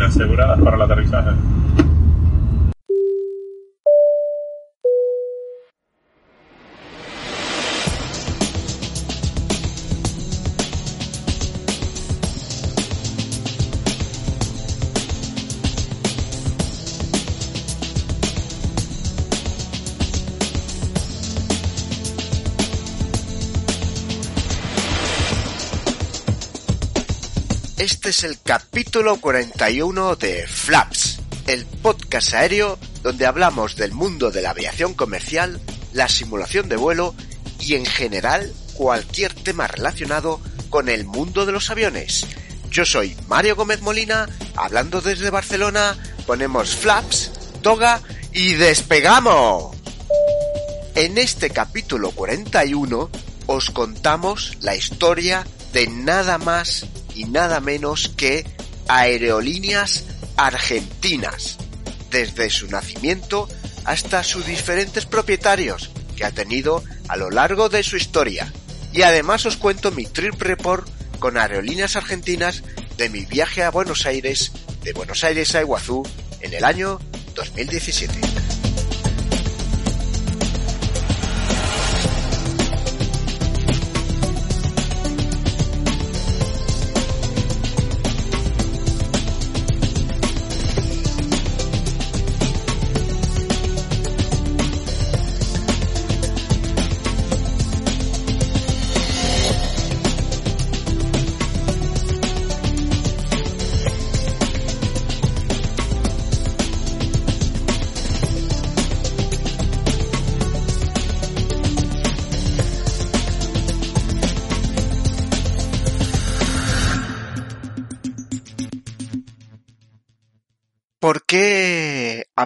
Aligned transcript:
aseguradas 0.00 0.60
para 0.60 0.76
el 0.76 0.82
aterrizaje. 0.82 1.32
Es 28.12 28.24
el 28.24 28.38
capítulo 28.42 29.16
41 29.22 30.16
de 30.16 30.46
Flaps, 30.46 31.20
el 31.46 31.64
podcast 31.64 32.34
aéreo 32.34 32.78
donde 33.02 33.24
hablamos 33.24 33.74
del 33.76 33.92
mundo 33.92 34.30
de 34.30 34.42
la 34.42 34.50
aviación 34.50 34.92
comercial, 34.92 35.58
la 35.94 36.10
simulación 36.10 36.68
de 36.68 36.76
vuelo 36.76 37.14
y 37.58 37.74
en 37.74 37.86
general 37.86 38.52
cualquier 38.74 39.32
tema 39.32 39.66
relacionado 39.66 40.42
con 40.68 40.90
el 40.90 41.06
mundo 41.06 41.46
de 41.46 41.52
los 41.52 41.70
aviones. 41.70 42.26
Yo 42.70 42.84
soy 42.84 43.16
Mario 43.28 43.56
Gómez 43.56 43.80
Molina, 43.80 44.28
hablando 44.56 45.00
desde 45.00 45.30
Barcelona, 45.30 45.96
ponemos 46.26 46.76
Flaps, 46.76 47.30
toga 47.62 48.02
y 48.30 48.52
despegamos. 48.52 49.74
En 50.94 51.16
este 51.16 51.48
capítulo 51.48 52.10
41 52.10 53.10
os 53.46 53.70
contamos 53.70 54.58
la 54.60 54.76
historia 54.76 55.46
de 55.72 55.86
nada 55.86 56.36
más 56.36 56.84
y 57.14 57.24
nada 57.24 57.60
menos 57.60 58.10
que 58.16 58.44
Aerolíneas 58.88 60.04
Argentinas, 60.36 61.58
desde 62.10 62.50
su 62.50 62.68
nacimiento 62.68 63.48
hasta 63.84 64.22
sus 64.22 64.46
diferentes 64.46 65.06
propietarios 65.06 65.90
que 66.16 66.24
ha 66.24 66.30
tenido 66.30 66.82
a 67.08 67.16
lo 67.16 67.30
largo 67.30 67.68
de 67.68 67.82
su 67.82 67.96
historia. 67.96 68.52
Y 68.92 69.02
además 69.02 69.46
os 69.46 69.56
cuento 69.56 69.90
mi 69.90 70.06
trip 70.06 70.40
report 70.40 70.88
con 71.18 71.36
Aerolíneas 71.36 71.96
Argentinas 71.96 72.62
de 72.96 73.08
mi 73.08 73.24
viaje 73.24 73.62
a 73.62 73.70
Buenos 73.70 74.06
Aires, 74.06 74.52
de 74.82 74.92
Buenos 74.92 75.24
Aires 75.24 75.54
a 75.54 75.60
Iguazú, 75.60 76.02
en 76.40 76.54
el 76.54 76.64
año 76.64 77.00
2017. 77.34 78.12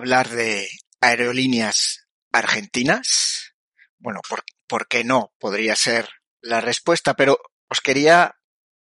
Hablar 0.06 0.28
de 0.28 0.68
aerolíneas 1.00 2.06
argentinas? 2.30 3.54
Bueno, 3.98 4.20
¿por, 4.28 4.44
¿por, 4.68 4.86
qué 4.86 5.02
no? 5.02 5.34
Podría 5.40 5.74
ser 5.74 6.08
la 6.40 6.60
respuesta, 6.60 7.14
pero 7.14 7.40
os 7.68 7.80
quería 7.80 8.36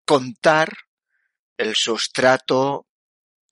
contar 0.05 0.71
el 1.57 1.75
sustrato 1.75 2.85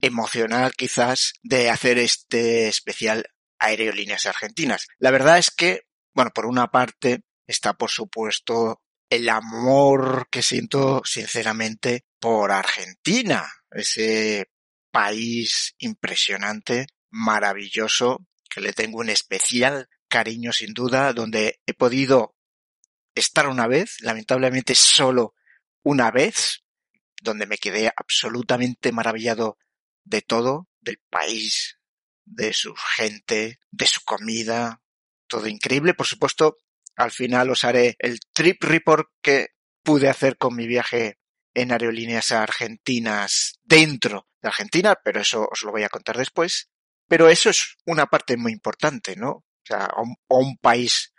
emocional 0.00 0.72
quizás 0.76 1.32
de 1.42 1.68
hacer 1.68 1.98
este 1.98 2.68
especial 2.68 3.26
aerolíneas 3.58 4.26
argentinas. 4.26 4.86
La 4.98 5.10
verdad 5.10 5.38
es 5.38 5.50
que, 5.50 5.80
bueno, 6.14 6.30
por 6.32 6.46
una 6.46 6.68
parte 6.68 7.22
está 7.48 7.72
por 7.72 7.90
supuesto 7.90 8.82
el 9.10 9.28
amor 9.28 10.28
que 10.30 10.42
siento 10.42 11.02
sinceramente 11.04 12.04
por 12.20 12.52
Argentina, 12.52 13.50
ese 13.72 14.46
país 14.92 15.74
impresionante, 15.78 16.86
maravilloso, 17.14 18.26
que 18.50 18.60
le 18.60 18.72
tengo 18.72 18.98
un 18.98 19.08
especial 19.08 19.88
cariño 20.08 20.52
sin 20.52 20.74
duda, 20.74 21.12
donde 21.12 21.60
he 21.64 21.72
podido 21.72 22.34
estar 23.14 23.46
una 23.46 23.68
vez, 23.68 24.00
lamentablemente 24.00 24.74
solo 24.74 25.34
una 25.84 26.10
vez, 26.10 26.64
donde 27.22 27.46
me 27.46 27.58
quedé 27.58 27.92
absolutamente 27.96 28.90
maravillado 28.90 29.58
de 30.02 30.22
todo, 30.22 30.68
del 30.80 31.00
país, 31.08 31.78
de 32.24 32.52
su 32.52 32.74
gente, 32.74 33.60
de 33.70 33.86
su 33.86 34.02
comida, 34.04 34.82
todo 35.28 35.46
increíble. 35.46 35.94
Por 35.94 36.06
supuesto, 36.06 36.58
al 36.96 37.12
final 37.12 37.50
os 37.50 37.64
haré 37.64 37.96
el 38.00 38.18
trip 38.32 38.62
report 38.64 39.08
que 39.22 39.50
pude 39.84 40.08
hacer 40.08 40.36
con 40.36 40.56
mi 40.56 40.66
viaje 40.66 41.18
en 41.54 41.70
aerolíneas 41.70 42.32
argentinas 42.32 43.60
dentro 43.62 44.26
de 44.42 44.48
Argentina, 44.48 44.96
pero 45.02 45.20
eso 45.20 45.48
os 45.50 45.62
lo 45.62 45.70
voy 45.70 45.84
a 45.84 45.88
contar 45.88 46.18
después. 46.18 46.70
Pero 47.08 47.28
eso 47.28 47.50
es 47.50 47.76
una 47.84 48.06
parte 48.06 48.36
muy 48.36 48.52
importante, 48.52 49.16
¿no? 49.16 49.30
O 49.30 49.66
sea, 49.66 49.86
a 49.86 50.02
un, 50.36 50.56
país 50.58 51.14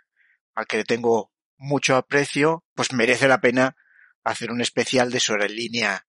al 0.54 0.66
que 0.66 0.78
le 0.78 0.84
tengo 0.84 1.32
mucho 1.56 1.96
aprecio, 1.96 2.64
pues 2.74 2.92
merece 2.92 3.28
la 3.28 3.40
pena 3.40 3.76
hacer 4.24 4.50
un 4.50 4.60
especial 4.60 5.10
de 5.10 5.20
su 5.20 5.32
aerolínea 5.32 6.06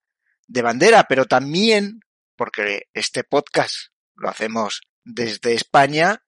de 0.48 0.62
bandera, 0.62 1.06
pero 1.08 1.26
también 1.26 2.00
porque 2.36 2.84
este 2.94 3.24
podcast 3.24 3.76
lo 4.16 4.30
hacemos 4.30 4.82
desde 5.04 5.54
España, 5.54 6.24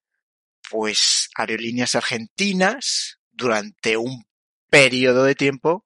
pues 0.70 1.30
Aerolíneas 1.36 1.96
Argentinas 1.96 3.20
durante 3.32 3.98
un 3.98 4.26
periodo 4.70 5.24
de 5.24 5.36
tiempo 5.36 5.86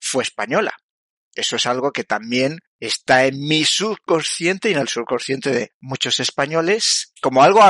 fue 0.00 0.22
española. 0.22 0.74
Eso 1.34 1.56
es 1.56 1.66
algo 1.66 1.92
que 1.92 2.04
también 2.04 2.58
está 2.80 3.24
en 3.26 3.40
mi 3.40 3.64
subconsciente 3.64 4.70
y 4.70 4.74
en 4.74 4.80
el 4.80 4.88
subconsciente 4.88 5.50
de 5.50 5.72
muchos 5.80 6.20
españoles 6.20 7.12
como 7.20 7.42
algo 7.42 7.60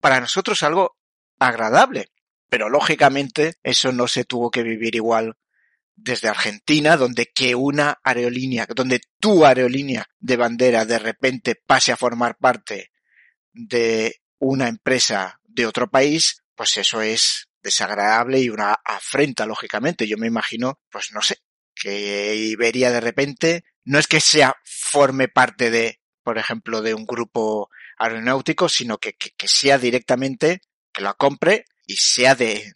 para 0.00 0.20
nosotros 0.20 0.62
algo 0.62 0.96
agradable. 1.38 2.10
Pero 2.48 2.68
lógicamente 2.68 3.54
eso 3.62 3.92
no 3.92 4.08
se 4.08 4.24
tuvo 4.24 4.50
que 4.50 4.62
vivir 4.62 4.94
igual 4.94 5.36
desde 5.96 6.28
Argentina, 6.28 6.96
donde 6.96 7.26
que 7.26 7.54
una 7.54 7.98
aerolínea, 8.04 8.66
donde 8.74 9.00
tu 9.18 9.46
aerolínea 9.46 10.06
de 10.20 10.36
bandera 10.36 10.84
de 10.84 10.98
repente 10.98 11.54
pase 11.54 11.90
a 11.90 11.96
formar 11.96 12.36
parte 12.36 12.92
de 13.52 14.20
una 14.38 14.68
empresa 14.68 15.40
de 15.44 15.66
otro 15.66 15.88
país, 15.88 16.42
pues 16.54 16.76
eso 16.76 17.00
es 17.00 17.48
desagradable 17.62 18.40
y 18.40 18.50
una 18.50 18.76
afrenta, 18.84 19.46
lógicamente. 19.46 20.06
Yo 20.06 20.18
me 20.18 20.26
imagino, 20.26 20.78
pues 20.90 21.12
no 21.12 21.22
sé, 21.22 21.38
que 21.74 22.36
Iberia 22.36 22.90
de 22.90 23.00
repente 23.00 23.64
no 23.86 23.98
es 23.98 24.06
que 24.06 24.20
sea 24.20 24.56
forme 24.64 25.28
parte 25.28 25.70
de, 25.70 26.00
por 26.22 26.38
ejemplo, 26.38 26.82
de 26.82 26.92
un 26.92 27.06
grupo 27.06 27.70
aeronáutico, 27.96 28.68
sino 28.68 28.98
que, 28.98 29.14
que, 29.14 29.30
que 29.30 29.48
sea 29.48 29.78
directamente, 29.78 30.60
que 30.92 31.02
la 31.02 31.14
compre 31.14 31.64
y 31.86 31.96
sea 31.96 32.34
de, 32.34 32.74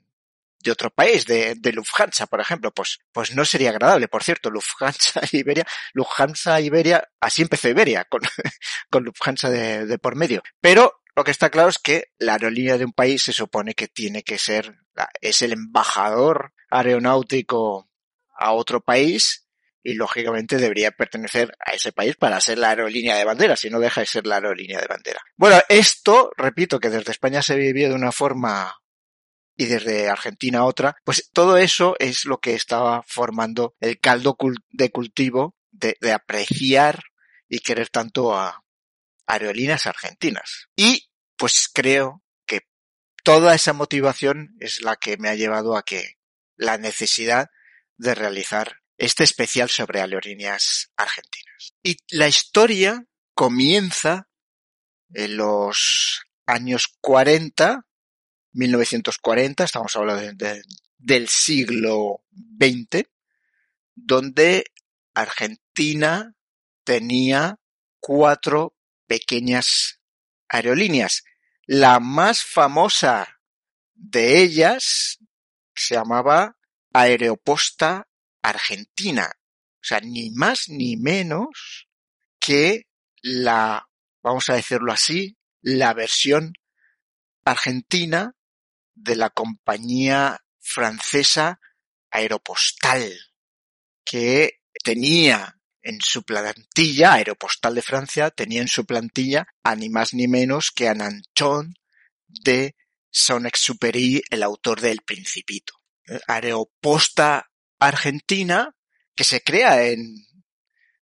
de 0.61 0.71
otro 0.71 0.91
país, 0.91 1.27
de, 1.27 1.57
de, 1.57 1.73
Lufthansa, 1.73 2.27
por 2.27 2.41
ejemplo, 2.41 2.73
pues, 2.73 3.01
pues 3.13 3.35
no 3.35 3.45
sería 3.45 3.71
agradable. 3.71 4.09
Por 4.09 4.23
cierto, 4.23 4.51
Lufthansa 4.51 5.21
Iberia, 5.33 5.67
Lufthansa 5.93 6.61
Iberia, 6.61 7.03
así 7.21 7.43
empezó 7.43 7.69
Iberia, 7.69 8.05
con, 8.05 8.21
con 8.91 9.05
Lufthansa 9.05 9.51
de, 9.51 9.87
de, 9.87 9.99
por 9.99 10.15
medio. 10.15 10.43
Pero 10.61 11.03
lo 11.17 11.25
que 11.25 11.33
está 11.33 11.51
claro 11.51 11.71
es 11.71 11.79
que 11.79 12.13
la 12.19 12.35
aerolínea 12.35 12.79
de 12.79 12.85
un 12.85 12.93
país 12.93 13.25
se 13.25 13.33
supone 13.33 13.75
que 13.75 13.89
tiene 13.89 14.23
que 14.23 14.39
ser, 14.39 14.79
es 15.21 15.43
el 15.43 15.53
embajador 15.53 16.55
aeronáutico 16.71 17.91
a 18.39 18.53
otro 18.53 18.81
país 18.81 19.49
y 19.83 19.95
lógicamente 19.95 20.59
debería 20.59 20.91
pertenecer 20.91 21.57
a 21.65 21.73
ese 21.73 21.93
país 21.93 22.17
para 22.17 22.41
ser 22.41 22.59
la 22.59 22.71
aerolínea 22.71 23.17
de 23.17 23.25
bandera, 23.25 23.57
si 23.57 23.71
no 23.71 23.81
deja 23.81 24.01
de 24.01 24.07
ser 24.07 24.27
la 24.27 24.37
aerolínea 24.37 24.81
de 24.81 24.87
bandera. 24.87 25.21
Bueno, 25.37 25.61
esto, 25.69 26.31
repito, 26.37 26.79
que 26.79 26.91
desde 26.91 27.13
España 27.13 27.43
se 27.43 27.57
vivía 27.57 27.89
de 27.89 27.95
una 27.95 28.13
forma 28.13 28.77
y 29.57 29.67
desde 29.67 30.09
Argentina 30.09 30.65
otra, 30.65 30.97
pues 31.05 31.31
todo 31.33 31.57
eso 31.59 31.95
es 31.99 32.25
lo 32.25 32.39
que 32.39 32.55
estaba 32.55 33.03
formando 33.07 33.75
el 33.81 34.01
caldo 34.01 34.37
de 34.71 34.91
cultivo 34.91 35.55
de, 35.71 35.97
de 36.01 36.13
apreciar 36.13 37.03
y 37.49 37.59
querer 37.59 37.89
tanto 37.89 38.35
a 38.35 38.65
aerolíneas 39.27 39.87
argentinas. 39.87 40.69
Y 40.77 41.11
pues 41.37 41.71
creo 41.73 42.23
que 42.47 42.61
toda 43.23 43.55
esa 43.55 43.73
motivación 43.73 44.57
es 44.61 44.83
la 44.83 44.97
que 44.97 45.17
me 45.17 45.29
ha 45.29 45.35
llevado 45.35 45.77
a 45.77 45.85
que 45.85 46.19
la 46.57 46.79
necesidad 46.79 47.51
de 47.97 48.15
realizar 48.15 48.80
este 49.01 49.25
especial 49.25 49.71
sobre 49.71 50.03
aerolíneas 50.03 50.93
argentinas. 50.95 51.75
Y 51.83 51.97
la 52.11 52.29
historia 52.29 53.07
comienza 53.35 54.29
en 55.15 55.39
los 55.39 56.21
años 56.45 56.99
40, 57.01 57.87
1940, 58.53 59.65
estamos 59.65 59.97
hablando 59.97 60.45
del 60.99 61.29
siglo 61.29 62.23
XX, 62.59 63.09
donde 63.95 64.65
Argentina 65.15 66.35
tenía 66.85 67.59
cuatro 68.01 68.77
pequeñas 69.07 69.99
aerolíneas. 70.47 71.25
La 71.65 72.01
más 72.01 72.45
famosa 72.45 73.41
de 73.95 74.43
ellas 74.43 75.21
se 75.75 75.95
llamaba 75.95 76.59
Aeroposta 76.93 78.10
Argentina. 78.43 79.31
O 79.37 79.85
sea, 79.85 80.01
ni 80.01 80.31
más 80.31 80.69
ni 80.69 80.97
menos 80.97 81.89
que 82.39 82.87
la, 83.23 83.89
vamos 84.23 84.49
a 84.51 84.55
decirlo 84.55 84.93
así, 84.93 85.37
la 85.63 85.95
versión 85.95 86.55
argentina 87.45 88.35
de 88.95 89.17
la 89.17 89.31
compañía 89.31 90.41
francesa 90.59 91.61
Aeropostal, 92.11 93.13
que 94.05 94.61
tenía 94.85 95.57
en 95.83 96.01
su 96.01 96.23
plantilla, 96.25 97.15
Aeropostal 97.15 97.75
de 97.75 97.83
Francia, 97.83 98.31
tenía 98.31 98.61
en 98.61 98.69
su 98.69 98.85
plantilla 98.85 99.47
a 99.63 99.77
ni 99.77 99.89
más 99.89 100.13
ni 100.13 100.29
menos 100.29 100.71
que 100.71 100.89
a 100.89 100.95
de 102.27 102.77
Saint-Exupéry, 103.11 104.23
el 104.31 104.43
autor 104.43 104.81
del 104.81 105.01
Principito. 105.03 105.75
Aeroposta 106.27 107.50
Argentina, 107.81 108.77
que 109.15 109.25
se 109.25 109.43
crea 109.43 109.85
en, 109.87 110.15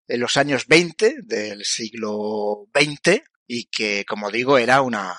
en 0.08 0.20
los 0.20 0.38
años 0.38 0.68
20 0.68 1.18
del 1.24 1.64
siglo 1.64 2.68
XX 2.74 3.22
y 3.48 3.66
que, 3.66 4.06
como 4.06 4.31
digo, 4.31 4.58
era 4.58 4.81
una 4.81 5.18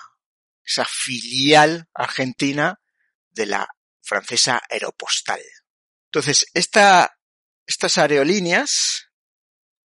esa 0.65 0.85
filial 0.85 1.89
argentina 1.93 2.81
de 3.31 3.47
la 3.47 3.69
francesa 4.03 4.63
Aeropostal. 4.71 5.41
Entonces, 6.07 6.47
esta, 6.55 7.19
estas 7.67 7.99
aerolíneas 7.99 9.11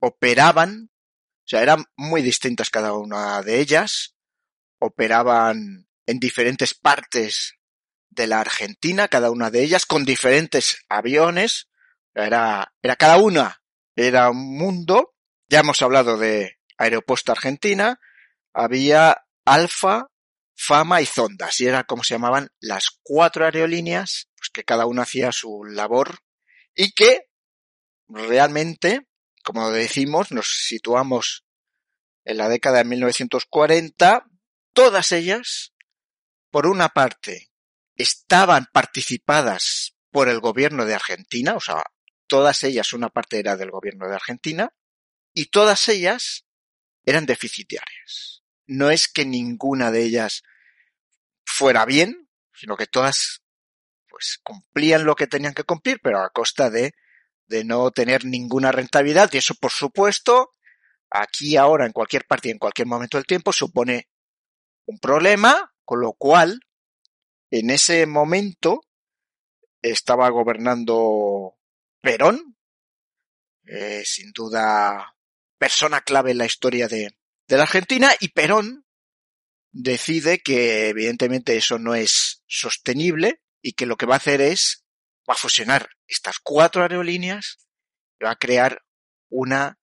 operaban, 0.01 0.91
o 0.93 1.49
sea, 1.49 1.63
eran 1.63 1.85
muy 1.97 2.23
distintas 2.23 2.71
cada 2.71 2.93
una 2.93 3.43
de 3.43 3.61
ellas, 3.61 4.15
operaban 4.79 5.89
en 6.07 6.21
diferentes 6.21 6.75
partes 6.75 7.58
de 8.19 8.27
la 8.27 8.41
Argentina, 8.41 9.09
cada 9.09 9.31
una 9.31 9.51
de 9.51 9.63
ellas, 9.63 9.87
con 9.87 10.05
diferentes 10.05 10.85
aviones, 10.91 11.69
era, 12.15 12.75
era 12.83 12.97
cada 12.97 13.17
una, 13.17 13.63
era 13.97 14.29
un 14.31 14.59
mundo, 14.59 15.15
ya 15.49 15.61
hemos 15.61 15.81
hablado 15.81 16.19
de 16.19 16.59
Aeropuerto 16.77 17.33
Argentina, 17.33 17.99
había 18.53 19.25
Alfa, 19.47 20.09
Fama 20.55 21.01
y 21.01 21.07
Zonda, 21.07 21.47
así 21.47 21.67
era 21.67 21.85
como 21.85 22.05
se 22.05 22.15
llamaban 22.15 22.51
las 22.61 22.99
cuatro 23.03 23.47
aerolíneas, 23.47 24.29
pues 24.37 24.51
que 24.51 24.65
cada 24.65 24.85
una 24.85 25.03
hacía 25.03 25.33
su 25.33 25.65
labor 25.65 26.19
y 26.75 26.93
que 26.93 27.29
realmente 28.09 29.09
como 29.49 29.71
decimos, 29.71 30.31
nos 30.31 30.47
situamos 30.67 31.47
en 32.27 32.37
la 32.37 32.51
década 32.51 32.79
de 32.79 32.85
1940, 32.85 34.27
todas 34.75 35.11
ellas, 35.13 35.73
por 36.51 36.67
una 36.67 36.91
parte, 36.91 37.48
estaban 37.99 38.67
participadas 38.73 39.97
por 40.11 40.29
el 40.29 40.41
gobierno 40.41 40.87
de 40.87 40.95
Argentina, 40.95 41.55
o 41.55 41.61
sea, 41.61 41.85
todas 42.27 42.63
ellas, 42.65 42.93
una 42.93 43.11
parte 43.11 43.39
era 43.39 43.57
del 43.57 43.71
gobierno 43.71 44.09
de 44.09 44.15
Argentina, 44.15 44.73
y 45.35 45.47
todas 45.47 45.89
ellas 45.89 46.47
eran 47.05 47.27
deficitarias. 47.27 48.43
No 48.67 48.91
es 48.91 49.09
que 49.09 49.25
ninguna 49.25 49.91
de 49.91 50.05
ellas 50.05 50.43
fuera 51.45 51.85
bien, 51.85 52.29
sino 52.55 52.77
que 52.77 52.87
todas 52.87 53.43
pues 54.09 54.41
cumplían 54.43 55.05
lo 55.05 55.15
que 55.15 55.27
tenían 55.27 55.55
que 55.55 55.65
cumplir, 55.65 56.01
pero 56.03 56.23
a 56.23 56.31
costa 56.31 56.71
de 56.71 56.95
de 57.49 57.65
no 57.65 57.91
tener 57.91 58.25
ninguna 58.25 58.71
rentabilidad 58.71 59.31
y 59.33 59.39
eso 59.39 59.55
por 59.55 59.73
supuesto 59.73 60.53
aquí 61.11 61.57
ahora 61.57 61.87
en 61.87 61.93
cualquier 61.93 62.27
parte 62.27 62.49
y 62.49 62.53
en 62.53 62.59
cualquier 62.59 62.87
momento 62.87 63.17
del 63.17 63.27
tiempo 63.27 63.53
supone 63.53 64.09
un 64.87 64.99
problema 64.99 65.73
con 65.85 66.01
lo 66.01 66.13
cual 66.13 66.61
en 67.51 67.71
ese 67.71 68.07
momento 68.07 68.83
estaba 69.83 70.29
gobernando 70.31 71.57
Perón 72.01 72.57
eh, 73.67 74.03
sin 74.05 74.33
duda 74.33 75.15
persona 75.59 76.01
clave 76.01 76.33
en 76.33 76.39
la 76.39 76.47
historia 76.47 76.89
de, 76.89 77.17
de 77.47 77.57
la 77.57 77.65
Argentina 77.65 78.11
y 78.21 78.29
Perón 78.29 78.87
decide 79.71 80.39
que 80.41 80.89
evidentemente 80.89 81.57
eso 81.57 81.79
no 81.79 81.95
es 81.95 82.43
sostenible 82.47 83.43
y 83.61 83.73
que 83.73 83.87
lo 83.87 83.97
que 83.97 84.07
va 84.07 84.15
a 84.15 84.19
hacer 84.19 84.41
es 84.41 84.85
va 85.29 85.35
a 85.35 85.39
fusionar 85.39 85.91
estas 86.07 86.39
cuatro 86.39 86.83
aerolíneas 86.83 87.59
y 88.19 88.25
va 88.25 88.33
a 88.33 88.37
crear 88.37 88.83
una 89.29 89.79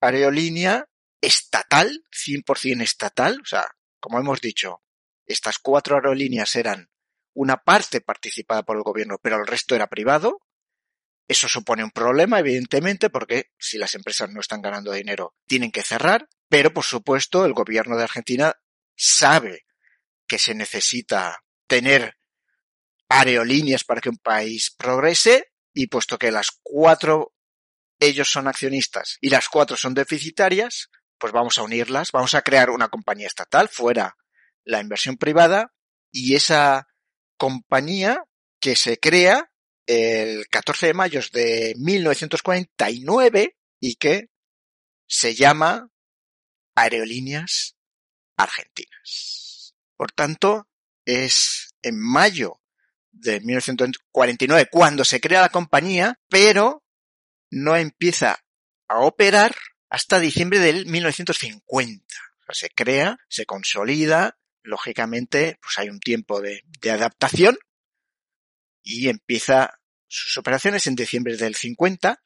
aerolínea 0.00 0.86
estatal, 1.20 2.04
100% 2.12 2.82
estatal, 2.82 3.40
o 3.40 3.46
sea, 3.46 3.66
como 3.98 4.20
hemos 4.20 4.40
dicho, 4.40 4.82
estas 5.26 5.58
cuatro 5.58 5.96
aerolíneas 5.96 6.54
eran 6.56 6.90
una 7.34 7.58
parte 7.58 8.00
participada 8.00 8.62
por 8.62 8.76
el 8.76 8.82
gobierno, 8.82 9.18
pero 9.22 9.36
el 9.36 9.46
resto 9.46 9.74
era 9.74 9.88
privado. 9.88 10.40
Eso 11.28 11.48
supone 11.48 11.84
un 11.84 11.90
problema, 11.90 12.38
evidentemente, 12.38 13.10
porque 13.10 13.50
si 13.58 13.78
las 13.78 13.94
empresas 13.94 14.30
no 14.30 14.40
están 14.40 14.62
ganando 14.62 14.92
dinero, 14.92 15.34
tienen 15.46 15.72
que 15.72 15.82
cerrar, 15.82 16.28
pero 16.48 16.72
por 16.72 16.84
supuesto 16.84 17.44
el 17.44 17.52
gobierno 17.52 17.96
de 17.96 18.04
Argentina 18.04 18.54
sabe 18.94 19.66
que 20.26 20.38
se 20.38 20.54
necesita 20.54 21.44
tener 21.66 22.16
aerolíneas 23.08 23.84
para 23.84 24.00
que 24.00 24.08
un 24.08 24.18
país 24.18 24.74
progrese 24.76 25.52
y 25.72 25.88
puesto 25.88 26.18
que 26.18 26.30
las 26.30 26.48
cuatro 26.62 27.34
ellos 27.98 28.30
son 28.30 28.48
accionistas 28.48 29.18
y 29.20 29.30
las 29.30 29.48
cuatro 29.48 29.76
son 29.76 29.94
deficitarias, 29.94 30.90
pues 31.18 31.32
vamos 31.32 31.58
a 31.58 31.62
unirlas, 31.62 32.12
vamos 32.12 32.34
a 32.34 32.42
crear 32.42 32.70
una 32.70 32.88
compañía 32.88 33.26
estatal 33.26 33.68
fuera 33.68 34.16
la 34.66 34.80
inversión 34.80 35.16
privada 35.16 35.72
y 36.12 36.34
esa 36.34 36.88
compañía 37.38 38.22
que 38.60 38.76
se 38.76 38.98
crea 38.98 39.50
el 39.86 40.48
14 40.48 40.86
de 40.88 40.94
mayo 40.94 41.20
de 41.32 41.74
1949 41.78 43.56
y 43.80 43.94
que 43.94 44.28
se 45.06 45.34
llama 45.34 45.88
Aerolíneas 46.74 47.76
Argentinas. 48.36 49.74
Por 49.96 50.12
tanto, 50.12 50.68
es 51.04 51.74
en 51.82 51.98
mayo 51.98 52.60
de 53.12 53.40
1949 53.40 54.68
cuando 54.70 55.04
se 55.04 55.20
crea 55.20 55.40
la 55.40 55.48
compañía, 55.48 56.18
pero 56.28 56.82
no 57.50 57.76
empieza 57.76 58.44
a 58.88 59.00
operar 59.00 59.54
hasta 59.88 60.18
diciembre 60.18 60.58
del 60.58 60.86
1950. 60.86 62.04
O 62.48 62.52
sea, 62.52 62.68
se 62.68 62.74
crea, 62.74 63.18
se 63.28 63.46
consolida, 63.46 64.36
lógicamente, 64.66 65.58
pues 65.62 65.78
hay 65.78 65.88
un 65.88 66.00
tiempo 66.00 66.40
de, 66.40 66.62
adaptación 66.90 67.58
y 68.82 69.08
empieza 69.08 69.80
sus 70.06 70.36
operaciones 70.36 70.86
en 70.86 70.94
diciembre 70.94 71.36
del 71.36 71.54
50. 71.54 72.22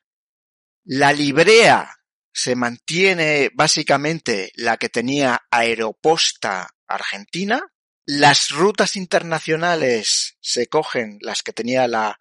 La 0.85 1.13
librea 1.13 1.97
se 2.33 2.57
mantiene 2.57 3.51
básicamente 3.55 4.53
la 4.55 4.77
que 4.77 4.89
tenía 4.89 5.43
Aeroposta 5.51 6.69
Argentina, 6.87 7.63
las 8.05 8.51
rutas 8.51 8.97
internacionales 8.97 10.37
se 10.41 10.67
cogen 10.67 11.19
las 11.21 11.43
que 11.43 11.53
tenía 11.53 11.87
la 11.87 12.19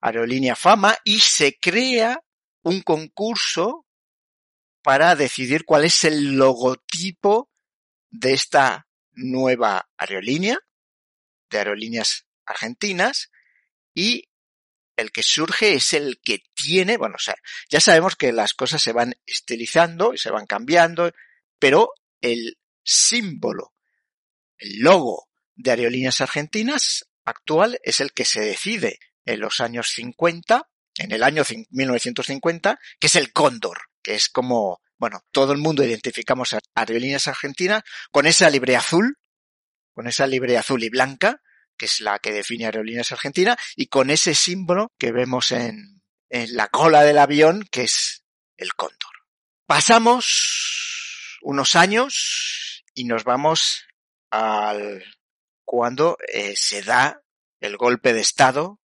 aerolínea 0.00 0.54
Fama 0.54 0.96
y 1.04 1.20
se 1.20 1.58
crea 1.58 2.22
un 2.62 2.82
concurso 2.82 3.86
para 4.82 5.14
decidir 5.16 5.64
cuál 5.64 5.84
es 5.84 6.04
el 6.04 6.36
logotipo 6.36 7.50
de 8.10 8.32
esta 8.32 8.89
nueva 9.12 9.88
aerolínea, 9.96 10.58
de 11.50 11.58
aerolíneas 11.58 12.26
argentinas, 12.46 13.30
y 13.94 14.28
el 14.96 15.12
que 15.12 15.22
surge 15.22 15.74
es 15.74 15.92
el 15.94 16.20
que 16.20 16.42
tiene, 16.54 16.96
bueno, 16.96 17.16
o 17.16 17.22
sea, 17.22 17.36
ya 17.68 17.80
sabemos 17.80 18.16
que 18.16 18.32
las 18.32 18.54
cosas 18.54 18.82
se 18.82 18.92
van 18.92 19.14
estilizando 19.26 20.12
y 20.14 20.18
se 20.18 20.30
van 20.30 20.46
cambiando, 20.46 21.12
pero 21.58 21.92
el 22.20 22.58
símbolo, 22.82 23.74
el 24.58 24.80
logo 24.80 25.28
de 25.54 25.70
Aerolíneas 25.70 26.20
Argentinas 26.20 27.08
actual 27.24 27.78
es 27.82 28.00
el 28.00 28.12
que 28.12 28.24
se 28.24 28.40
decide 28.40 28.98
en 29.24 29.40
los 29.40 29.60
años 29.60 29.88
50, 29.90 30.68
en 30.96 31.12
el 31.12 31.22
año 31.22 31.44
1950, 31.70 32.78
que 32.98 33.06
es 33.06 33.16
el 33.16 33.32
cóndor, 33.32 33.78
que 34.02 34.14
es 34.14 34.28
como, 34.28 34.80
bueno, 35.00 35.24
todo 35.32 35.52
el 35.52 35.58
mundo 35.58 35.82
identificamos 35.82 36.52
a 36.52 36.60
Aerolíneas 36.74 37.26
Argentinas 37.26 37.82
con 38.12 38.26
esa 38.26 38.50
libre 38.50 38.76
azul, 38.76 39.16
con 39.94 40.06
esa 40.06 40.26
libre 40.26 40.58
azul 40.58 40.84
y 40.84 40.90
blanca, 40.90 41.40
que 41.78 41.86
es 41.86 42.00
la 42.00 42.18
que 42.18 42.32
define 42.32 42.66
Aerolíneas 42.66 43.10
Argentinas, 43.10 43.56
y 43.76 43.86
con 43.86 44.10
ese 44.10 44.34
símbolo 44.34 44.92
que 44.98 45.10
vemos 45.10 45.52
en, 45.52 46.02
la 46.28 46.68
cola 46.68 47.02
del 47.02 47.16
avión, 47.16 47.66
que 47.72 47.84
es 47.84 48.24
el 48.58 48.74
cóndor. 48.74 49.10
Pasamos 49.66 51.38
unos 51.40 51.76
años 51.76 52.84
y 52.94 53.04
nos 53.04 53.24
vamos 53.24 53.86
al 54.30 55.02
cuando 55.64 56.18
eh, 56.28 56.54
se 56.56 56.82
da 56.82 57.22
el 57.60 57.78
golpe 57.78 58.12
de 58.12 58.20
Estado 58.20 58.78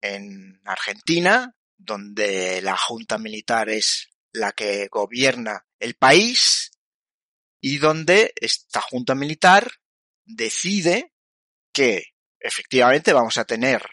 en 0.00 0.60
Argentina, 0.64 1.54
donde 1.76 2.60
la 2.62 2.76
Junta 2.76 3.16
Militar 3.18 3.68
es 3.68 4.10
la 4.36 4.52
que 4.52 4.88
gobierna 4.88 5.66
el 5.78 5.94
país 5.94 6.70
y 7.60 7.78
donde 7.78 8.32
esta 8.36 8.80
Junta 8.80 9.14
Militar 9.14 9.70
decide 10.24 11.12
que 11.72 12.14
efectivamente 12.38 13.12
vamos 13.12 13.38
a 13.38 13.44
tener 13.44 13.84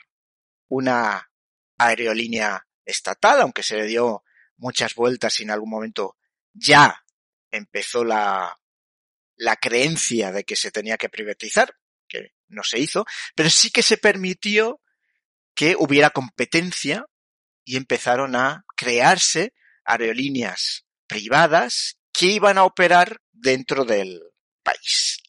una 0.67 1.31
aerolínea 1.77 2.67
estatal, 2.85 3.41
aunque 3.41 3.63
se 3.63 3.77
le 3.77 3.85
dio 3.85 4.23
muchas 4.57 4.95
vueltas 4.95 5.39
y 5.39 5.43
en 5.43 5.51
algún 5.51 5.69
momento 5.69 6.17
ya 6.53 7.03
empezó 7.51 8.03
la, 8.03 8.57
la 9.35 9.55
creencia 9.55 10.31
de 10.31 10.43
que 10.43 10.55
se 10.55 10.71
tenía 10.71 10.97
que 10.97 11.09
privatizar, 11.09 11.75
que 12.07 12.33
no 12.47 12.63
se 12.63 12.79
hizo, 12.79 13.05
pero 13.35 13.49
sí 13.49 13.71
que 13.71 13.83
se 13.83 13.97
permitió 13.97 14.81
que 15.55 15.75
hubiera 15.77 16.09
competencia 16.09 17.05
y 17.63 17.77
empezaron 17.77 18.35
a 18.35 18.65
crearse 18.75 19.53
aerolíneas 19.85 20.85
privadas 21.07 21.97
que 22.11 22.27
iban 22.27 22.57
a 22.57 22.63
operar 22.63 23.21
dentro 23.31 23.85
del 23.85 24.21
país. 24.63 25.19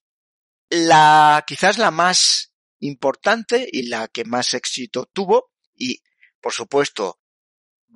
La, 0.71 1.45
quizás 1.47 1.79
la 1.79 1.91
más 1.91 2.53
importante 2.81 3.69
y 3.71 3.89
la 3.89 4.09
que 4.09 4.25
más 4.25 4.55
éxito 4.55 5.07
tuvo 5.07 5.51
y, 5.75 6.03
por 6.41 6.53
supuesto, 6.53 7.21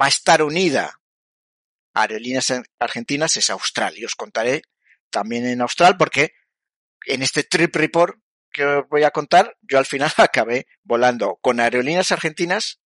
va 0.01 0.07
a 0.07 0.09
estar 0.09 0.43
unida 0.43 1.01
a 1.95 2.03
aerolíneas 2.03 2.53
argentinas 2.79 3.37
es 3.37 3.51
Austral. 3.51 3.99
Y 3.99 4.05
os 4.05 4.15
contaré 4.15 4.63
también 5.11 5.47
en 5.47 5.61
Austral 5.61 5.97
porque 5.97 6.33
en 7.07 7.23
este 7.23 7.43
trip 7.43 7.75
report 7.75 8.19
que 8.51 8.65
os 8.65 8.89
voy 8.89 9.05
a 9.05 9.11
contar, 9.11 9.57
yo 9.63 9.79
al 9.79 9.87
final 9.87 10.13
acabé 10.17 10.67
volando 10.83 11.39
con 11.41 11.61
aerolíneas 11.61 12.13
argentinas 12.13 12.81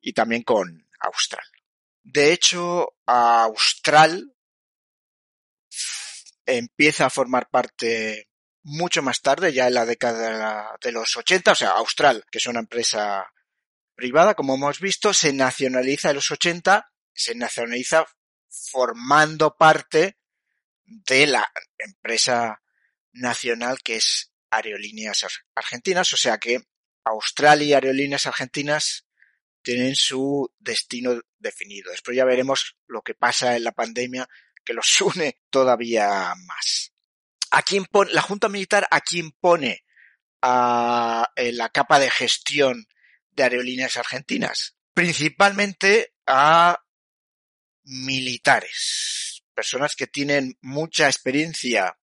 y 0.00 0.12
también 0.12 0.42
con 0.42 0.88
Austral. 1.00 1.44
De 2.04 2.32
hecho, 2.32 2.94
Austral 3.06 4.34
empieza 6.46 7.06
a 7.06 7.10
formar 7.10 7.48
parte 7.48 8.28
mucho 8.62 9.02
más 9.02 9.22
tarde, 9.22 9.52
ya 9.52 9.66
en 9.66 9.74
la 9.74 9.86
década 9.86 10.76
de 10.80 10.92
los 10.92 11.16
80, 11.16 11.52
o 11.52 11.54
sea, 11.54 11.70
Austral, 11.70 12.24
que 12.30 12.38
es 12.38 12.46
una 12.46 12.60
empresa 12.60 13.26
privada, 13.94 14.34
como 14.34 14.54
hemos 14.54 14.80
visto, 14.80 15.14
se 15.14 15.32
nacionaliza 15.32 16.10
en 16.10 16.16
los 16.16 16.30
80, 16.30 16.92
se 17.12 17.34
nacionaliza 17.34 18.06
formando 18.48 19.56
parte 19.56 20.18
de 20.84 21.26
la 21.26 21.50
empresa 21.78 22.62
nacional 23.12 23.78
que 23.82 23.96
es 23.96 24.30
Aerolíneas 24.50 25.24
Argentinas, 25.54 26.12
o 26.12 26.16
sea 26.16 26.38
que 26.38 26.60
Australia 27.04 27.66
y 27.66 27.72
Aerolíneas 27.72 28.26
Argentinas 28.26 29.06
tienen 29.62 29.96
su 29.96 30.52
destino 30.58 31.20
definido. 31.44 31.92
Después 31.92 32.16
ya 32.16 32.24
veremos 32.24 32.76
lo 32.88 33.02
que 33.02 33.14
pasa 33.14 33.54
en 33.54 33.62
la 33.62 33.70
pandemia 33.70 34.28
que 34.64 34.74
los 34.74 35.00
une 35.00 35.38
todavía 35.50 36.34
más. 36.34 36.92
¿A 37.52 37.62
quién 37.62 37.84
pone, 37.84 38.12
la 38.12 38.22
Junta 38.22 38.48
Militar 38.48 38.88
a 38.90 39.00
quién 39.00 39.30
pone 39.30 39.84
a, 40.42 41.30
la 41.36 41.68
capa 41.68 42.00
de 42.00 42.10
gestión 42.10 42.88
de 43.30 43.44
aerolíneas 43.44 43.96
argentinas? 43.96 44.76
Principalmente 44.92 46.14
a 46.26 46.82
militares, 47.84 49.44
personas 49.54 49.94
que 49.94 50.08
tienen 50.08 50.58
mucha 50.62 51.06
experiencia 51.06 51.98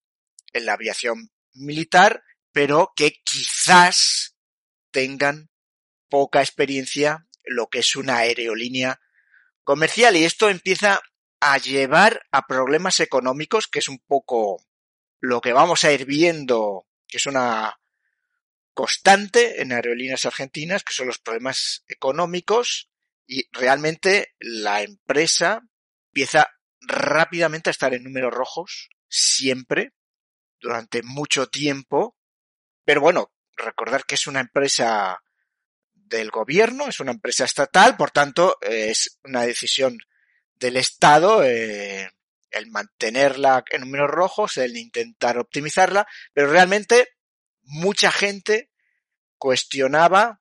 en 0.52 0.64
la 0.64 0.74
aviación 0.74 1.30
militar, 1.52 2.22
pero 2.52 2.92
que 2.96 3.20
quizás 3.22 4.36
tengan 4.90 5.50
poca 6.08 6.40
experiencia 6.40 7.26
en 7.42 7.56
lo 7.56 7.68
que 7.68 7.80
es 7.80 7.96
una 7.96 8.18
aerolínea 8.18 9.00
comercial 9.64 10.16
y 10.16 10.24
esto 10.24 10.48
empieza 10.48 11.00
a 11.40 11.58
llevar 11.58 12.22
a 12.30 12.46
problemas 12.46 13.00
económicos, 13.00 13.66
que 13.66 13.80
es 13.80 13.88
un 13.88 13.98
poco 13.98 14.64
lo 15.20 15.40
que 15.40 15.52
vamos 15.52 15.84
a 15.84 15.92
ir 15.92 16.04
viendo, 16.04 16.86
que 17.06 17.16
es 17.16 17.26
una 17.26 17.78
constante 18.74 19.60
en 19.60 19.72
aerolíneas 19.72 20.24
argentinas, 20.24 20.84
que 20.84 20.92
son 20.92 21.06
los 21.06 21.18
problemas 21.18 21.84
económicos 21.88 22.90
y 23.26 23.48
realmente 23.52 24.34
la 24.40 24.82
empresa 24.82 25.62
empieza 26.08 26.48
rápidamente 26.80 27.70
a 27.70 27.72
estar 27.72 27.94
en 27.94 28.04
números 28.04 28.32
rojos, 28.32 28.90
siempre, 29.08 29.92
durante 30.60 31.02
mucho 31.02 31.48
tiempo. 31.48 32.16
Pero 32.84 33.00
bueno, 33.00 33.32
recordar 33.56 34.04
que 34.04 34.16
es 34.16 34.26
una 34.26 34.40
empresa 34.40 35.22
del 36.12 36.30
gobierno, 36.30 36.88
es 36.88 37.00
una 37.00 37.12
empresa 37.12 37.44
estatal, 37.44 37.96
por 37.96 38.10
tanto, 38.10 38.58
es 38.60 39.18
una 39.24 39.42
decisión 39.42 39.98
del 40.54 40.76
Estado 40.76 41.42
eh, 41.42 42.08
el 42.50 42.70
mantenerla 42.70 43.64
en 43.70 43.80
números 43.80 44.10
rojos, 44.10 44.58
el 44.58 44.76
intentar 44.76 45.38
optimizarla, 45.38 46.06
pero 46.32 46.50
realmente 46.50 47.08
mucha 47.62 48.12
gente 48.12 48.70
cuestionaba 49.38 50.40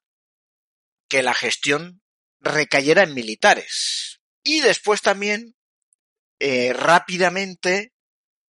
que 1.08 1.24
la 1.24 1.34
gestión 1.34 2.02
recayera 2.40 3.04
en 3.04 3.14
militares. 3.14 4.20
Y 4.44 4.60
después 4.60 5.02
también 5.02 5.56
eh, 6.40 6.74
rápidamente 6.74 7.94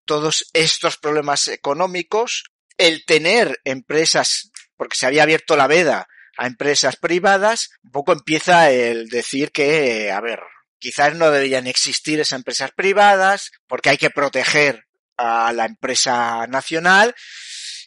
todos 0.04 0.50
estos 0.52 0.96
problemas 0.96 1.46
económicos, 1.48 2.44
el 2.76 3.04
tener 3.04 3.60
empresas, 3.64 4.50
porque 4.76 4.96
se 4.96 5.06
había 5.06 5.22
abierto 5.22 5.56
la 5.56 5.68
veda 5.68 6.08
a 6.36 6.46
empresas 6.46 6.96
privadas, 6.96 7.70
un 7.82 7.90
poco 7.90 8.12
empieza 8.12 8.70
el 8.70 9.08
decir 9.08 9.52
que, 9.52 10.10
a 10.10 10.20
ver, 10.20 10.40
quizás 10.78 11.14
no 11.14 11.30
deberían 11.30 11.66
existir 11.66 12.20
esas 12.20 12.38
empresas 12.38 12.72
privadas, 12.72 13.52
porque 13.66 13.90
hay 13.90 13.98
que 13.98 14.10
proteger 14.10 14.84
a 15.16 15.52
la 15.52 15.66
empresa 15.66 16.46
nacional. 16.46 17.14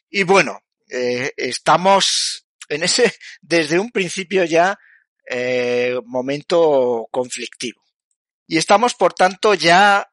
Y 0.09 0.23
bueno, 0.23 0.61
eh, 0.89 1.33
estamos 1.37 2.47
en 2.69 2.83
ese, 2.83 3.13
desde 3.41 3.79
un 3.79 3.91
principio 3.91 4.45
ya, 4.45 4.77
eh, 5.29 5.99
momento 6.05 7.07
conflictivo. 7.11 7.81
Y 8.47 8.57
estamos, 8.57 8.93
por 8.93 9.13
tanto, 9.13 9.55
ya 9.55 10.07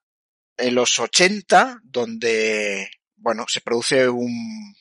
en 0.57 0.75
los 0.75 0.99
80, 0.99 1.81
donde, 1.83 2.91
bueno, 3.17 3.45
se 3.49 3.61
produce 3.61 4.09
un, 4.09 4.75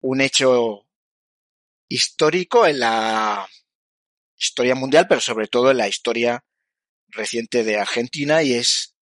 un 0.00 0.20
hecho 0.20 0.85
histórico 1.88 2.66
en 2.66 2.80
la 2.80 3.48
historia 4.36 4.74
mundial, 4.74 5.06
pero 5.08 5.20
sobre 5.20 5.48
todo 5.48 5.70
en 5.70 5.78
la 5.78 5.88
historia 5.88 6.44
reciente 7.08 7.64
de 7.64 7.78
Argentina 7.78 8.42
y 8.42 8.54
es 8.54 8.94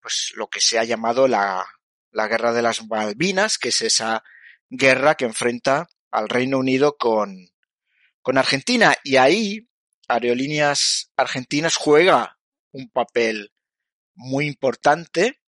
pues 0.00 0.32
lo 0.34 0.48
que 0.48 0.60
se 0.60 0.78
ha 0.78 0.84
llamado 0.84 1.28
la, 1.28 1.64
la 2.10 2.28
guerra 2.28 2.52
de 2.52 2.62
las 2.62 2.86
Malvinas, 2.86 3.58
que 3.58 3.68
es 3.68 3.80
esa 3.82 4.22
guerra 4.68 5.14
que 5.14 5.24
enfrenta 5.24 5.88
al 6.10 6.28
Reino 6.28 6.58
Unido 6.58 6.96
con, 6.96 7.50
con 8.22 8.38
Argentina. 8.38 8.94
Y 9.02 9.16
ahí 9.16 9.68
Aerolíneas 10.08 11.10
Argentinas 11.16 11.76
juega 11.76 12.38
un 12.72 12.90
papel 12.90 13.52
muy 14.14 14.46
importante 14.46 15.40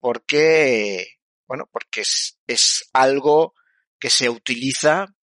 porque, 0.00 1.18
bueno, 1.46 1.68
porque 1.72 2.02
es, 2.02 2.38
es 2.46 2.88
algo 2.92 3.54
que 3.98 4.10
se 4.10 4.28
utiliza 4.28 5.14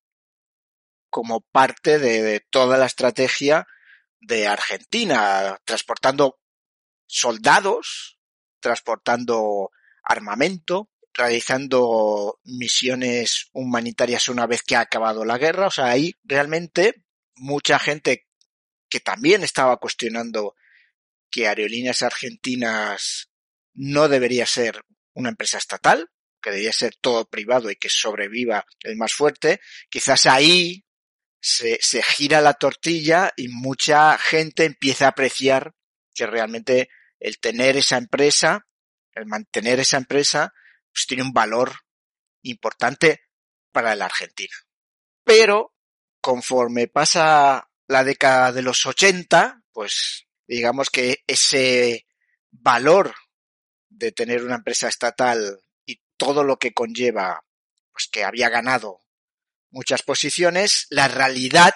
como 1.15 1.39
parte 1.39 1.97
de, 1.97 2.41
toda 2.49 2.77
la 2.77 2.87
estrategia 2.87 3.65
de 4.19 4.47
Argentina, 4.47 5.57
transportando 5.63 6.41
soldados, 7.07 8.19
transportando 8.59 9.71
armamento, 10.03 10.89
realizando 11.13 12.41
misiones 12.43 13.47
humanitarias 13.53 14.27
una 14.27 14.45
vez 14.45 14.61
que 14.61 14.75
ha 14.75 14.81
acabado 14.81 15.23
la 15.23 15.37
guerra. 15.37 15.67
O 15.67 15.71
sea, 15.71 15.85
ahí 15.85 16.15
realmente 16.25 17.05
mucha 17.37 17.79
gente 17.79 18.27
que 18.89 18.99
también 18.99 19.41
estaba 19.41 19.77
cuestionando 19.77 20.57
que 21.31 21.47
Aerolíneas 21.47 22.03
Argentinas 22.03 23.29
no 23.73 24.09
debería 24.09 24.45
ser 24.45 24.83
una 25.13 25.29
empresa 25.29 25.59
estatal, 25.59 26.09
que 26.41 26.49
debería 26.49 26.73
ser 26.73 26.93
todo 26.99 27.23
privado 27.29 27.71
y 27.71 27.77
que 27.77 27.87
sobreviva 27.87 28.65
el 28.81 28.97
más 28.97 29.13
fuerte, 29.13 29.61
quizás 29.89 30.25
ahí 30.25 30.84
se, 31.45 31.77
se 31.79 32.01
gira 32.01 32.41
la 32.41 32.55
tortilla 32.55 33.31
y 33.35 33.49
mucha 33.49 34.17
gente 34.17 34.65
empieza 34.65 35.05
a 35.05 35.09
apreciar 35.09 35.75
que 36.15 36.25
realmente 36.25 36.89
el 37.19 37.37
tener 37.37 37.77
esa 37.77 37.97
empresa, 37.97 38.65
el 39.13 39.27
mantener 39.27 39.79
esa 39.79 39.97
empresa, 39.97 40.55
pues 40.91 41.05
tiene 41.05 41.21
un 41.21 41.33
valor 41.33 41.81
importante 42.41 43.21
para 43.71 43.95
la 43.95 44.05
Argentina. 44.05 44.55
Pero 45.23 45.75
conforme 46.19 46.87
pasa 46.87 47.69
la 47.85 48.03
década 48.03 48.51
de 48.51 48.63
los 48.63 48.83
80, 48.83 49.61
pues 49.71 50.25
digamos 50.47 50.89
que 50.89 51.23
ese 51.27 52.07
valor 52.49 53.13
de 53.87 54.11
tener 54.11 54.43
una 54.43 54.55
empresa 54.55 54.87
estatal 54.87 55.61
y 55.85 56.01
todo 56.17 56.43
lo 56.43 56.57
que 56.57 56.73
conlleva, 56.73 57.45
pues 57.91 58.07
que 58.11 58.23
había 58.23 58.49
ganado 58.49 59.04
muchas 59.75 60.03
posiciones, 60.03 60.87
la 60.89 61.09
realidad 61.09 61.73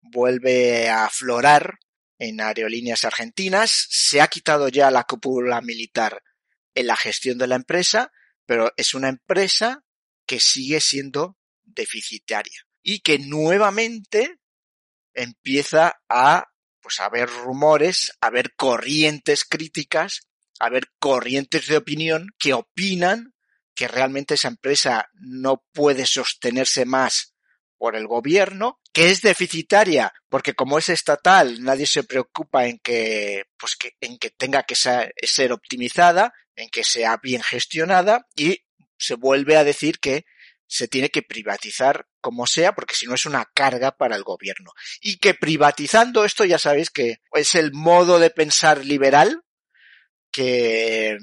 vuelve 0.00 0.88
a 0.88 1.06
aflorar 1.06 1.80
en 2.20 2.40
aerolíneas 2.40 3.04
argentinas, 3.04 3.88
se 3.90 4.20
ha 4.20 4.28
quitado 4.28 4.68
ya 4.68 4.92
la 4.92 5.02
cúpula 5.02 5.60
militar 5.60 6.22
en 6.72 6.86
la 6.86 6.96
gestión 6.96 7.36
de 7.36 7.48
la 7.48 7.56
empresa, 7.56 8.12
pero 8.46 8.72
es 8.76 8.94
una 8.94 9.08
empresa 9.08 9.82
que 10.24 10.38
sigue 10.38 10.80
siendo 10.80 11.36
deficitaria 11.64 12.64
y 12.80 13.00
que 13.00 13.18
nuevamente 13.18 14.38
empieza 15.12 16.00
a 16.08 16.46
pues 16.80 17.00
a 17.00 17.06
haber 17.06 17.28
rumores, 17.28 18.12
a 18.20 18.28
haber 18.28 18.54
corrientes 18.54 19.44
críticas, 19.44 20.28
a 20.60 20.66
haber 20.66 20.86
corrientes 21.00 21.66
de 21.66 21.76
opinión 21.76 22.28
que 22.38 22.54
opinan 22.54 23.34
que 23.74 23.88
realmente 23.88 24.34
esa 24.34 24.48
empresa 24.48 25.08
no 25.14 25.64
puede 25.72 26.06
sostenerse 26.06 26.84
más 26.84 27.34
por 27.80 27.96
el 27.96 28.06
gobierno, 28.06 28.78
que 28.92 29.08
es 29.08 29.22
deficitaria, 29.22 30.12
porque 30.28 30.54
como 30.54 30.78
es 30.78 30.90
estatal, 30.90 31.62
nadie 31.62 31.86
se 31.86 32.04
preocupa 32.04 32.66
en 32.66 32.78
que, 32.78 33.44
pues 33.56 33.74
que, 33.76 33.92
en 34.02 34.18
que 34.18 34.28
tenga 34.28 34.64
que 34.64 34.74
ser, 34.74 35.52
optimizada, 35.52 36.34
en 36.56 36.68
que 36.68 36.84
sea 36.84 37.16
bien 37.22 37.42
gestionada, 37.42 38.26
y 38.36 38.64
se 38.98 39.14
vuelve 39.14 39.56
a 39.56 39.64
decir 39.64 39.98
que 39.98 40.26
se 40.66 40.88
tiene 40.88 41.08
que 41.08 41.22
privatizar 41.22 42.06
como 42.20 42.46
sea, 42.46 42.74
porque 42.74 42.94
si 42.94 43.06
no 43.06 43.14
es 43.14 43.24
una 43.24 43.46
carga 43.54 43.92
para 43.92 44.14
el 44.14 44.24
gobierno. 44.24 44.72
Y 45.00 45.16
que 45.16 45.32
privatizando 45.32 46.26
esto 46.26 46.44
ya 46.44 46.58
sabéis 46.58 46.90
que 46.90 47.22
es 47.32 47.54
el 47.54 47.72
modo 47.72 48.18
de 48.18 48.28
pensar 48.28 48.84
liberal 48.84 49.42
que 50.30 51.16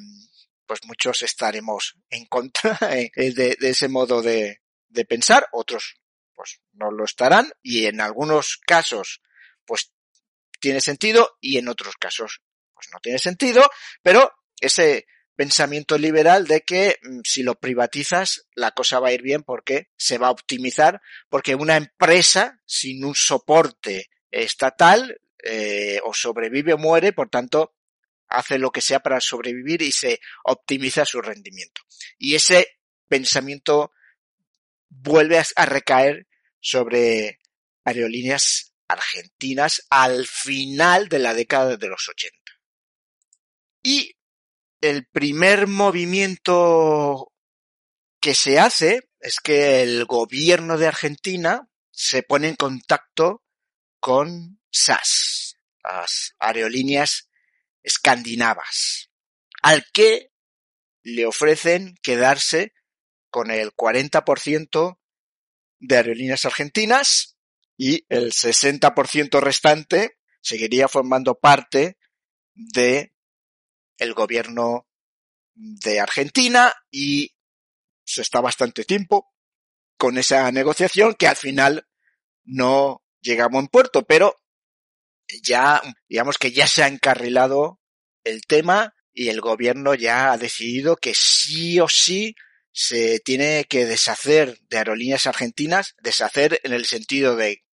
pues 0.67 0.81
muchos 0.86 1.21
estaremos 1.21 1.95
en 2.09 2.25
contra 2.25 2.77
eh, 2.91 3.12
de, 3.15 3.55
de 3.59 3.69
ese 3.69 3.88
modo 3.88 4.21
de, 4.21 4.62
de 4.89 5.05
pensar, 5.05 5.47
otros 5.51 5.95
pues 6.36 6.62
no 6.74 6.91
lo 6.91 7.03
estarán 7.03 7.51
y 7.63 7.86
en 7.88 8.00
algunos 8.00 8.57
casos 8.57 9.21
pues 9.65 9.91
tiene 10.59 10.81
sentido 10.81 11.38
y 11.41 11.57
en 11.57 11.67
otros 11.67 11.95
casos 11.97 12.41
pues 12.74 12.89
no 12.91 13.00
tiene 13.00 13.17
sentido, 13.17 13.67
pero 14.03 14.31
ese 14.59 15.07
pensamiento 15.36 15.97
liberal 15.97 16.47
de 16.47 16.62
que 16.62 17.00
mm, 17.01 17.19
si 17.24 17.43
lo 17.43 17.55
privatizas 17.55 18.47
la 18.55 18.71
cosa 18.71 19.00
va 19.00 19.09
a 19.09 19.13
ir 19.13 19.21
bien 19.21 19.43
porque 19.43 19.89
se 19.95 20.17
va 20.17 20.27
a 20.27 20.31
optimizar, 20.31 21.01
porque 21.29 21.55
una 21.55 21.77
empresa 21.77 22.59
sin 22.65 23.05
un 23.05 23.15
soporte 23.15 24.09
estatal 24.31 25.19
eh, 25.43 26.00
o 26.03 26.13
sobrevive 26.13 26.74
o 26.74 26.77
muere, 26.77 27.13
por 27.13 27.29
tanto 27.29 27.76
hace 28.29 28.57
lo 28.57 28.72
que 28.72 28.81
sea 28.81 29.00
para 29.00 29.19
sobrevivir 29.19 29.81
y 29.81 29.91
se 29.91 30.19
optimiza 30.43 31.05
su 31.05 31.22
rendimiento. 31.22 31.81
Y 32.17 32.36
ese 32.36 32.79
pensamiento 33.07 33.91
vuelve 34.89 35.41
a 35.55 35.65
recaer 35.65 36.27
sobre 36.60 37.39
aerolíneas 37.84 38.74
argentinas 38.88 39.86
al 39.89 40.25
final 40.27 41.10
de 41.10 41.19
la 41.19 41.34
década 41.34 41.77
de 41.77 41.88
los 41.88 42.07
80. 42.10 42.38
Y 43.84 44.17
el 44.81 45.05
primer 45.05 45.67
movimiento 45.67 47.31
que 48.19 48.34
se 48.34 48.60
hace 48.60 49.10
es 49.19 49.39
que 49.39 49.81
el 49.81 50.05
gobierno 50.05 50.77
de 50.77 50.88
Argentina 50.88 51.69
se 51.91 52.24
pone 52.24 52.50
en 52.50 52.55
contacto 52.55 53.43
con 54.00 54.60
SAS, 54.69 55.57
las 55.84 56.36
aerolíneas 56.39 57.26
escandinavas, 57.88 59.10
al 59.63 59.86
que 59.94 60.32
le 61.03 61.25
ofrecen 61.25 61.96
quedarse 62.03 62.74
con 63.29 63.50
el 63.50 63.72
40% 63.74 65.00
de 65.80 65.95
aerolíneas 65.95 66.43
argentinas 66.43 67.38
y 67.78 68.06
el 68.10 68.34
60% 68.34 69.39
restante 69.39 70.17
seguiría 70.41 70.89
formando 70.89 71.36
parte 71.36 71.97
de 72.54 73.13
el 73.97 74.13
gobierno 74.13 74.88
de 75.54 76.02
Argentina 76.02 76.73
y 76.91 77.36
se 78.04 78.21
está 78.21 78.41
bastante 78.41 78.84
tiempo 78.84 79.32
con 79.97 80.17
esa 80.17 80.52
negociación 80.52 81.15
que 81.15 81.28
al 81.28 81.38
final 81.38 81.88
no 82.43 83.02
llega 83.21 83.45
a 83.45 83.50
buen 83.50 83.67
puerto, 83.67 84.04
pero 84.04 84.36
ya, 85.44 85.82
digamos 86.08 86.38
que 86.38 86.52
ya 86.52 86.68
se 86.68 86.84
ha 86.84 86.88
encarrilado 86.88 87.80
el 88.24 88.42
tema 88.46 88.94
y 89.13 89.30
el 89.30 89.42
gobierno 89.42 89.96
ya 89.96 90.32
ha 90.32 90.38
decidido 90.38 90.96
que 90.96 91.13
sí 91.16 91.80
o 91.80 91.88
sí 91.88 92.36
se 92.72 93.20
tiene 93.20 93.66
que 93.68 93.86
deshacer 93.86 94.60
de 94.70 94.78
aerolíneas 94.78 95.26
argentinas, 95.26 95.96
deshacer 96.00 96.60
en 96.63 96.74
el 96.74 96.86
sentido 96.86 97.36
de 97.36 97.63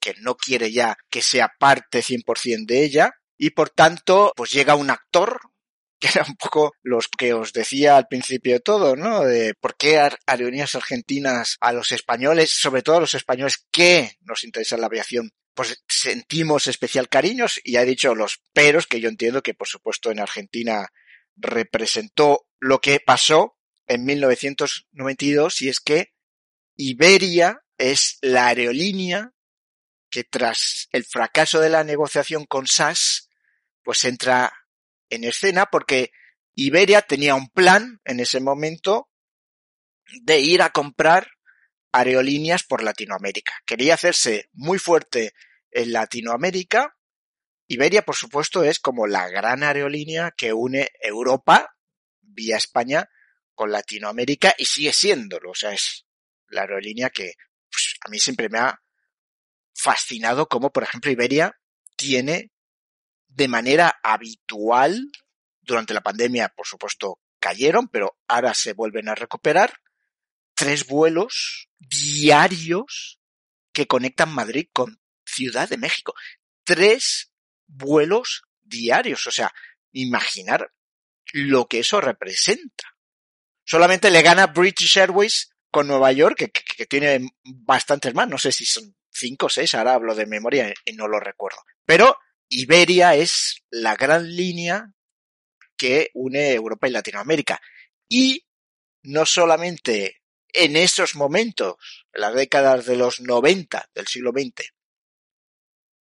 que, 0.00 0.14
no 0.20 0.36
quiere 0.36 0.72
ya 0.72 0.96
que 1.10 1.20
sea 1.20 1.52
parte 1.58 2.02
100% 2.02 2.64
de 2.64 2.84
ella, 2.84 3.12
y 3.36 3.50
por 3.50 3.68
tanto, 3.68 4.32
pues 4.34 4.50
llega 4.50 4.74
un 4.74 4.88
actor 4.88 5.38
que 6.00 6.08
era 6.08 6.24
un 6.26 6.36
poco 6.36 6.72
los 6.82 7.08
que 7.08 7.34
os 7.34 7.52
decía 7.52 7.96
al 7.96 8.06
principio 8.06 8.54
de 8.54 8.60
todo, 8.60 8.96
¿no? 8.96 9.24
De 9.24 9.54
por 9.54 9.76
qué 9.76 9.98
aerolíneas 10.26 10.74
argentinas 10.74 11.56
a 11.60 11.72
los 11.72 11.92
españoles, 11.92 12.50
sobre 12.50 12.82
todo 12.82 12.96
a 12.96 13.00
los 13.00 13.14
españoles 13.14 13.66
que 13.70 14.16
nos 14.20 14.44
interesa 14.44 14.76
la 14.76 14.86
aviación, 14.86 15.30
pues 15.56 15.82
sentimos 15.88 16.66
especial 16.66 17.08
cariños 17.08 17.60
y 17.64 17.78
he 17.78 17.84
dicho 17.86 18.14
los 18.14 18.42
peros 18.52 18.86
que 18.86 19.00
yo 19.00 19.08
entiendo 19.08 19.42
que 19.42 19.54
por 19.54 19.66
supuesto 19.66 20.10
en 20.10 20.20
Argentina 20.20 20.92
representó 21.34 22.46
lo 22.60 22.80
que 22.80 23.00
pasó 23.00 23.56
en 23.86 24.04
1992 24.04 25.62
y 25.62 25.70
es 25.70 25.80
que 25.80 26.12
Iberia 26.76 27.62
es 27.78 28.18
la 28.20 28.48
aerolínea 28.48 29.32
que 30.10 30.24
tras 30.24 30.88
el 30.92 31.04
fracaso 31.04 31.58
de 31.60 31.70
la 31.70 31.84
negociación 31.84 32.44
con 32.44 32.66
SAS, 32.66 33.30
pues 33.82 34.04
entra 34.04 34.52
en 35.08 35.24
escena 35.24 35.66
porque 35.66 36.10
Iberia 36.54 37.00
tenía 37.00 37.34
un 37.34 37.48
plan 37.48 38.00
en 38.04 38.20
ese 38.20 38.40
momento 38.40 39.08
de 40.20 40.40
ir 40.40 40.60
a 40.60 40.70
comprar 40.70 41.30
aerolíneas 41.96 42.62
por 42.62 42.82
Latinoamérica. 42.82 43.52
Quería 43.64 43.94
hacerse 43.94 44.50
muy 44.52 44.78
fuerte 44.78 45.32
en 45.70 45.92
Latinoamérica. 45.92 46.96
Iberia, 47.68 48.02
por 48.02 48.16
supuesto, 48.16 48.62
es 48.64 48.78
como 48.78 49.06
la 49.06 49.28
gran 49.28 49.62
aerolínea 49.62 50.30
que 50.36 50.52
une 50.52 50.90
Europa 51.00 51.74
vía 52.20 52.58
España 52.58 53.08
con 53.54 53.72
Latinoamérica 53.72 54.54
y 54.58 54.66
sigue 54.66 54.92
siéndolo. 54.92 55.52
O 55.52 55.54
sea, 55.54 55.72
es 55.72 56.06
la 56.48 56.62
aerolínea 56.62 57.08
que 57.08 57.32
pues, 57.70 57.96
a 58.04 58.10
mí 58.10 58.18
siempre 58.18 58.50
me 58.50 58.58
ha 58.58 58.82
fascinado 59.74 60.48
como, 60.48 60.72
por 60.72 60.82
ejemplo, 60.82 61.10
Iberia 61.10 61.58
tiene 61.96 62.52
de 63.28 63.48
manera 63.48 63.98
habitual. 64.02 65.10
Durante 65.62 65.94
la 65.94 66.02
pandemia, 66.02 66.50
por 66.50 66.66
supuesto, 66.66 67.18
cayeron, 67.40 67.88
pero 67.88 68.16
ahora 68.28 68.54
se 68.54 68.74
vuelven 68.74 69.08
a 69.08 69.14
recuperar. 69.14 69.80
Tres 70.56 70.86
vuelos 70.86 71.68
diarios 71.78 73.20
que 73.72 73.86
conectan 73.86 74.34
Madrid 74.34 74.68
con 74.72 75.00
Ciudad 75.24 75.68
de 75.68 75.76
México. 75.76 76.14
Tres 76.64 77.30
vuelos 77.66 78.42
diarios. 78.62 79.26
O 79.26 79.30
sea, 79.30 79.54
imaginar 79.92 80.72
lo 81.32 81.66
que 81.66 81.80
eso 81.80 82.00
representa. 82.00 82.96
Solamente 83.64 84.10
le 84.10 84.22
gana 84.22 84.46
British 84.46 84.98
Airways 84.98 85.50
con 85.70 85.88
Nueva 85.88 86.12
York, 86.12 86.50
que, 86.76 86.86
tiene 86.86 87.28
bastantes 87.44 88.14
más. 88.14 88.28
No 88.28 88.38
sé 88.38 88.52
si 88.52 88.64
son 88.64 88.96
cinco 89.10 89.46
o 89.46 89.50
seis, 89.50 89.74
ahora 89.74 89.94
hablo 89.94 90.14
de 90.14 90.26
memoria 90.26 90.72
y 90.84 90.92
no 90.92 91.08
lo 91.08 91.20
recuerdo. 91.20 91.58
Pero 91.84 92.16
Iberia 92.48 93.14
es 93.14 93.62
la 93.70 93.96
gran 93.96 94.34
línea 94.34 94.92
que 95.76 96.10
une 96.14 96.52
Europa 96.52 96.88
y 96.88 96.92
Latinoamérica. 96.92 97.60
Y 98.08 98.46
no 99.02 99.26
solamente 99.26 100.22
en 100.52 100.76
esos 100.76 101.14
momentos, 101.14 101.76
en 102.12 102.20
las 102.22 102.34
décadas 102.34 102.86
de 102.86 102.96
los 102.96 103.20
90 103.20 103.90
del 103.94 104.06
siglo 104.06 104.32
XX, 104.32 104.72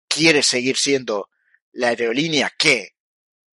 quiere 0.08 0.42
seguir 0.42 0.76
siendo 0.76 1.30
la 1.72 1.88
aerolínea 1.88 2.52
que 2.58 2.96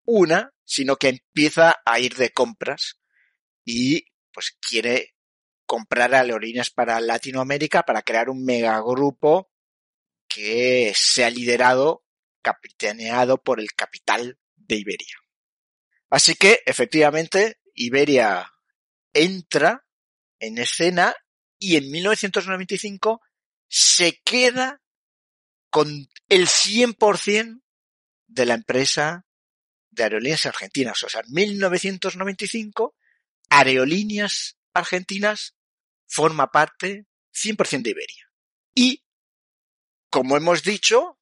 una, 0.06 0.54
sino 0.64 0.96
que 0.98 1.10
empieza 1.10 1.76
a 1.86 2.00
ir 2.00 2.16
de 2.16 2.32
compras 2.32 3.00
y 3.64 4.06
pues 4.32 4.58
quiere 4.60 5.16
comprar 5.66 6.16
aerolíneas 6.16 6.70
para 6.70 7.00
Latinoamérica 7.00 7.84
para 7.84 8.02
crear 8.02 8.30
un 8.30 8.44
megagrupo 8.44 9.52
que 10.28 10.94
sea 10.96 11.30
liderado 11.30 12.04
capitaneado 12.42 13.42
por 13.44 13.60
el 13.60 13.74
capital 13.74 14.40
de 14.56 14.78
Iberia. 14.78 15.18
Así 16.10 16.36
que, 16.36 16.62
efectivamente, 16.66 17.60
Iberia 17.74 18.54
entra 19.14 19.87
en 20.40 20.58
escena 20.58 21.16
y 21.60 21.76
en 21.78 21.90
1995 21.90 23.22
se 23.68 24.22
queda 24.24 24.82
con 25.70 26.08
el 26.30 26.48
100% 26.48 27.62
de 28.28 28.46
la 28.46 28.54
empresa 28.54 29.26
de 29.90 30.04
aerolíneas 30.04 30.46
argentinas. 30.46 31.04
O 31.04 31.10
sea, 31.10 31.22
en 31.22 31.34
1995 31.34 32.96
Aerolíneas 33.50 34.58
Argentinas 34.74 35.56
forma 36.06 36.52
parte 36.52 37.08
100% 37.34 37.82
de 37.82 37.90
Iberia. 37.90 38.32
Y, 38.76 39.04
como 40.10 40.38
hemos 40.38 40.64
dicho, 40.64 41.20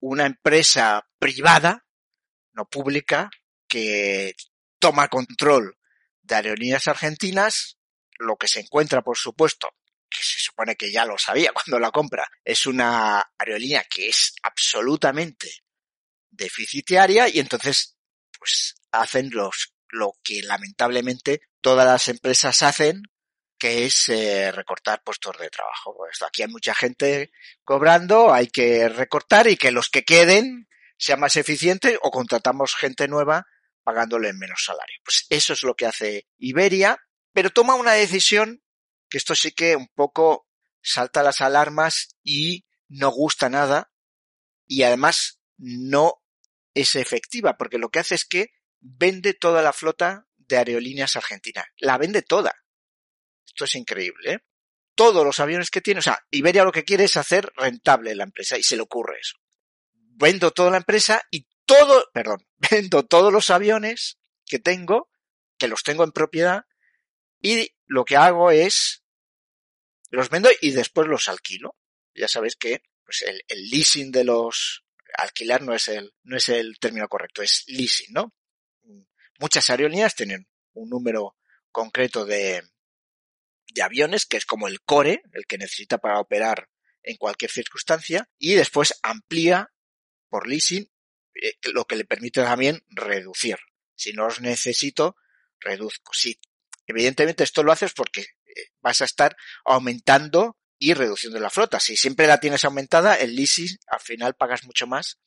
una 0.00 0.26
empresa 0.26 1.08
privada, 1.18 1.86
no 2.52 2.68
pública, 2.68 3.30
que 3.68 4.34
toma 4.78 5.08
control 5.08 5.78
de 6.22 6.34
aerolíneas 6.34 6.88
argentinas, 6.88 7.78
lo 8.18 8.36
que 8.36 8.48
se 8.48 8.60
encuentra, 8.60 9.02
por 9.02 9.16
supuesto, 9.16 9.68
que 10.08 10.22
se 10.22 10.38
supone 10.38 10.76
que 10.76 10.92
ya 10.92 11.04
lo 11.04 11.18
sabía 11.18 11.52
cuando 11.54 11.78
la 11.78 11.90
compra, 11.90 12.28
es 12.44 12.66
una 12.66 13.32
aerolínea 13.38 13.84
que 13.84 14.08
es 14.08 14.34
absolutamente 14.42 15.50
deficitaria 16.30 17.28
y 17.28 17.38
entonces 17.38 17.96
pues 18.38 18.74
hacen 18.90 19.30
los 19.30 19.74
lo 19.88 20.14
que 20.24 20.42
lamentablemente 20.42 21.42
todas 21.60 21.86
las 21.86 22.08
empresas 22.08 22.62
hacen 22.62 23.02
que 23.58 23.86
es 23.86 24.08
eh, 24.08 24.52
recortar 24.52 25.02
puestos 25.02 25.38
de 25.38 25.48
trabajo. 25.48 25.96
Pues 25.96 26.20
aquí 26.22 26.42
hay 26.42 26.48
mucha 26.48 26.74
gente 26.74 27.32
cobrando, 27.62 28.32
hay 28.32 28.48
que 28.48 28.88
recortar 28.88 29.46
y 29.48 29.56
que 29.56 29.70
los 29.70 29.88
que 29.88 30.04
queden 30.04 30.68
sean 30.98 31.20
más 31.20 31.36
eficientes 31.36 31.98
o 32.02 32.10
contratamos 32.10 32.74
gente 32.74 33.08
nueva 33.08 33.46
pagándole 33.82 34.32
menos 34.32 34.64
salario. 34.64 34.98
Pues 35.04 35.26
eso 35.30 35.52
es 35.52 35.62
lo 35.62 35.74
que 35.74 35.86
hace 35.86 36.26
Iberia, 36.38 36.98
pero 37.34 37.50
toma 37.50 37.74
una 37.74 37.92
decisión 37.92 38.62
que 39.10 39.18
esto 39.18 39.34
sí 39.34 39.52
que 39.52 39.76
un 39.76 39.88
poco 39.88 40.48
salta 40.80 41.22
las 41.22 41.40
alarmas 41.40 42.16
y 42.22 42.64
no 42.88 43.10
gusta 43.10 43.50
nada 43.50 43.92
y 44.66 44.82
además 44.84 45.40
no 45.58 46.22
es 46.72 46.94
efectiva 46.94 47.56
porque 47.58 47.78
lo 47.78 47.90
que 47.90 47.98
hace 47.98 48.14
es 48.14 48.24
que 48.24 48.52
vende 48.80 49.34
toda 49.34 49.62
la 49.62 49.72
flota 49.72 50.26
de 50.36 50.56
aerolíneas 50.56 51.16
argentinas. 51.16 51.66
La 51.78 51.98
vende 51.98 52.22
toda. 52.22 52.54
Esto 53.46 53.64
es 53.64 53.74
increíble, 53.74 54.32
¿eh? 54.32 54.38
Todos 54.94 55.24
los 55.24 55.40
aviones 55.40 55.70
que 55.70 55.80
tiene, 55.80 55.98
o 55.98 56.02
sea, 56.02 56.24
Iberia 56.30 56.64
lo 56.64 56.70
que 56.70 56.84
quiere 56.84 57.04
es 57.04 57.16
hacer 57.16 57.52
rentable 57.56 58.14
la 58.14 58.24
empresa 58.24 58.56
y 58.56 58.62
se 58.62 58.76
le 58.76 58.82
ocurre 58.82 59.18
eso. 59.20 59.36
Vendo 59.92 60.52
toda 60.52 60.70
la 60.70 60.76
empresa 60.76 61.22
y 61.30 61.48
todo, 61.66 62.04
perdón, 62.12 62.46
vendo 62.70 63.04
todos 63.04 63.32
los 63.32 63.50
aviones 63.50 64.18
que 64.46 64.60
tengo, 64.60 65.10
que 65.58 65.66
los 65.66 65.82
tengo 65.82 66.04
en 66.04 66.12
propiedad, 66.12 66.64
y 67.44 67.76
lo 67.84 68.06
que 68.06 68.16
hago 68.16 68.50
es, 68.50 69.04
los 70.08 70.30
vendo 70.30 70.48
y 70.62 70.70
después 70.70 71.06
los 71.06 71.28
alquilo. 71.28 71.76
Ya 72.14 72.26
sabéis 72.26 72.56
que 72.56 72.82
pues 73.04 73.22
el, 73.22 73.42
leasing 73.70 74.10
de 74.10 74.24
los, 74.24 74.86
alquilar 75.18 75.60
no 75.60 75.74
es 75.74 75.88
el, 75.88 76.14
no 76.22 76.38
es 76.38 76.48
el 76.48 76.78
término 76.78 77.06
correcto, 77.06 77.42
es 77.42 77.64
leasing, 77.66 78.14
¿no? 78.14 78.32
Muchas 79.38 79.68
aerolíneas 79.68 80.14
tienen 80.14 80.48
un 80.72 80.88
número 80.88 81.36
concreto 81.70 82.24
de, 82.24 82.62
de 83.66 83.82
aviones, 83.82 84.24
que 84.24 84.38
es 84.38 84.46
como 84.46 84.66
el 84.66 84.80
core, 84.80 85.22
el 85.34 85.44
que 85.46 85.58
necesita 85.58 85.98
para 85.98 86.20
operar 86.20 86.70
en 87.02 87.18
cualquier 87.18 87.50
circunstancia, 87.50 88.26
y 88.38 88.54
después 88.54 88.98
amplía 89.02 89.70
por 90.30 90.48
leasing, 90.48 90.90
eh, 91.34 91.58
lo 91.74 91.84
que 91.84 91.96
le 91.96 92.06
permite 92.06 92.42
también 92.42 92.82
reducir. 92.88 93.58
Si 93.94 94.14
no 94.14 94.24
los 94.24 94.40
necesito, 94.40 95.16
reduzco. 95.60 96.14
Sí, 96.14 96.40
evidentemente 96.86 97.44
esto 97.44 97.62
lo 97.62 97.72
haces 97.72 97.92
porque 97.92 98.20
eh, 98.20 98.70
vas 98.80 99.00
a 99.00 99.04
estar 99.04 99.36
aumentando 99.64 100.56
y 100.78 100.94
reduciendo 100.94 101.38
la 101.40 101.50
flota. 101.50 101.80
Si 101.80 101.96
siempre 101.96 102.26
la 102.26 102.40
tienes 102.40 102.64
aumentada, 102.64 103.14
el 103.14 103.34
leasing 103.34 103.78
al 103.88 104.00
final 104.00 104.34
pagas 104.34 104.64
mucho 104.64 104.86
más 104.86 105.18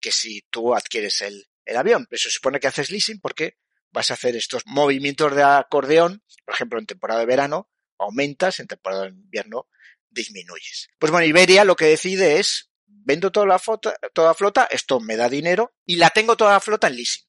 que 0.00 0.12
si 0.12 0.42
tú 0.50 0.74
adquieres 0.74 1.20
el, 1.20 1.46
avión. 1.76 2.06
Pero 2.08 2.20
se 2.20 2.30
supone 2.30 2.60
que 2.60 2.68
haces 2.68 2.90
leasing 2.90 3.20
porque 3.20 3.58
vas 3.90 4.10
a 4.10 4.14
hacer 4.14 4.36
estos 4.36 4.62
movimientos 4.66 5.34
de 5.34 5.42
acordeón, 5.42 6.22
por 6.44 6.54
ejemplo, 6.54 6.78
en 6.78 6.86
temporada 6.86 7.20
de 7.20 7.26
verano, 7.26 7.68
aumentas, 7.98 8.60
en 8.60 8.68
temporada 8.68 9.02
de 9.02 9.08
invierno 9.08 9.68
disminuyes. 10.10 10.88
Pues 10.98 11.10
bueno, 11.10 11.26
Iberia 11.26 11.64
lo 11.64 11.76
que 11.76 11.86
decide 11.86 12.38
es, 12.38 12.70
vendo 12.86 13.32
toda 13.32 13.46
la 13.46 13.58
flota, 13.58 13.96
toda 14.14 14.34
flota, 14.34 14.68
esto 14.70 15.00
me 15.00 15.16
da 15.16 15.28
dinero, 15.28 15.74
y 15.84 15.96
la 15.96 16.10
tengo 16.10 16.36
toda 16.36 16.52
la 16.52 16.60
flota 16.60 16.86
en 16.86 16.96
leasing. 16.96 17.26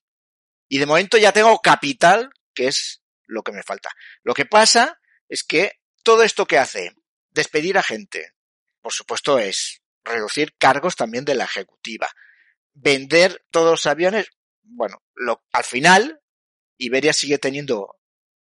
Y 0.68 0.78
de 0.78 0.86
momento 0.86 1.18
ya 1.18 1.32
tengo 1.32 1.58
capital, 1.60 2.30
que 2.54 2.68
es 2.68 2.97
lo 3.28 3.42
que 3.42 3.52
me 3.52 3.62
falta. 3.62 3.90
Lo 4.24 4.34
que 4.34 4.46
pasa 4.46 4.98
es 5.28 5.44
que 5.44 5.80
todo 6.02 6.24
esto 6.24 6.46
que 6.46 6.58
hace, 6.58 6.96
despedir 7.30 7.78
a 7.78 7.82
gente, 7.82 8.34
por 8.80 8.92
supuesto 8.92 9.38
es 9.38 9.82
reducir 10.04 10.56
cargos 10.56 10.96
también 10.96 11.24
de 11.24 11.34
la 11.34 11.44
ejecutiva, 11.44 12.08
vender 12.74 13.44
todos 13.50 13.70
los 13.70 13.86
aviones, 13.86 14.28
bueno, 14.62 15.02
lo, 15.14 15.44
al 15.52 15.64
final, 15.64 16.20
Iberia 16.78 17.12
sigue 17.12 17.38
teniendo 17.38 17.96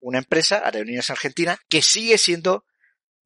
una 0.00 0.18
empresa, 0.18 0.62
Aerolíneas 0.64 1.10
Argentina, 1.10 1.58
que 1.68 1.82
sigue 1.82 2.18
siendo 2.18 2.64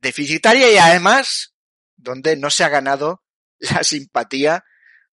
deficitaria 0.00 0.70
y 0.70 0.76
además 0.76 1.54
donde 1.96 2.36
no 2.36 2.50
se 2.50 2.64
ha 2.64 2.68
ganado 2.68 3.24
la 3.58 3.84
simpatía 3.84 4.64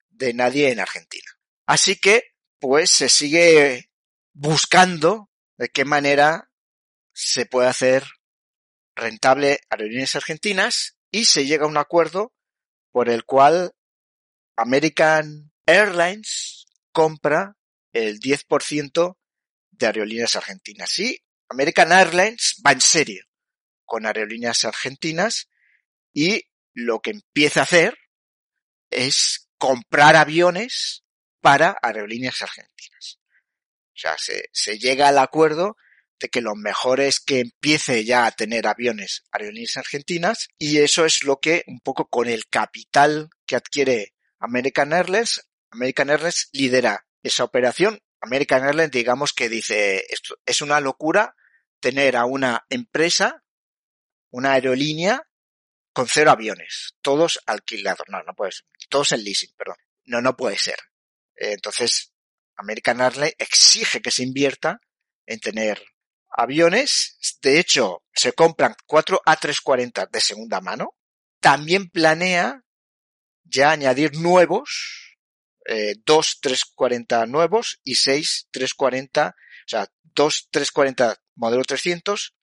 de 0.09 0.33
nadie 0.33 0.71
en 0.71 0.79
Argentina. 0.79 1.29
Así 1.65 1.95
que, 1.95 2.35
pues 2.59 2.91
se 2.91 3.09
sigue 3.09 3.89
buscando 4.33 5.30
de 5.61 5.69
qué 5.69 5.85
manera 5.85 6.49
se 7.13 7.45
puede 7.45 7.67
hacer 7.67 8.03
rentable 8.95 9.59
Aerolíneas 9.69 10.15
Argentinas 10.15 10.97
y 11.11 11.25
se 11.25 11.45
llega 11.45 11.65
a 11.65 11.67
un 11.67 11.77
acuerdo 11.77 12.33
por 12.91 13.09
el 13.09 13.25
cual 13.25 13.75
American 14.55 15.51
Airlines 15.67 16.65
compra 16.91 17.57
el 17.93 18.19
10% 18.19 19.17
de 19.69 19.85
Aerolíneas 19.85 20.35
Argentinas. 20.35 20.97
Y 20.97 21.23
American 21.47 21.91
Airlines 21.91 22.59
va 22.65 22.71
en 22.71 22.81
serio 22.81 23.23
con 23.85 24.07
Aerolíneas 24.07 24.65
Argentinas 24.65 25.47
y 26.11 26.41
lo 26.73 27.01
que 27.01 27.11
empieza 27.11 27.59
a 27.59 27.63
hacer 27.63 27.99
es 28.89 29.47
comprar 29.59 30.15
aviones 30.15 31.03
para 31.39 31.77
Aerolíneas 31.83 32.41
Argentinas. 32.41 33.20
O 33.93 33.99
sea, 33.99 34.17
se, 34.17 34.49
se 34.51 34.79
llega 34.79 35.09
al 35.09 35.17
acuerdo 35.17 35.77
de 36.19 36.29
que 36.29 36.41
lo 36.41 36.55
mejor 36.55 37.01
es 37.01 37.19
que 37.19 37.39
empiece 37.39 38.05
ya 38.05 38.25
a 38.25 38.31
tener 38.31 38.67
aviones 38.67 39.23
Aerolíneas 39.31 39.77
Argentinas 39.77 40.49
y 40.57 40.77
eso 40.77 41.05
es 41.05 41.23
lo 41.23 41.39
que 41.39 41.63
un 41.67 41.79
poco 41.79 42.07
con 42.07 42.27
el 42.27 42.47
capital 42.47 43.29
que 43.45 43.55
adquiere 43.55 44.13
American 44.39 44.93
Airlines, 44.93 45.49
American 45.71 46.09
Airlines 46.09 46.49
lidera 46.53 47.05
esa 47.23 47.43
operación. 47.43 47.99
American 48.21 48.63
Airlines 48.63 48.91
digamos 48.91 49.33
que 49.33 49.49
dice 49.49 50.05
esto 50.09 50.35
es 50.45 50.61
una 50.61 50.79
locura 50.79 51.35
tener 51.79 52.15
a 52.15 52.25
una 52.25 52.65
empresa, 52.69 53.43
una 54.29 54.53
aerolínea 54.53 55.27
con 55.93 56.07
cero 56.07 56.31
aviones, 56.31 56.95
todos 57.01 57.41
alquilados. 57.45 58.07
No, 58.07 58.21
no 58.23 58.33
puede 58.33 58.51
ser. 58.53 58.65
Todos 58.89 59.11
en 59.11 59.23
leasing, 59.23 59.53
perdón. 59.57 59.75
No, 60.05 60.21
no 60.21 60.37
puede 60.37 60.57
ser. 60.57 60.77
Entonces, 61.35 62.10
American 62.61 63.01
Airlines 63.01 63.35
exige 63.37 64.01
que 64.01 64.11
se 64.11 64.23
invierta 64.23 64.79
en 65.25 65.39
tener 65.39 65.83
aviones. 66.29 67.17
De 67.41 67.59
hecho, 67.59 68.03
se 68.13 68.33
compran 68.33 68.75
cuatro 68.85 69.21
A340 69.25 70.09
de 70.09 70.21
segunda 70.21 70.61
mano. 70.61 70.95
También 71.39 71.89
planea 71.89 72.63
ya 73.43 73.71
añadir 73.71 74.15
nuevos, 74.15 75.17
eh, 75.65 75.95
dos 76.05 76.39
340 76.41 77.25
nuevos 77.25 77.79
y 77.83 77.95
seis 77.95 78.47
340, 78.51 79.35
o 79.35 79.67
sea, 79.67 79.87
dos 80.15 80.47
340 80.51 81.17
modelo 81.35 81.63
300 81.63 82.35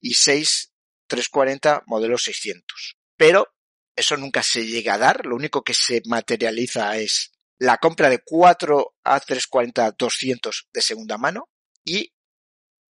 y 0.00 0.14
seis 0.14 0.72
340 1.06 1.84
modelo 1.86 2.18
600. 2.18 2.96
Pero 3.16 3.48
eso 3.96 4.16
nunca 4.16 4.42
se 4.42 4.66
llega 4.66 4.94
a 4.94 4.98
dar, 4.98 5.26
lo 5.26 5.36
único 5.36 5.62
que 5.62 5.74
se 5.74 6.02
materializa 6.06 6.96
es 6.96 7.32
la 7.60 7.76
compra 7.76 8.08
de 8.08 8.20
cuatro 8.24 8.96
A340 9.04 9.94
200 9.96 10.68
de 10.72 10.80
segunda 10.80 11.18
mano 11.18 11.50
y 11.84 12.14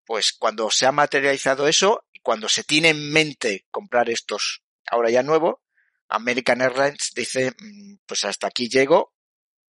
pues 0.06 0.32
cuando 0.32 0.70
se 0.70 0.86
ha 0.86 0.92
materializado 0.92 1.68
eso 1.68 2.06
y 2.14 2.20
cuando 2.20 2.48
se 2.48 2.64
tiene 2.64 2.90
en 2.90 3.12
mente 3.12 3.66
comprar 3.72 4.10
estos 4.10 4.64
ahora 4.90 5.10
ya 5.10 5.24
nuevo, 5.24 5.64
American 6.08 6.62
Airlines 6.62 7.12
dice, 7.16 7.52
mm, 7.58 7.98
pues 8.06 8.24
hasta 8.26 8.48
aquí 8.48 8.70
llego 8.70 9.14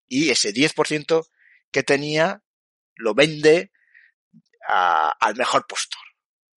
y 0.08 0.32
ese 0.32 0.54
10% 0.54 1.30
que 1.72 1.84
tenía 1.84 2.44
lo 2.96 3.14
vende 3.14 3.72
al 4.68 5.36
mejor 5.36 5.66
postor. 5.66 6.02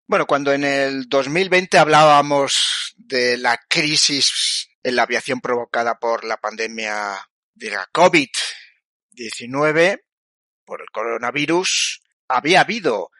Bueno, 0.07 0.27
cuando 0.27 0.53
en 0.53 0.65
el 0.65 1.09
2020 1.09 1.79
hablábamos 1.79 2.95
de 2.97 3.39
la 3.39 3.59
crisis 3.69 4.69
en 4.83 4.97
la 4.97 5.05
aviación 5.05 5.41
provocada 5.41 5.99
por 5.99 6.25
la 6.25 6.37
pandemia 6.37 7.29
de 7.55 7.71
la 7.71 7.89
COVID-19, 7.93 10.03
por 10.65 10.81
el 10.81 10.91
coronavirus, 10.91 12.03
había 12.29 12.63
habido 12.63 13.11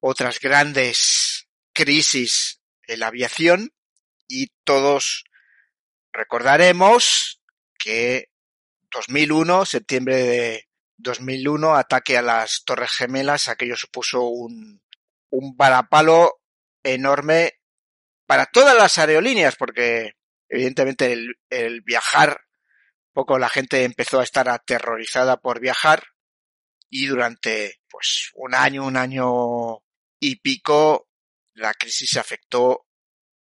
otras 0.00 0.38
grandes 0.40 1.48
crisis 1.72 2.60
en 2.86 3.00
la 3.00 3.06
aviación 3.08 3.72
y 4.28 4.48
todos 4.64 5.24
Recordaremos 6.14 7.42
que 7.76 8.30
2001, 8.92 9.64
septiembre 9.64 10.16
de 10.16 10.68
2001, 10.96 11.74
ataque 11.74 12.16
a 12.16 12.22
las 12.22 12.62
Torres 12.64 12.92
Gemelas, 12.92 13.48
aquello 13.48 13.76
supuso 13.76 14.22
un, 14.22 14.80
un 15.30 15.56
varapalo 15.56 16.40
enorme 16.84 17.54
para 18.26 18.46
todas 18.46 18.76
las 18.76 18.96
aerolíneas, 18.96 19.56
porque 19.56 20.12
evidentemente 20.48 21.12
el, 21.12 21.34
el 21.50 21.80
viajar, 21.80 22.42
poco 23.14 23.38
la 23.38 23.48
gente 23.48 23.84
empezó 23.84 24.20
a 24.20 24.24
estar 24.24 24.48
aterrorizada 24.48 25.38
por 25.38 25.60
viajar 25.60 26.04
y 26.90 27.06
durante 27.06 27.80
pues 27.88 28.30
un 28.34 28.54
año, 28.54 28.84
un 28.84 28.96
año 28.96 29.82
y 30.20 30.36
pico, 30.36 31.08
la 31.54 31.72
crisis 31.72 32.16
afectó 32.16 32.86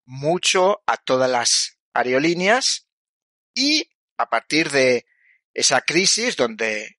mucho 0.04 0.82
a 0.86 0.96
todas 0.98 1.30
las 1.30 1.78
aerolíneas 1.94 2.86
y 3.54 3.88
a 4.18 4.28
partir 4.28 4.70
de 4.70 5.06
esa 5.54 5.80
crisis 5.80 6.36
donde, 6.36 6.98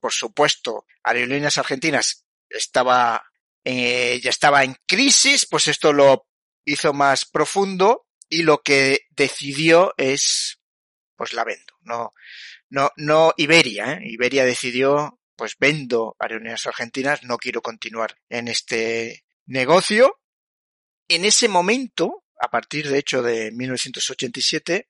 por 0.00 0.12
supuesto, 0.12 0.86
Aerolíneas 1.02 1.58
Argentinas 1.58 2.26
estaba, 2.48 3.24
eh, 3.64 4.20
ya 4.22 4.30
estaba 4.30 4.64
en 4.64 4.76
crisis, 4.86 5.46
pues 5.46 5.68
esto 5.68 5.92
lo 5.92 6.26
hizo 6.64 6.92
más 6.92 7.24
profundo 7.24 8.06
y 8.28 8.42
lo 8.42 8.62
que 8.62 9.06
decidió 9.10 9.94
es, 9.96 10.60
pues 11.16 11.32
la 11.32 11.44
vendo. 11.44 11.69
No, 11.82 12.12
no, 12.68 12.90
no 12.96 13.32
Iberia, 13.36 13.94
¿eh? 13.94 14.00
Iberia 14.04 14.44
decidió, 14.44 15.18
pues 15.36 15.56
vendo 15.58 16.16
Aerolíneas 16.18 16.66
Argentinas, 16.66 17.22
no 17.24 17.38
quiero 17.38 17.62
continuar 17.62 18.16
en 18.28 18.48
este 18.48 19.24
negocio. 19.46 20.20
En 21.08 21.24
ese 21.24 21.48
momento, 21.48 22.24
a 22.40 22.48
partir 22.48 22.88
de 22.88 22.98
hecho 22.98 23.22
de 23.22 23.50
1987, 23.52 24.88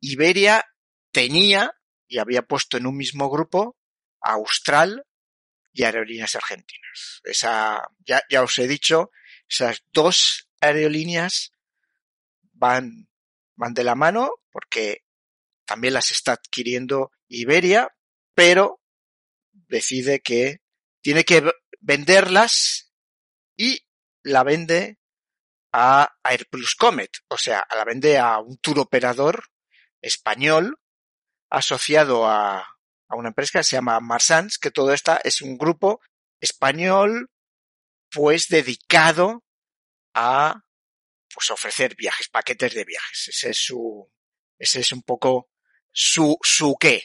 Iberia 0.00 0.64
tenía 1.10 1.72
y 2.06 2.18
había 2.18 2.42
puesto 2.42 2.76
en 2.76 2.86
un 2.86 2.96
mismo 2.96 3.30
grupo 3.30 3.76
a 4.20 4.32
Austral 4.32 5.04
y 5.72 5.84
Aerolíneas 5.84 6.36
Argentinas. 6.36 7.20
Esa, 7.24 7.88
ya, 8.04 8.22
ya 8.28 8.42
os 8.42 8.58
he 8.58 8.66
dicho, 8.66 9.10
esas 9.48 9.84
dos 9.92 10.48
aerolíneas 10.60 11.52
van, 12.52 13.08
van 13.56 13.74
de 13.74 13.84
la 13.84 13.94
mano 13.94 14.30
porque 14.50 15.01
también 15.72 15.94
las 15.94 16.10
está 16.10 16.32
adquiriendo 16.32 17.12
Iberia, 17.28 17.96
pero 18.34 18.82
decide 19.52 20.20
que 20.20 20.60
tiene 21.00 21.24
que 21.24 21.50
venderlas 21.80 22.92
y 23.56 23.80
la 24.22 24.42
vende 24.42 24.98
a 25.72 26.14
Airplus 26.24 26.74
Comet, 26.74 27.10
o 27.28 27.38
sea, 27.38 27.66
la 27.74 27.84
vende 27.86 28.18
a 28.18 28.38
un 28.38 28.58
tour 28.58 28.80
operador 28.80 29.46
español 30.02 30.78
asociado 31.48 32.26
a, 32.26 32.58
a 33.08 33.16
una 33.16 33.28
empresa 33.28 33.60
que 33.60 33.64
se 33.64 33.76
llama 33.76 33.98
Marsans, 34.00 34.58
que 34.58 34.70
todo 34.70 34.92
esta 34.92 35.22
es 35.24 35.40
un 35.40 35.56
grupo 35.56 36.02
español 36.38 37.30
pues 38.10 38.48
dedicado 38.48 39.42
a 40.12 40.66
pues 41.32 41.50
ofrecer 41.50 41.96
viajes, 41.96 42.28
paquetes 42.28 42.74
de 42.74 42.84
viajes. 42.84 43.28
Ese 43.28 43.48
es 43.48 43.56
su, 43.56 44.12
ese 44.58 44.80
es 44.80 44.92
un 44.92 45.02
poco 45.02 45.48
su, 45.92 46.38
su 46.42 46.76
qué. 46.78 47.04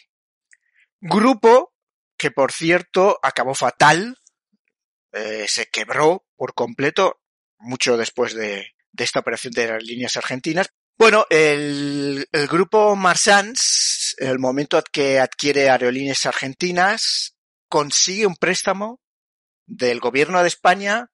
Grupo 0.99 1.73
que 2.17 2.31
por 2.31 2.51
cierto 2.51 3.19
acabó 3.21 3.53
fatal, 3.53 4.17
eh, 5.13 5.45
se 5.47 5.67
quebró 5.67 6.25
por 6.35 6.53
completo 6.53 7.21
mucho 7.59 7.97
después 7.97 8.33
de, 8.33 8.73
esta 8.97 9.19
operación 9.19 9.53
de 9.53 9.67
las 9.67 9.83
líneas 9.83 10.17
argentinas, 10.17 10.69
bueno, 10.97 11.27
el, 11.29 12.27
el 12.31 12.47
grupo 12.47 12.95
Marsans, 12.95 14.15
en 14.17 14.29
el 14.29 14.39
momento 14.39 14.81
que 14.91 15.19
adquiere 15.19 15.69
aerolíneas 15.69 16.25
argentinas, 16.25 17.35
consigue 17.69 18.25
un 18.25 18.35
préstamo 18.35 18.99
del 19.67 19.99
gobierno 19.99 20.41
de 20.41 20.47
España 20.47 21.11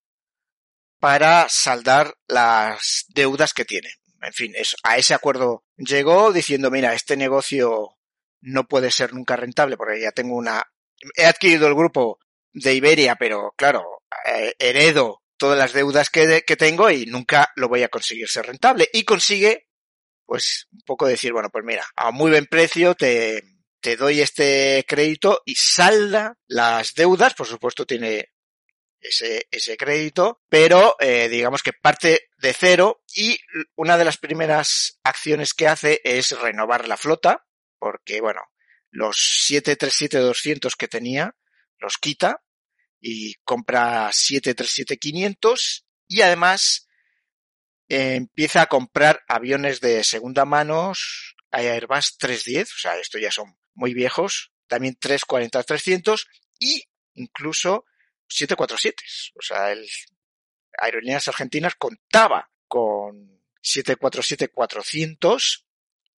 para 1.00 1.50
saldar 1.50 2.16
las 2.28 3.06
deudas 3.10 3.54
que 3.54 3.66
tiene. 3.66 3.90
En 4.24 4.34
fin, 4.34 4.54
eso, 4.56 4.78
a 4.84 4.98
ese 4.98 5.14
acuerdo 5.14 5.64
llegó 5.78 6.32
diciendo, 6.32 6.72
mira, 6.72 6.94
este 6.94 7.18
negocio 7.18 7.98
no 8.42 8.68
puede 8.68 8.92
ser 8.92 9.14
nunca 9.14 9.36
rentable 9.36 9.78
porque 9.78 10.02
ya 10.02 10.12
tengo 10.12 10.36
una... 10.36 10.64
He 11.16 11.26
adquirido 11.26 11.68
el 11.68 11.76
grupo 11.76 12.20
de 12.52 12.74
Iberia, 12.74 13.16
pero 13.16 13.54
claro, 13.58 14.04
eh, 14.26 14.54
heredo 14.60 15.22
todas 15.38 15.58
las 15.58 15.74
deudas 15.74 16.10
que, 16.10 16.44
que 16.46 16.56
tengo 16.56 16.90
y 16.90 17.06
nunca 17.06 17.52
lo 17.56 17.68
voy 17.68 17.84
a 17.84 17.90
conseguir 17.90 18.30
ser 18.30 18.46
rentable. 18.46 18.90
Y 18.94 19.04
consigue 19.04 19.68
pues 20.26 20.68
un 20.72 20.82
poco 20.86 21.06
decir, 21.06 21.34
bueno, 21.34 21.50
pues 21.52 21.66
mira, 21.66 21.86
a 21.96 22.12
muy 22.12 22.32
buen 22.32 22.46
precio 22.46 22.96
te 22.96 23.44
doy 23.98 24.22
este 24.22 24.86
crédito 24.88 25.42
y 25.46 25.56
salda 25.56 26.38
las 26.48 26.94
deudas, 26.94 27.34
por 27.34 27.48
supuesto 27.48 27.86
tiene 27.86 28.33
ese, 29.04 29.48
ese 29.52 29.78
crédito, 29.78 30.42
pero 30.50 30.96
eh, 31.00 31.28
digamos 31.30 31.62
que 31.62 31.74
parte 31.74 32.30
de 32.38 32.54
cero 32.54 33.04
y 33.14 33.38
una 33.76 33.98
de 33.98 34.06
las 34.06 34.18
primeras 34.18 35.00
acciones 35.04 35.54
que 35.54 35.68
hace 35.68 36.02
es 36.04 36.32
renovar 36.40 36.88
la 36.88 36.98
flota, 36.98 37.46
porque 37.80 38.22
bueno, 38.22 38.42
los 38.90 39.48
737-200 39.50 40.76
que 40.78 40.88
tenía 40.88 41.36
los 41.78 41.98
quita 41.98 42.42
y 43.02 43.36
compra 43.44 44.10
737-500 44.10 45.84
y 46.08 46.22
además 46.22 46.88
eh, 47.90 48.16
empieza 48.16 48.62
a 48.62 48.68
comprar 48.68 49.24
aviones 49.28 49.82
de 49.82 50.04
segunda 50.04 50.46
mano, 50.46 50.94
Airbus 51.52 52.18
310, 52.18 52.74
o 52.74 52.78
sea, 52.78 52.98
estos 52.98 53.22
ya 53.22 53.32
son 53.32 53.58
muy 53.74 53.94
viejos, 53.94 54.54
también 54.68 54.96
340-300 54.96 56.26
y 56.60 56.84
incluso 57.16 57.86
747. 58.28 59.04
O 59.36 59.42
sea, 59.42 59.72
el 59.72 59.88
Aerolíneas 60.78 61.28
Argentinas 61.28 61.76
contaba 61.76 62.50
con 62.68 63.42
747-400 63.62 65.64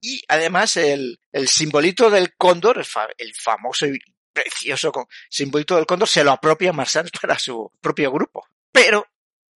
y 0.01 0.23
además 0.27 0.77
el, 0.77 1.19
el 1.31 1.47
simbolito 1.47 2.09
del 2.09 2.35
cóndor, 2.35 2.77
el, 2.77 2.85
fa, 2.85 3.07
el 3.17 3.33
famoso 3.33 3.87
y 3.87 3.99
precioso 4.31 4.91
simbolito 5.29 5.75
del 5.75 5.85
cóndor, 5.85 6.07
se 6.07 6.23
lo 6.23 6.31
apropia 6.31 6.73
Marsans 6.73 7.11
para 7.21 7.39
su 7.39 7.71
propio 7.81 8.11
grupo. 8.11 8.47
Pero 8.71 9.07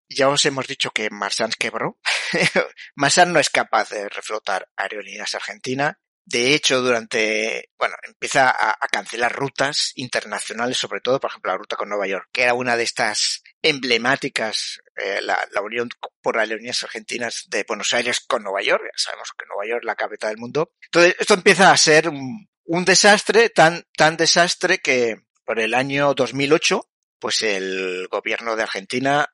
ya 0.07 0.29
os 0.29 0.43
hemos 0.45 0.67
dicho 0.67 0.91
que 0.91 1.09
Marsans 1.09 1.55
quebró. 1.55 1.99
Marsans 2.95 3.31
no 3.31 3.39
es 3.39 3.49
capaz 3.49 3.89
de 3.89 4.09
reflotar 4.09 4.69
aerolíneas 4.75 5.35
Argentina. 5.35 5.99
De 6.29 6.53
hecho, 6.53 6.81
durante, 6.81 7.69
bueno, 7.77 7.95
empieza 8.03 8.49
a, 8.49 8.75
cancelar 8.91 9.33
rutas 9.33 9.93
internacionales, 9.95 10.77
sobre 10.77 11.01
todo, 11.01 11.19
por 11.19 11.31
ejemplo, 11.31 11.51
la 11.51 11.57
ruta 11.57 11.75
con 11.75 11.89
Nueva 11.89 12.07
York, 12.07 12.29
que 12.31 12.43
era 12.43 12.53
una 12.53 12.75
de 12.75 12.83
estas 12.83 13.41
emblemáticas, 13.61 14.79
eh, 14.95 15.21
la, 15.21 15.39
unión 15.63 15.89
por 16.21 16.37
aerolíneas 16.37 16.83
argentinas 16.83 17.45
de 17.47 17.65
Buenos 17.67 17.93
Aires 17.93 18.19
con 18.19 18.43
Nueva 18.43 18.61
York. 18.61 18.83
Ya 18.83 18.97
sabemos 18.97 19.29
que 19.37 19.45
Nueva 19.47 19.67
York 19.67 19.81
es 19.81 19.87
la 19.87 19.95
capital 19.95 20.29
del 20.31 20.39
mundo. 20.39 20.71
Entonces, 20.81 21.15
esto 21.19 21.33
empieza 21.33 21.71
a 21.71 21.77
ser 21.77 22.09
un, 22.09 22.47
un 22.65 22.85
desastre, 22.85 23.49
tan, 23.49 23.83
tan 23.95 24.17
desastre 24.17 24.79
que 24.79 25.21
por 25.45 25.59
el 25.59 25.73
año 25.73 26.13
2008, 26.13 26.87
pues 27.19 27.41
el 27.41 28.07
gobierno 28.09 28.55
de 28.55 28.63
Argentina 28.63 29.29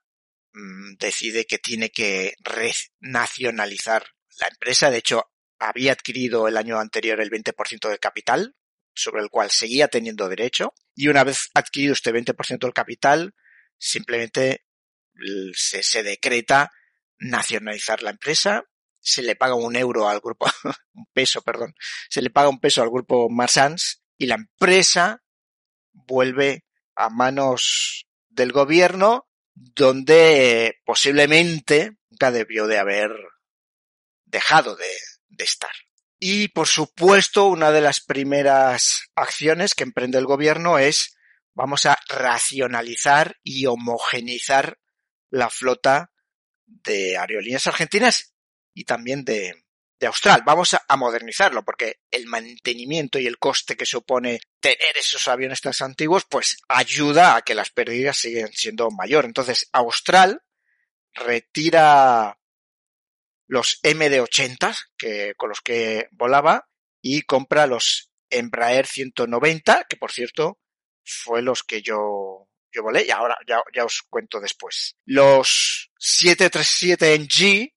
Mm, 0.56 0.96
decide 0.98 1.46
que 1.46 1.58
tiene 1.58 1.90
que 1.90 2.36
renacionalizar 2.40 4.06
la 4.40 4.48
empresa. 4.48 4.90
De 4.90 4.98
hecho, 4.98 5.30
había 5.70 5.94
adquirido 5.94 6.48
el 6.48 6.58
año 6.58 6.80
anterior 6.80 7.20
el 7.22 7.30
20% 7.30 7.90
del 7.90 8.00
capital, 8.00 8.56
sobre 8.94 9.22
el 9.22 9.30
cual 9.30 9.52
seguía 9.52 9.88
teniendo 9.88 10.30
derecho. 10.30 10.74
Y 10.96 11.08
una 11.08 11.24
vez 11.24 11.50
adquirido 11.54 11.94
este 11.94 12.14
20% 12.14 12.60
del 12.60 12.74
capital, 12.74 13.36
simplemente 13.78 14.66
se, 15.54 15.84
se, 15.84 16.04
decreta 16.04 16.72
nacionalizar 17.18 18.04
la 18.04 18.12
empresa. 18.12 18.64
Se 19.00 19.22
le 19.22 19.36
paga 19.36 19.56
un 19.56 19.76
euro 19.76 20.10
al 20.10 20.20
grupo, 20.20 20.46
un 20.94 21.06
peso, 21.14 21.42
perdón. 21.42 21.76
Se 22.10 22.22
le 22.22 22.30
paga 22.30 22.50
un 22.50 22.60
peso 22.60 22.82
al 22.82 22.90
grupo 22.90 23.30
Marsans 23.30 24.02
y 24.18 24.28
la 24.28 24.36
empresa 24.36 25.22
vuelve 25.94 26.66
a 26.96 27.10
manos 27.10 28.06
del 28.30 28.52
gobierno 28.52 29.28
donde 29.54 30.82
posiblemente 30.86 31.98
nunca 32.10 32.32
debió 32.32 32.68
de 32.68 32.78
haber 32.78 33.12
dejado 34.26 34.76
de, 34.76 34.90
de, 35.36 35.44
estar. 35.44 35.72
Y 36.20 36.48
por 36.50 36.68
supuesto, 36.68 37.46
una 37.48 37.72
de 37.72 37.82
las 37.82 38.00
primeras 38.00 39.10
acciones 39.16 39.74
que 39.74 39.84
emprende 39.84 40.18
el 40.18 40.26
gobierno 40.26 40.78
es 40.78 41.18
vamos 41.54 41.86
a 41.86 41.98
racionalizar 42.08 43.38
y 43.44 43.66
homogenizar 43.66 44.80
la 45.30 45.50
flota 45.50 46.12
de 46.66 47.18
aerolíneas 47.18 47.68
argentinas 47.68 48.34
y 48.74 48.84
también 48.84 49.24
de, 49.24 49.66
de 50.00 50.08
Austral. 50.08 50.44
Vamos 50.46 50.74
a, 50.74 50.98
modernizarlo 50.98 51.64
porque 51.64 52.02
el 52.12 52.26
mantenimiento 52.28 53.20
y 53.20 53.28
el 53.28 53.38
coste 53.38 53.76
que 53.76 53.86
supone 53.86 54.40
tener 54.60 54.98
esos 54.98 55.28
aviones 55.28 55.62
tan 55.62 55.74
antiguos, 55.80 56.26
pues 56.30 56.58
ayuda 56.68 57.36
a 57.36 57.42
que 57.42 57.56
las 57.56 57.70
pérdidas 57.70 58.18
siguen 58.18 58.52
siendo 58.54 58.90
mayor. 58.92 59.26
Entonces, 59.26 59.70
Austral 59.72 60.42
retira 61.14 62.38
los 63.48 63.80
MD-80 63.84 64.76
que, 64.98 65.34
con 65.36 65.50
los 65.50 65.62
que 65.62 66.08
volaba 66.12 66.68
y 67.02 67.22
compra 67.22 67.68
los 67.68 68.12
Embraer 68.30 68.88
190, 68.88 69.86
que 69.88 69.98
por 69.98 70.12
cierto 70.12 70.60
fue 71.04 71.42
los 71.42 71.64
que 71.64 71.82
yo, 71.82 72.50
yo 72.72 72.84
volé 72.84 73.06
y 73.06 73.12
ahora 73.12 73.38
ya, 73.48 73.62
ya 73.74 73.86
os 73.86 74.02
cuento 74.10 74.40
después. 74.40 74.98
Los 75.06 75.92
737 76.00 77.20
G 77.28 77.74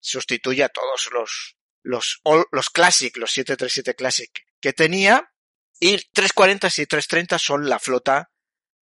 sustituye 0.00 0.64
a 0.64 0.70
todos 0.70 1.10
los, 1.12 1.56
los, 1.82 2.20
los 2.50 2.70
Classic, 2.70 3.14
los 3.16 3.32
737 3.32 3.94
Classic 3.94 4.30
que 4.60 4.72
tenía 4.72 5.32
y 5.78 5.96
340 5.96 6.68
y 6.68 6.86
330 6.86 7.38
son 7.38 7.68
la 7.68 7.78
flota 7.78 8.30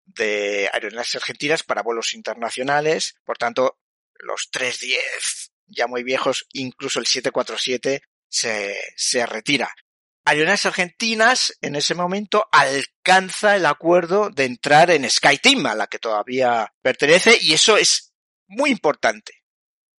de 0.05 0.69
aerolíneas 0.71 1.15
argentinas 1.15 1.63
para 1.63 1.83
vuelos 1.83 2.13
internacionales. 2.13 3.15
Por 3.25 3.37
tanto, 3.37 3.79
los 4.19 4.49
310 4.51 5.51
ya 5.67 5.87
muy 5.87 6.03
viejos, 6.03 6.47
incluso 6.53 6.99
el 6.99 7.07
747 7.07 8.03
se, 8.29 8.79
se 8.95 9.25
retira. 9.25 9.73
Aerolíneas 10.25 10.65
Argentinas 10.65 11.57
en 11.61 11.75
ese 11.75 11.93
momento 11.93 12.47
alcanza 12.51 13.55
el 13.55 13.65
acuerdo 13.65 14.29
de 14.29 14.45
entrar 14.45 14.89
en 14.89 15.09
SkyTeam, 15.09 15.65
a 15.67 15.75
la 15.75 15.87
que 15.87 15.99
todavía 15.99 16.73
pertenece, 16.81 17.37
y 17.39 17.53
eso 17.53 17.77
es 17.77 18.13
muy 18.47 18.71
importante. 18.71 19.43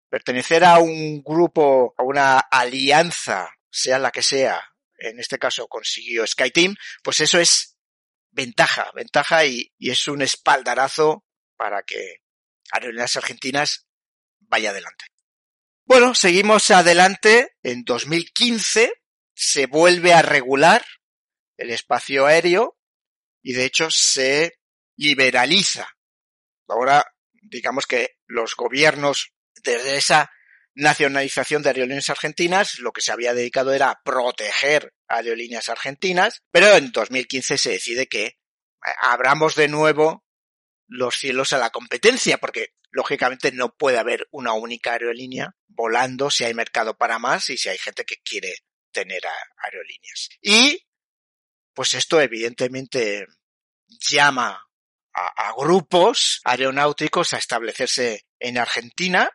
Pertenecer 0.09 0.65
a 0.65 0.79
un 0.79 1.23
grupo, 1.23 1.95
a 1.97 2.03
una 2.03 2.39
alianza, 2.39 3.51
sea 3.71 3.99
la 3.99 4.11
que 4.11 4.23
sea, 4.23 4.61
en 4.99 5.21
este 5.21 5.39
caso 5.39 5.69
consiguió 5.69 6.27
SkyTeam, 6.27 6.75
pues 7.03 7.21
eso 7.21 7.39
es 7.39 7.77
ventaja, 8.31 8.91
ventaja 8.95 9.45
y, 9.45 9.73
es 9.79 10.09
un 10.09 10.23
espaldarazo 10.23 11.25
para 11.57 11.83
que 11.83 12.23
Aerolíneas 12.73 13.17
Argentinas 13.17 13.86
vaya 14.49 14.71
adelante. 14.71 15.07
Bueno, 15.85 16.15
seguimos 16.15 16.71
adelante. 16.71 17.57
En 17.63 17.85
2015 17.85 18.93
se 19.35 19.67
vuelve 19.67 20.13
a 20.15 20.23
regular 20.23 20.85
el 21.57 21.71
espacio 21.71 22.27
aéreo 22.27 22.77
y 23.43 23.53
de 23.53 23.65
hecho 23.65 23.89
se 23.91 24.55
liberaliza. 24.97 25.89
Ahora, 26.69 27.07
digamos 27.33 27.87
que 27.87 28.17
los 28.27 28.57
gobiernos, 28.57 29.33
desde 29.63 29.97
esa 29.97 30.31
nacionalización 30.75 31.63
de 31.63 31.71
aerolíneas 31.71 32.11
argentinas, 32.11 32.79
lo 32.81 32.93
que 32.93 33.01
se 33.01 33.13
había 33.13 33.33
dedicado 33.33 33.73
era 33.73 34.01
proteger 34.05 34.93
aerolíneas 35.09 35.69
argentinas, 35.69 36.43
pero 36.51 36.77
en 36.77 36.93
2015 36.93 37.57
se 37.57 37.71
decide 37.71 38.09
que 38.09 38.39
abramos 39.01 39.55
de 39.55 39.69
nuevo 39.69 40.26
los 40.88 41.16
cielos 41.16 41.53
a 41.53 41.59
la 41.59 41.70
competencia, 41.70 42.38
porque 42.38 42.75
lógicamente 42.90 43.53
no 43.53 43.75
puede 43.75 43.99
haber 43.99 44.29
una 44.31 44.53
única 44.55 44.92
aerolínea 44.92 45.55
volando 45.68 46.31
si 46.31 46.44
hay 46.44 46.55
mercado 46.55 46.96
para 46.96 47.18
más 47.18 47.51
y 47.51 47.59
si 47.59 47.68
hay 47.68 47.79
gente 47.79 48.05
que 48.05 48.16
quiere 48.18 48.55
tener 48.90 49.22
aerolíneas. 49.59 50.31
Y 50.40 50.87
pues 51.75 51.94
esto 51.94 52.20
evidentemente 52.20 53.27
llama 54.09 54.66
a, 55.12 55.53
grupos 55.57 56.40
aeronáuticos 56.44 57.33
a 57.35 57.38
establecerse 57.38 58.27
en 58.38 58.59
Argentina. 58.59 59.31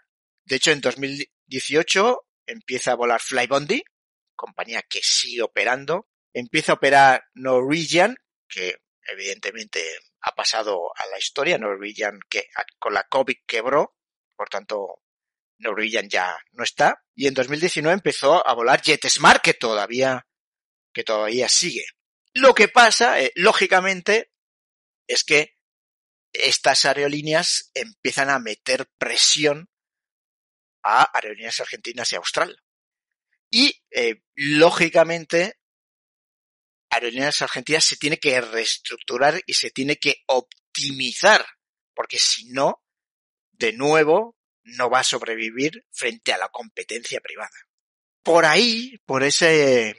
De 0.45 0.55
hecho, 0.55 0.71
en 0.71 0.81
2018 0.81 2.19
empieza 2.45 2.91
a 2.91 2.95
volar 2.95 3.19
Flybondi, 3.19 3.83
compañía 4.35 4.81
que 4.83 5.01
sigue 5.03 5.41
operando. 5.41 6.07
Empieza 6.33 6.71
a 6.71 6.75
operar 6.75 7.23
Norwegian, 7.33 8.15
que 8.47 8.77
evidentemente 9.07 9.83
ha 10.21 10.35
pasado 10.35 10.91
a 10.95 11.05
la 11.07 11.17
historia. 11.17 11.57
Norwegian 11.57 12.19
que 12.29 12.47
con 12.79 12.93
la 12.93 13.03
COVID 13.03 13.37
quebró, 13.45 13.95
por 14.35 14.49
tanto 14.49 15.01
Norwegian 15.59 16.09
ya 16.09 16.37
no 16.51 16.63
está. 16.63 17.03
Y 17.15 17.27
en 17.27 17.33
2019 17.33 17.93
empezó 17.93 18.47
a 18.47 18.53
volar 18.53 18.81
JetSmart, 18.81 19.41
que 19.41 19.53
todavía, 19.53 20.27
que 20.93 21.03
todavía 21.03 21.47
sigue. 21.49 21.85
Lo 22.33 22.53
que 22.53 22.67
pasa, 22.67 23.19
eh, 23.21 23.31
lógicamente, 23.35 24.31
es 25.07 25.23
que 25.23 25.57
estas 26.33 26.85
aerolíneas 26.85 27.71
empiezan 27.73 28.29
a 28.29 28.39
meter 28.39 28.89
presión 28.97 29.69
a 30.83 31.09
aerolíneas 31.13 31.59
argentinas 31.59 32.11
y 32.11 32.15
austral. 32.15 32.57
Y, 33.51 33.83
eh, 33.91 34.23
lógicamente, 34.33 35.59
aerolíneas 36.91 37.41
argentinas 37.41 37.85
se 37.85 37.97
tiene 37.97 38.17
que 38.17 38.39
reestructurar 38.39 39.41
y 39.45 39.53
se 39.53 39.71
tiene 39.71 39.95
que 39.95 40.23
optimizar, 40.27 41.45
porque 41.95 42.19
si 42.19 42.49
no, 42.49 42.83
de 43.53 43.73
nuevo, 43.73 44.37
no 44.63 44.89
va 44.89 44.99
a 44.99 45.03
sobrevivir 45.03 45.85
frente 45.91 46.33
a 46.33 46.37
la 46.37 46.49
competencia 46.49 47.19
privada. 47.21 47.49
Por 48.23 48.45
ahí, 48.45 48.99
por 49.05 49.23
ese, 49.23 49.95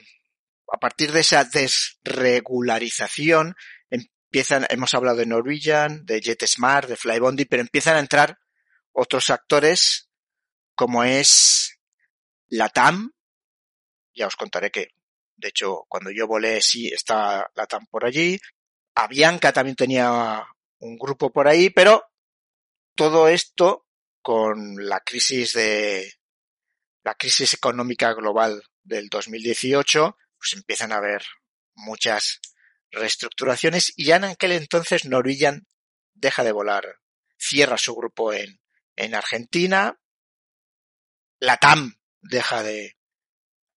a 0.71 0.77
partir 0.77 1.11
de 1.11 1.21
esa 1.21 1.43
desregularización, 1.43 3.55
empiezan, 3.89 4.65
hemos 4.69 4.93
hablado 4.93 5.17
de 5.17 5.25
Norwegian, 5.25 6.05
de 6.05 6.21
JetSmart, 6.21 6.87
de 6.87 6.95
Flybondi, 6.95 7.45
pero 7.45 7.61
empiezan 7.61 7.97
a 7.97 7.99
entrar 7.99 8.39
otros 8.91 9.29
actores 9.29 10.09
como 10.75 11.03
es 11.03 11.79
la 12.47 12.69
TAM. 12.69 13.11
Ya 14.13 14.27
os 14.27 14.35
contaré 14.35 14.71
que, 14.71 14.89
de 15.35 15.49
hecho, 15.49 15.85
cuando 15.87 16.11
yo 16.11 16.27
volé 16.27 16.61
sí 16.61 16.87
está 16.87 17.49
la 17.55 17.65
TAM 17.67 17.85
por 17.87 18.05
allí. 18.05 18.39
Avianca 18.95 19.51
también 19.51 19.75
tenía 19.75 20.45
un 20.79 20.97
grupo 20.97 21.31
por 21.31 21.47
ahí, 21.47 21.69
pero 21.69 22.03
todo 22.95 23.27
esto 23.27 23.87
con 24.21 24.87
la 24.87 24.99
crisis 25.01 25.53
de 25.53 26.13
la 27.03 27.15
crisis 27.15 27.53
económica 27.53 28.13
global 28.13 28.63
del 28.83 29.09
2018, 29.09 30.17
pues 30.37 30.53
empiezan 30.53 30.91
a 30.91 30.97
haber 30.97 31.23
muchas 31.75 32.39
reestructuraciones 32.91 33.93
y 33.97 34.05
ya 34.05 34.17
en 34.17 34.25
aquel 34.25 34.53
entonces 34.53 35.05
Norwegian 35.05 35.67
deja 36.13 36.43
de 36.43 36.51
volar, 36.51 36.99
cierra 37.37 37.77
su 37.77 37.95
grupo 37.95 38.31
en, 38.31 38.61
en 38.95 39.15
Argentina, 39.15 39.99
la 41.39 41.57
TAM 41.57 41.95
deja 42.21 42.63
de, 42.63 42.95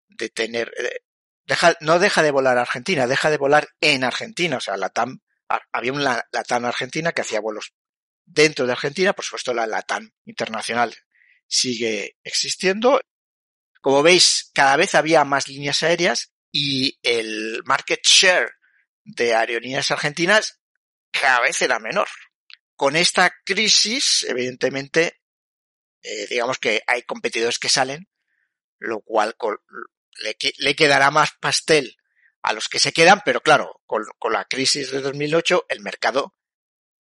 de 0.10 0.30
tener, 0.30 0.72
eh, 0.78 1.00
deja, 1.46 1.76
no 1.82 2.00
deja 2.00 2.24
de 2.24 2.32
volar 2.32 2.58
a 2.58 2.62
Argentina, 2.62 3.08
deja 3.08 3.30
de 3.30 3.38
volar 3.38 3.68
en 3.82 4.04
Argentina, 4.04 4.58
o 4.58 4.62
sea, 4.62 4.78
la 4.78 4.90
TAM, 4.90 5.20
había 5.72 5.94
una 5.94 6.26
la 6.32 6.44
TAM 6.44 6.66
Argentina 6.66 7.12
que 7.12 7.22
hacía 7.22 7.40
vuelos 7.40 7.74
Dentro 8.26 8.66
de 8.66 8.72
Argentina, 8.72 9.14
por 9.14 9.24
supuesto, 9.24 9.54
la 9.54 9.68
LATAM 9.68 10.12
internacional 10.26 10.96
sigue 11.48 12.18
existiendo. 12.24 13.00
Como 13.82 14.02
veis, 14.02 14.50
cada 14.54 14.76
vez 14.78 14.96
había 14.96 15.24
más 15.24 15.48
líneas 15.48 15.84
aéreas 15.84 16.34
y 16.52 16.98
el 17.04 17.62
market 17.66 18.02
share 18.04 18.52
de 19.04 19.36
aerolíneas 19.36 19.92
argentinas 19.92 20.60
cada 21.12 21.42
vez 21.42 21.62
era 21.62 21.78
menor. 21.78 22.08
Con 22.76 22.96
esta 22.96 23.32
crisis, 23.46 24.26
evidentemente, 24.28 25.22
eh, 26.02 26.26
digamos 26.28 26.58
que 26.58 26.82
hay 26.88 27.04
competidores 27.04 27.60
que 27.60 27.70
salen, 27.70 28.10
lo 28.80 29.02
cual 29.02 29.36
le, 30.24 30.36
le, 30.58 30.76
quedará 30.76 31.12
más 31.12 31.32
pastel 31.40 31.96
a 32.42 32.54
los 32.54 32.70
que 32.70 32.80
se 32.80 32.94
quedan, 32.94 33.22
pero 33.26 33.42
claro, 33.42 33.82
con, 33.86 34.04
con 34.20 34.34
la 34.34 34.46
crisis 34.46 34.92
de 34.92 35.02
2008 35.02 35.66
el 35.70 35.82
mercado 35.82 36.34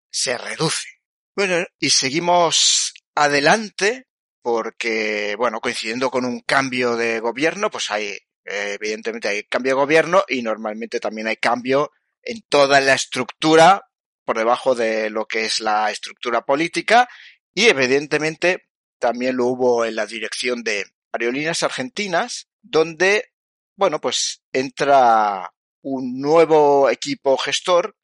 se 0.09 0.37
reduce. 0.37 0.87
Bueno, 1.35 1.65
y 1.79 1.89
seguimos 1.89 2.93
adelante 3.15 4.07
porque, 4.41 5.35
bueno, 5.37 5.59
coincidiendo 5.59 6.09
con 6.09 6.25
un 6.25 6.41
cambio 6.41 6.95
de 6.95 7.19
gobierno, 7.19 7.69
pues 7.69 7.91
hay, 7.91 8.17
evidentemente 8.43 9.27
hay 9.27 9.43
cambio 9.43 9.71
de 9.71 9.81
gobierno 9.81 10.23
y 10.27 10.41
normalmente 10.41 10.99
también 10.99 11.27
hay 11.27 11.37
cambio 11.37 11.91
en 12.23 12.41
toda 12.49 12.79
la 12.81 12.93
estructura 12.93 13.87
por 14.25 14.37
debajo 14.37 14.75
de 14.75 15.09
lo 15.09 15.25
que 15.25 15.45
es 15.45 15.59
la 15.59 15.91
estructura 15.91 16.41
política 16.41 17.07
y 17.53 17.65
evidentemente 17.65 18.67
también 18.99 19.35
lo 19.35 19.47
hubo 19.47 19.85
en 19.85 19.95
la 19.95 20.05
dirección 20.05 20.63
de 20.63 20.85
Aerolíneas 21.11 21.63
Argentinas, 21.63 22.47
donde, 22.61 23.31
bueno, 23.75 23.99
pues 23.99 24.41
entra 24.51 25.51
un 25.81 26.19
nuevo 26.19 26.89
equipo 26.89 27.37
gestor 27.37 27.95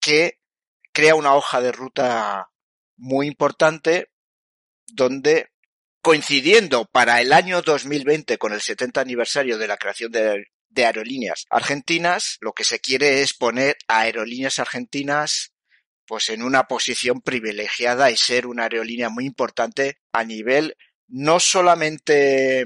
que 0.00 0.38
crea 0.92 1.14
una 1.14 1.34
hoja 1.34 1.60
de 1.60 1.72
ruta 1.72 2.50
muy 2.96 3.26
importante 3.26 4.10
donde 4.86 5.50
coincidiendo 6.02 6.86
para 6.86 7.20
el 7.20 7.32
año 7.32 7.62
2020 7.62 8.38
con 8.38 8.52
el 8.52 8.60
70 8.60 9.00
aniversario 9.00 9.58
de 9.58 9.68
la 9.68 9.76
creación 9.76 10.12
de, 10.12 10.46
aerolíneas 10.76 11.46
argentinas, 11.50 12.38
lo 12.40 12.52
que 12.52 12.64
se 12.64 12.80
quiere 12.80 13.22
es 13.22 13.34
poner 13.34 13.76
a 13.88 14.00
aerolíneas 14.00 14.58
argentinas 14.58 15.52
pues 16.06 16.28
en 16.30 16.42
una 16.42 16.64
posición 16.64 17.20
privilegiada 17.20 18.10
y 18.10 18.16
ser 18.16 18.46
una 18.46 18.64
aerolínea 18.64 19.10
muy 19.10 19.26
importante 19.26 19.98
a 20.12 20.24
nivel 20.24 20.76
no 21.06 21.38
solamente 21.38 22.64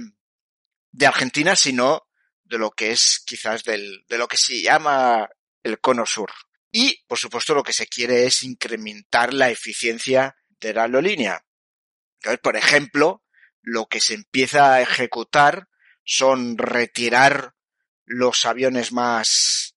de 0.95 1.07
Argentina, 1.07 1.57
sino 1.57 2.07
de 2.45 2.59
lo 2.59 2.71
que 2.71 2.93
es 2.93 3.23
quizás 3.27 3.65
del, 3.65 4.05
de 4.09 4.17
lo 4.17 4.29
que 4.29 4.37
se 4.37 4.63
llama 4.63 5.29
el 5.63 5.81
cono 5.81 6.07
sur. 6.07 6.31
Y, 6.71 7.05
por 7.07 7.19
supuesto, 7.19 7.55
lo 7.55 7.65
que 7.65 7.73
se 7.73 7.89
quiere 7.89 8.27
es 8.27 8.45
incrementar 8.45 9.35
la 9.35 9.51
eficiencia 9.51 10.37
de 10.61 10.73
la 10.73 10.83
aerolínea. 10.83 11.45
Entonces, 12.19 12.41
por 12.41 12.57
ejemplo, 12.57 13.23
lo 13.61 13.87
que 13.87 14.01
se 14.01 14.15
empieza 14.15 14.75
a 14.75 14.83
ejecutar 14.83 15.69
son 16.05 16.59
retirar 16.59 17.55
los 18.05 18.45
aviones 18.45 18.93
más, 18.93 19.77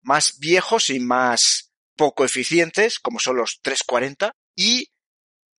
más 0.00 0.38
viejos 0.38 0.88
y 0.88 0.98
más 0.98 1.72
poco 1.94 2.24
eficientes, 2.24 2.98
como 2.98 3.18
son 3.18 3.36
los 3.36 3.60
340, 3.60 4.34
y 4.56 4.90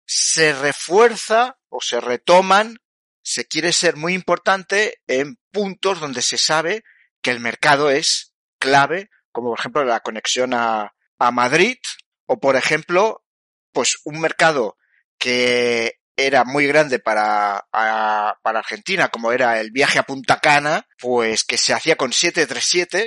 se 0.07 0.53
refuerza 0.55 1.59
o 1.69 1.81
se 1.81 2.01
retoman, 2.01 2.79
se 3.25 3.47
quiere 3.47 3.73
ser 3.73 3.97
muy 3.97 4.13
importante 4.13 5.01
en 5.07 5.39
puntos 5.51 5.99
donde 5.99 6.21
se 6.21 6.37
sabe 6.37 6.85
que 7.23 7.31
el 7.31 7.41
mercado 7.41 7.91
es 7.91 8.35
clave, 8.61 9.09
como 9.33 9.49
por 9.51 9.59
ejemplo 9.59 9.85
la 9.85 10.01
conexión 10.01 10.53
a, 10.55 10.93
Madrid, 11.33 11.79
o 12.27 12.39
por 12.39 12.55
ejemplo, 12.55 13.25
pues 13.73 13.97
un 14.05 14.21
mercado 14.21 14.77
que 15.19 15.95
era 16.17 16.45
muy 16.45 16.67
grande 16.67 16.99
para, 16.99 17.67
para 17.71 18.59
Argentina, 18.59 19.09
como 19.09 19.33
era 19.33 19.59
el 19.59 19.71
viaje 19.71 19.99
a 19.99 20.03
Punta 20.03 20.39
Cana, 20.41 20.87
pues 20.99 21.45
que 21.45 21.57
se 21.57 21.73
hacía 21.73 21.97
con 21.97 22.13
737, 22.13 23.07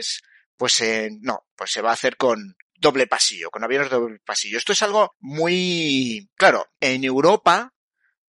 pues 0.58 0.82
eh, 0.82 1.10
no, 1.22 1.46
pues 1.56 1.70
se 1.70 1.84
va 1.84 1.92
a 1.92 1.94
hacer 1.94 2.18
con 2.18 2.58
doble 2.74 3.06
pasillo, 3.06 3.52
con 3.52 3.64
aviones 3.64 3.92
doble 3.92 4.18
pasillo. 4.26 4.58
Esto 4.58 4.74
es 4.74 4.82
algo 4.82 5.16
muy 5.20 6.28
claro. 6.36 6.66
En 6.80 7.04
Europa 7.04 7.76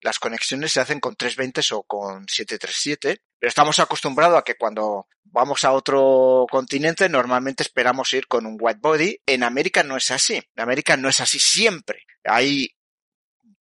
las 0.01 0.19
conexiones 0.19 0.71
se 0.71 0.79
hacen 0.79 0.99
con 0.99 1.15
320 1.15 1.61
o 1.73 1.83
con 1.83 2.27
737, 2.27 3.21
pero 3.37 3.47
estamos 3.47 3.79
acostumbrados 3.79 4.37
a 4.37 4.43
que 4.43 4.55
cuando 4.55 5.07
vamos 5.23 5.63
a 5.65 5.71
otro 5.71 6.45
continente 6.49 7.09
normalmente 7.09 7.63
esperamos 7.63 8.11
ir 8.13 8.27
con 8.27 8.45
un 8.45 8.57
white 8.59 8.79
body. 8.81 9.21
En 9.25 9.43
América 9.43 9.83
no 9.83 9.97
es 9.97 10.11
así. 10.11 10.35
En 10.35 10.63
América 10.63 10.97
no 10.97 11.09
es 11.09 11.19
así 11.19 11.39
siempre. 11.39 12.05
Hay 12.23 12.75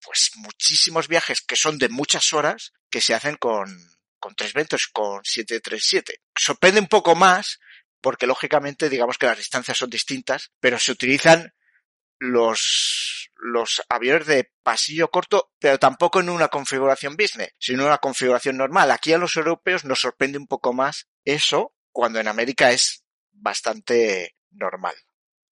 pues 0.03 0.33
muchísimos 0.37 1.09
viajes 1.09 1.41
que 1.41 1.57
son 1.57 1.79
de 1.79 1.89
muchas 1.89 2.33
horas 2.33 2.73
que 2.91 3.01
se 3.01 3.15
hacen 3.15 3.37
con, 3.37 3.67
con 4.19 4.35
320, 4.35 4.77
con 4.93 5.25
737. 5.25 6.21
Sorprende 6.35 6.81
un 6.81 6.89
poco 6.89 7.15
más 7.15 7.59
porque 8.01 8.27
lógicamente 8.27 8.89
digamos 8.89 9.19
que 9.19 9.27
las 9.27 9.39
distancias 9.39 9.79
son 9.79 9.91
distintas, 9.91 10.53
pero 10.61 10.79
se 10.79 10.93
utilizan 10.93 11.53
los, 12.19 13.26
los 13.39 13.83
aviones 13.89 14.27
de 14.27 14.51
pasillo 14.63 15.11
corto, 15.11 15.53
pero 15.59 15.79
tampoco 15.79 16.21
en 16.21 16.29
una 16.29 16.49
configuración 16.49 17.17
business, 17.17 17.55
sino 17.59 17.83
en 17.83 17.89
una 17.89 17.99
configuración 17.99 18.57
normal. 18.57 18.91
Aquí 18.91 19.13
a 19.13 19.19
los 19.19 19.37
europeos 19.37 19.85
nos 19.85 20.01
sorprende 20.01 20.39
un 20.39 20.47
poco 20.47 20.73
más 20.73 21.09
eso, 21.25 21.75
cuando 21.93 22.19
en 22.21 22.29
América 22.29 22.71
es 22.71 23.05
bastante 23.33 24.37
normal. 24.51 24.95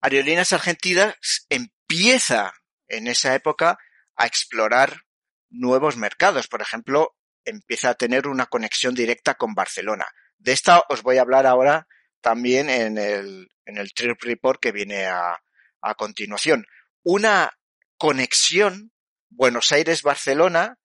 Aerolíneas 0.01 0.53
Argentinas 0.53 1.16
empieza 1.49 2.53
en 2.89 3.07
esa 3.07 3.35
época 3.35 3.78
a 4.16 4.26
explorar 4.26 5.03
nuevos 5.51 5.97
mercados. 5.97 6.49
Por 6.49 6.62
ejemplo, 6.62 7.16
empieza 7.45 7.91
a 7.91 7.95
tener 7.95 8.26
una 8.26 8.47
conexión 8.47 8.95
directa 8.95 9.35
con 9.35 9.55
Barcelona. 9.55 10.07
De 10.37 10.53
esta 10.53 10.82
os 10.89 11.03
voy 11.03 11.18
a 11.18 11.22
hablar 11.22 11.47
ahora 11.47 11.87
también 12.20 12.70
en 12.70 12.99
el, 12.99 13.49
en 13.64 13.78
el 13.78 13.93
trip 13.93 14.20
report 14.22 14.61
que 14.61 14.72
viene 14.72 15.07
a, 15.07 15.43
a 15.80 15.95
continuación. 15.95 16.66
Una 17.03 17.53
conexión 18.05 18.92
Buenos 19.30 19.72
Aires-Barcelona 19.72 20.78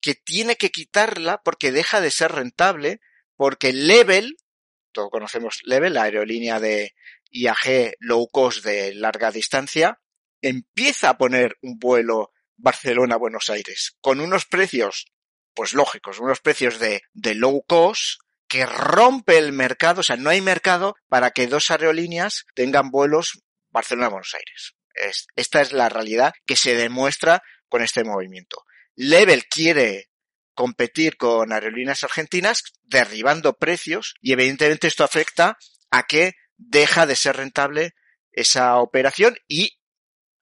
que 0.00 0.14
tiene 0.14 0.56
que 0.56 0.70
quitarla 0.70 1.42
porque 1.44 1.72
deja 1.72 2.00
de 2.00 2.10
ser 2.10 2.32
rentable, 2.32 3.02
porque 3.36 3.74
Level, 3.74 4.38
todos 4.90 5.10
conocemos 5.10 5.60
Level, 5.64 5.92
la 5.92 6.04
aerolínea 6.04 6.60
de 6.60 6.94
IAG 7.30 7.96
low 7.98 8.26
cost 8.28 8.64
de 8.64 8.94
larga 8.94 9.30
distancia, 9.30 10.00
empieza 10.40 11.10
a 11.10 11.18
poner 11.18 11.58
un 11.60 11.78
vuelo 11.78 12.32
Barcelona-Buenos 12.56 13.50
Aires, 13.50 13.98
con 14.00 14.20
unos 14.20 14.46
precios, 14.46 15.12
pues 15.52 15.74
lógicos, 15.74 16.18
unos 16.18 16.40
precios 16.40 16.78
de, 16.78 17.02
de 17.12 17.34
low 17.34 17.62
cost 17.66 18.22
que 18.48 18.64
rompe 18.64 19.36
el 19.36 19.52
mercado, 19.52 20.00
o 20.00 20.02
sea, 20.02 20.16
no 20.16 20.30
hay 20.30 20.40
mercado 20.40 20.94
para 21.10 21.32
que 21.32 21.46
dos 21.46 21.70
aerolíneas 21.70 22.46
tengan 22.54 22.90
vuelos 22.90 23.42
Barcelona-Buenos 23.68 24.32
Aires. 24.32 24.74
Es, 24.94 25.26
esta 25.36 25.60
es 25.60 25.72
la 25.72 25.88
realidad 25.88 26.32
que 26.46 26.56
se 26.56 26.74
demuestra 26.74 27.42
con 27.68 27.82
este 27.82 28.04
movimiento. 28.04 28.64
Level 28.94 29.46
quiere 29.46 30.10
competir 30.54 31.16
con 31.16 31.52
aerolíneas 31.52 32.04
argentinas 32.04 32.62
derribando 32.82 33.54
precios 33.54 34.14
y 34.20 34.32
evidentemente 34.32 34.86
esto 34.86 35.04
afecta 35.04 35.58
a 35.90 36.04
que 36.04 36.34
deja 36.56 37.06
de 37.06 37.16
ser 37.16 37.36
rentable 37.36 37.94
esa 38.32 38.76
operación 38.78 39.36
y 39.48 39.78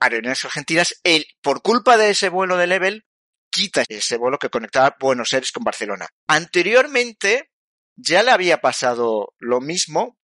Aerolíneas 0.03 0.45
Argentinas, 0.45 1.01
el, 1.05 1.27
por 1.43 1.63
culpa 1.63 1.97
de 1.97 2.11
ese 2.11 2.29
vuelo 2.29 2.57
de 2.57 2.67
Level, 2.67 3.07
quita 3.51 3.85
ese 3.89 4.17
vuelo 4.17 4.39
que 4.39 4.51
conectaba 4.51 4.97
Buenos 4.99 5.33
Aires 5.33 5.53
con 5.53 5.63
Barcelona. 5.63 6.09
Anteriormente 6.27 7.51
ya 7.95 8.23
le 8.23 8.33
había 8.33 8.61
pasado 8.61 9.35
lo 9.39 9.61
mismo, 9.61 10.19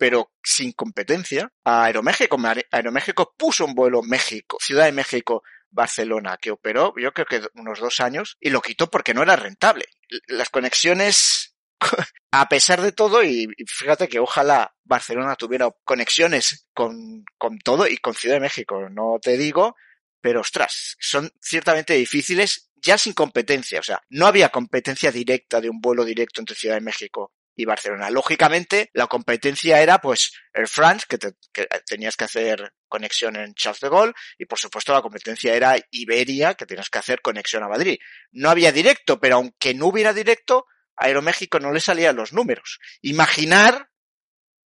pero 0.00 0.32
sin 0.42 0.72
competencia, 0.72 1.52
a 1.62 1.84
Aeroméxico. 1.84 2.38
Aeroméxico 2.70 3.34
puso 3.36 3.66
un 3.66 3.74
vuelo 3.74 4.00
México, 4.02 4.56
Ciudad 4.58 4.86
de 4.86 4.92
México, 4.92 5.42
Barcelona, 5.68 6.38
que 6.40 6.50
operó 6.50 6.94
yo 6.96 7.12
creo 7.12 7.26
que 7.26 7.42
unos 7.52 7.80
dos 7.80 8.00
años 8.00 8.38
y 8.40 8.48
lo 8.48 8.62
quitó 8.62 8.90
porque 8.90 9.12
no 9.12 9.22
era 9.22 9.36
rentable. 9.36 9.84
Las 10.26 10.48
conexiones 10.48 11.54
a 12.32 12.48
pesar 12.48 12.80
de 12.80 12.92
todo, 12.92 13.22
y 13.22 13.46
fíjate 13.66 14.08
que 14.08 14.20
ojalá 14.20 14.74
Barcelona 14.84 15.36
tuviera 15.36 15.70
conexiones 15.84 16.66
con, 16.72 17.26
con 17.36 17.58
todo 17.58 17.86
y 17.86 17.98
con 17.98 18.14
Ciudad 18.14 18.36
de 18.36 18.40
México, 18.40 18.88
no 18.88 19.18
te 19.20 19.36
digo, 19.36 19.76
pero 20.22 20.40
ostras, 20.40 20.96
son 20.98 21.30
ciertamente 21.42 21.92
difíciles 21.92 22.70
ya 22.76 22.96
sin 22.96 23.12
competencia, 23.12 23.80
o 23.80 23.82
sea, 23.82 24.02
no 24.08 24.26
había 24.26 24.48
competencia 24.48 25.12
directa 25.12 25.60
de 25.60 25.68
un 25.68 25.82
vuelo 25.82 26.06
directo 26.06 26.40
entre 26.40 26.56
Ciudad 26.56 26.76
de 26.76 26.80
México 26.80 27.34
y 27.60 27.66
Barcelona. 27.66 28.10
Lógicamente, 28.10 28.90
la 28.94 29.06
competencia 29.06 29.80
era 29.82 29.98
pues 29.98 30.32
Air 30.54 30.66
France, 30.66 31.04
que, 31.08 31.18
que, 31.52 31.66
tenías 31.86 32.16
que 32.16 32.24
hacer 32.24 32.72
conexión 32.88 33.36
en 33.36 33.54
Charles 33.54 33.80
de 33.80 33.88
Gaulle, 33.90 34.14
y 34.38 34.46
por 34.46 34.58
supuesto 34.58 34.92
la 34.92 35.02
competencia 35.02 35.54
era 35.54 35.76
Iberia, 35.90 36.54
que 36.54 36.66
tenías 36.66 36.88
que 36.88 36.98
hacer 36.98 37.20
conexión 37.20 37.62
a 37.62 37.68
Madrid. 37.68 37.98
No 38.32 38.48
había 38.48 38.72
directo, 38.72 39.20
pero 39.20 39.36
aunque 39.36 39.74
no 39.74 39.86
hubiera 39.86 40.14
directo, 40.14 40.66
Aeroméxico 40.96 41.60
no 41.60 41.72
le 41.72 41.80
salían 41.80 42.16
los 42.16 42.32
números. 42.32 42.78
Imaginar 43.02 43.90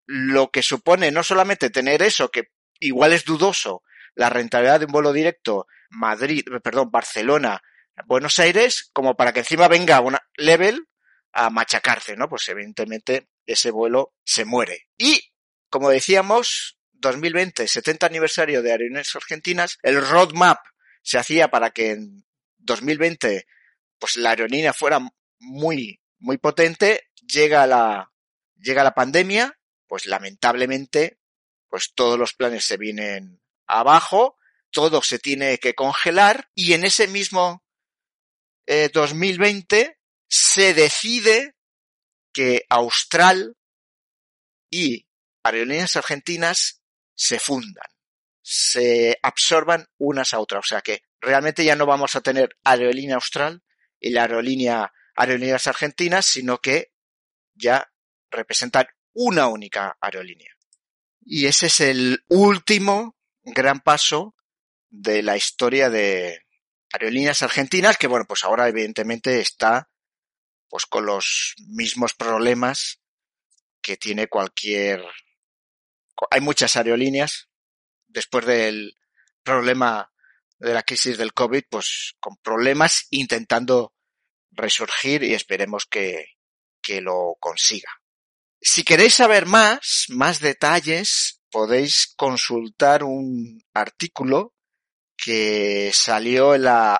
lo 0.05 0.51
que 0.51 0.61
supone 0.61 1.11
no 1.11 1.23
solamente 1.23 1.71
tener 1.71 2.03
eso, 2.03 2.29
que 2.29 2.51
igual 2.79 3.13
es 3.13 3.25
dudoso, 3.25 3.81
la 4.13 4.29
rentabilidad 4.29 4.79
de 4.79 4.85
un 4.85 4.91
vuelo 4.91 5.11
directo 5.11 5.65
Madrid, 5.89 6.45
perdón, 6.63 6.91
Barcelona, 6.91 7.61
Buenos 8.05 8.37
Aires, 8.39 8.89
como 8.93 9.15
para 9.15 9.33
que 9.33 9.39
encima 9.39 9.67
venga 9.67 10.01
una 10.01 10.19
level 10.35 10.87
a 11.35 11.49
machacarse, 11.49 12.15
¿no? 12.15 12.29
Pues 12.29 12.47
evidentemente 12.47 13.27
ese 13.45 13.69
vuelo 13.69 14.15
se 14.23 14.45
muere. 14.45 14.87
Y, 14.97 15.33
como 15.69 15.89
decíamos, 15.89 16.79
2020, 16.93 17.67
70 17.67 18.05
aniversario 18.07 18.63
de 18.63 18.71
Aerolíneas 18.71 19.15
Argentinas, 19.15 19.77
el 19.83 20.01
roadmap 20.01 20.59
se 21.03 21.17
hacía 21.19 21.49
para 21.49 21.71
que 21.71 21.91
en 21.91 22.25
2020, 22.57 23.45
pues 23.99 24.15
la 24.15 24.31
aerolínea 24.31 24.73
fuera 24.73 24.99
muy 25.39 25.99
muy 26.19 26.37
potente, 26.37 27.09
llega 27.27 27.67
la, 27.67 28.11
llega 28.55 28.83
la 28.83 28.95
pandemia, 28.95 29.59
pues 29.87 30.05
lamentablemente, 30.05 31.19
pues 31.67 31.93
todos 31.93 32.17
los 32.17 32.33
planes 32.33 32.65
se 32.65 32.77
vienen 32.77 33.41
abajo, 33.67 34.37
todo 34.71 35.01
se 35.01 35.19
tiene 35.19 35.57
que 35.59 35.75
congelar 35.75 36.49
y 36.55 36.73
en 36.73 36.83
ese 36.83 37.07
mismo 37.07 37.63
eh, 38.65 38.89
2020 38.93 39.94
se 40.27 40.73
decide 40.73 41.55
que 42.33 42.65
Austral 42.69 43.55
y 44.69 45.07
aerolíneas 45.43 45.95
argentinas 45.95 46.81
se 47.15 47.39
fundan, 47.39 47.87
se 48.41 49.17
absorban 49.21 49.87
unas 49.97 50.33
a 50.33 50.39
otras. 50.39 50.65
O 50.65 50.67
sea 50.67 50.81
que 50.81 51.03
realmente 51.21 51.63
ya 51.63 51.75
no 51.75 51.85
vamos 51.85 52.15
a 52.15 52.21
tener 52.21 52.57
aerolínea 52.63 53.15
austral 53.15 53.63
y 53.99 54.09
la 54.09 54.23
aerolínea 54.23 54.91
aerolíneas 55.15 55.67
argentinas, 55.67 56.25
sino 56.25 56.59
que 56.59 56.91
ya 57.53 57.89
representan 58.29 58.87
una 59.13 59.47
única 59.47 59.97
aerolínea. 60.01 60.51
Y 61.21 61.47
ese 61.47 61.67
es 61.67 61.79
el 61.79 62.23
último 62.27 63.15
gran 63.43 63.79
paso 63.79 64.35
de 64.89 65.23
la 65.23 65.37
historia 65.37 65.89
de 65.89 66.41
aerolíneas 66.91 67.41
argentinas, 67.41 67.97
que 67.97 68.07
bueno, 68.07 68.25
pues 68.27 68.43
ahora 68.43 68.67
evidentemente 68.67 69.39
está 69.39 69.89
pues 70.69 70.85
con 70.85 71.05
los 71.05 71.55
mismos 71.67 72.13
problemas 72.13 72.99
que 73.81 73.97
tiene 73.97 74.27
cualquier 74.27 75.05
hay 76.29 76.41
muchas 76.41 76.75
aerolíneas 76.75 77.49
después 78.07 78.45
del 78.45 78.97
problema 79.43 80.11
de 80.59 80.73
la 80.73 80.83
crisis 80.83 81.17
del 81.17 81.33
COVID, 81.33 81.63
pues 81.69 82.15
con 82.19 82.37
problemas 82.37 83.07
intentando 83.09 83.93
resurgir 84.51 85.23
y 85.23 85.33
esperemos 85.33 85.85
que, 85.85 86.25
que 86.81 87.01
lo 87.01 87.35
consiga. 87.39 87.89
Si 88.61 88.83
queréis 88.83 89.15
saber 89.15 89.45
más, 89.45 90.05
más 90.09 90.39
detalles, 90.39 91.41
podéis 91.51 92.13
consultar 92.15 93.03
un 93.03 93.61
artículo 93.73 94.55
que 95.17 95.91
salió 95.93 96.55
en 96.55 96.63
la 96.63 96.99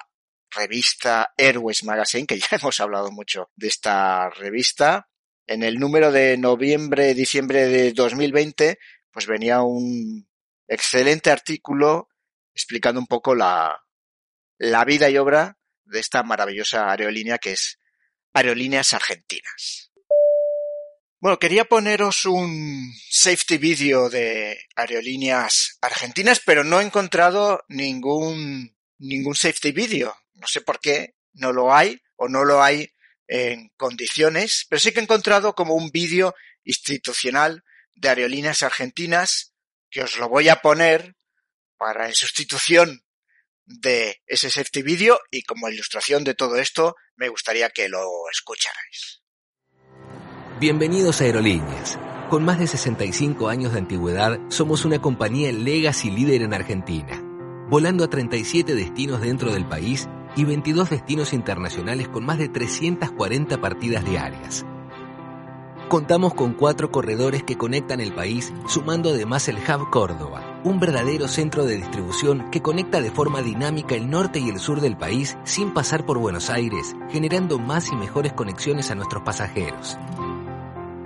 revista 0.55 1.33
Airways 1.37 1.83
Magazine, 1.83 2.25
que 2.25 2.39
ya 2.39 2.47
hemos 2.59 2.79
hablado 2.79 3.11
mucho 3.11 3.51
de 3.55 3.67
esta 3.67 4.29
revista. 4.29 5.09
En 5.47 5.61
el 5.63 5.79
número 5.79 6.11
de 6.11 6.37
noviembre-diciembre 6.37 7.67
de 7.67 7.93
2020, 7.93 8.79
pues 9.11 9.27
venía 9.27 9.61
un, 9.61 10.27
excelente 10.67 11.31
artículo 11.31 12.09
explicando 12.53 12.99
un 12.99 13.07
poco 13.07 13.35
la, 13.35 13.83
la 14.57 14.85
vida 14.85 15.09
y 15.09 15.17
obra 15.17 15.57
de 15.83 15.99
esta 15.99 16.23
maravillosa 16.23 16.89
aerolínea 16.89 17.37
que 17.37 17.53
es 17.53 17.79
Aerolíneas 18.33 18.93
Argentinas. 18.93 19.91
Bueno, 21.19 21.39
quería 21.39 21.65
poneros 21.65 22.25
un 22.25 22.93
safety 23.09 23.57
video 23.57 24.09
de 24.09 24.59
aerolíneas 24.75 25.77
argentinas, 25.81 26.41
pero 26.45 26.63
no 26.63 26.79
he 26.79 26.83
encontrado 26.83 27.63
ningún, 27.67 28.75
ningún 28.99 29.35
safety 29.35 29.71
video. 29.71 30.15
No 30.35 30.47
sé 30.47 30.61
por 30.61 30.79
qué 30.79 31.15
no 31.33 31.51
lo 31.51 31.73
hay 31.73 32.01
o 32.15 32.27
no 32.27 32.43
lo 32.43 32.61
hay 32.61 32.89
en 33.27 33.69
condiciones, 33.77 34.65
pero 34.69 34.79
sí 34.79 34.91
que 34.91 34.99
he 34.99 35.03
encontrado 35.03 35.55
como 35.55 35.73
un 35.73 35.89
vídeo 35.89 36.35
institucional 36.63 37.63
de 37.95 38.09
aerolíneas 38.09 38.63
argentinas 38.63 39.53
que 39.89 40.03
os 40.03 40.17
lo 40.17 40.29
voy 40.29 40.49
a 40.49 40.57
poner 40.57 41.15
para 41.77 42.07
en 42.07 42.13
sustitución 42.13 43.03
de 43.65 44.21
ese 44.27 44.49
safety 44.49 44.83
video 44.83 45.19
y 45.31 45.41
como 45.43 45.69
ilustración 45.69 46.23
de 46.23 46.35
todo 46.35 46.57
esto 46.57 46.95
me 47.15 47.29
gustaría 47.29 47.69
que 47.69 47.89
lo 47.89 48.03
escucharais. 48.31 49.21
Bienvenidos 50.59 51.21
a 51.21 51.25
Aerolíneas. 51.25 51.97
Con 52.29 52.43
más 52.43 52.59
de 52.59 52.67
65 52.67 53.49
años 53.49 53.73
de 53.73 53.79
antigüedad, 53.79 54.39
somos 54.49 54.83
una 54.83 55.01
compañía 55.01 55.51
legacy 55.51 56.09
líder 56.09 56.41
en 56.41 56.53
Argentina, 56.53 57.21
volando 57.69 58.03
a 58.03 58.09
37 58.09 58.73
destinos 58.73 59.21
dentro 59.21 59.53
del 59.53 59.67
país 59.67 60.07
y 60.35 60.43
22 60.43 60.89
destinos 60.89 61.33
internacionales 61.33 62.07
con 62.07 62.25
más 62.25 62.37
de 62.37 62.49
340 62.49 63.61
partidas 63.61 64.05
diarias. 64.05 64.65
Contamos 65.87 66.33
con 66.33 66.53
cuatro 66.53 66.91
corredores 66.91 67.43
que 67.43 67.57
conectan 67.57 68.01
el 68.01 68.13
país, 68.13 68.51
sumando 68.67 69.11
además 69.11 69.47
el 69.47 69.57
Hub 69.57 69.91
Córdoba, 69.91 70.59
un 70.63 70.79
verdadero 70.79 71.27
centro 71.27 71.63
de 71.63 71.77
distribución 71.77 72.49
que 72.49 72.63
conecta 72.63 73.01
de 73.01 73.11
forma 73.11 73.43
dinámica 73.43 73.93
el 73.93 74.09
norte 74.09 74.39
y 74.39 74.49
el 74.49 74.57
sur 74.57 74.81
del 74.81 74.97
país 74.97 75.37
sin 75.43 75.75
pasar 75.75 76.03
por 76.03 76.17
Buenos 76.17 76.49
Aires, 76.49 76.95
generando 77.09 77.59
más 77.59 77.91
y 77.91 77.95
mejores 77.95 78.33
conexiones 78.33 78.89
a 78.89 78.95
nuestros 78.95 79.21
pasajeros. 79.21 79.97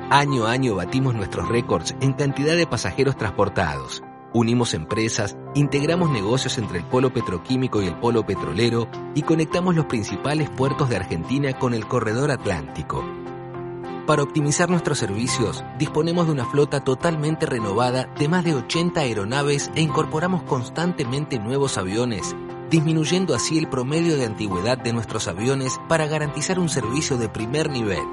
Año 0.10 0.48
a 0.48 0.52
año 0.52 0.76
batimos 0.76 1.14
nuestros 1.14 1.50
récords 1.50 1.94
en 2.00 2.14
cantidad 2.14 2.56
de 2.56 2.66
pasajeros 2.66 3.18
transportados, 3.18 4.02
Unimos 4.32 4.76
empresas, 4.76 5.36
integramos 5.56 6.12
negocios 6.12 6.60
entre 6.60 6.78
el 6.78 6.86
polo 6.86 7.12
petroquímico 7.12 7.82
y 7.82 7.88
el 7.88 7.96
polo 7.96 8.24
petrolero 8.28 8.88
y 9.16 9.24
conectamos 9.24 9.76
los 9.76 9.86
principales 9.86 10.52
puertos 10.52 10.88
de 10.88 10.98
Argentina 10.98 11.58
con 11.58 11.74
el 11.74 11.88
corredor 11.88 12.30
atlántico. 12.30 13.04
Para 14.06 14.22
optimizar 14.22 14.70
nuestros 14.70 15.00
servicios, 15.00 15.64
disponemos 15.80 16.28
de 16.28 16.34
una 16.34 16.46
flota 16.46 16.84
totalmente 16.84 17.48
renovada 17.48 18.06
de 18.20 18.28
más 18.28 18.44
de 18.44 18.54
80 18.54 19.02
aeronaves 19.02 19.72
e 19.74 19.82
incorporamos 19.82 20.44
constantemente 20.44 21.40
nuevos 21.40 21.80
aviones, 21.80 22.36
disminuyendo 22.70 23.34
así 23.34 23.58
el 23.58 23.68
promedio 23.68 24.16
de 24.16 24.26
antigüedad 24.26 24.78
de 24.78 24.94
nuestros 24.94 25.28
aviones 25.28 25.80
para 25.88 26.06
garantizar 26.06 26.60
un 26.60 26.70
servicio 26.70 27.18
de 27.18 27.30
primer 27.30 27.72
nivel. 27.72 28.04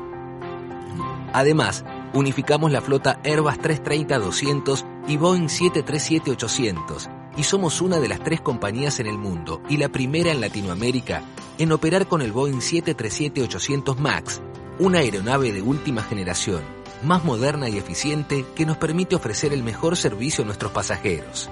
Además, 1.35 1.85
unificamos 2.17 2.73
la 2.73 2.81
flota 2.81 3.21
Airbus 3.25 3.59
330-200 3.59 4.85
y 5.07 5.17
Boeing 5.17 5.49
737-800 5.49 7.11
y 7.37 7.43
somos 7.45 7.83
una 7.83 7.99
de 7.99 8.09
las 8.09 8.21
tres 8.21 8.41
compañías 8.41 8.99
en 9.01 9.07
el 9.07 9.19
mundo 9.19 9.61
y 9.69 9.77
la 9.77 9.91
primera 9.91 10.33
en 10.33 10.41
Latinoamérica 10.41 11.23
en 11.59 11.73
operar 11.73 12.07
con 12.07 12.23
el 12.23 12.33
Boeing 12.33 12.61
737-800 12.61 13.99
MAX, 13.99 14.41
una 14.79 15.01
aeronave 15.01 15.53
de 15.53 15.61
última 15.61 16.03
generación, 16.03 16.63
más 17.03 17.25
moderna 17.25 17.69
y 17.69 17.77
eficiente 17.77 18.47
que 18.55 18.67
nos 18.67 18.79
permite 18.79 19.15
ofrecer 19.15 19.53
el 19.53 19.63
mejor 19.63 19.97
servicio 19.97 20.43
a 20.43 20.47
nuestros 20.47 20.73
pasajeros. 20.73 21.51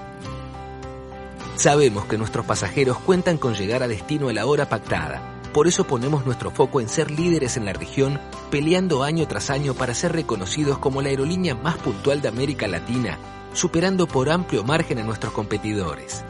Sabemos 1.55 2.05
que 2.05 2.17
nuestros 2.17 2.45
pasajeros 2.45 2.97
cuentan 2.99 3.37
con 3.37 3.53
llegar 3.53 3.83
a 3.83 3.87
destino 3.87 4.29
a 4.29 4.33
la 4.33 4.45
hora 4.45 4.67
pactada 4.67 5.34
por 5.55 5.69
eso 5.69 5.87
ponemos 5.87 6.25
nuestro 6.25 6.51
foco 6.51 6.81
en 6.81 6.89
ser 6.89 7.09
líderes 7.09 7.55
en 7.55 7.63
la 7.63 7.71
región, 7.71 8.19
peleando 8.51 9.03
año 9.03 9.25
tras 9.25 9.49
año 9.49 9.73
para 9.73 9.93
ser 9.93 10.11
reconocidos 10.11 10.79
como 10.79 11.01
la 11.01 11.07
aerolínea 11.07 11.55
más 11.55 11.77
puntual 11.77 12.21
de 12.21 12.27
América 12.27 12.67
Latina, 12.67 13.17
superando 13.53 14.05
por 14.05 14.29
amplio 14.29 14.65
margen 14.65 14.99
a 14.99 15.03
nuestros 15.03 15.31
competidores. 15.31 16.25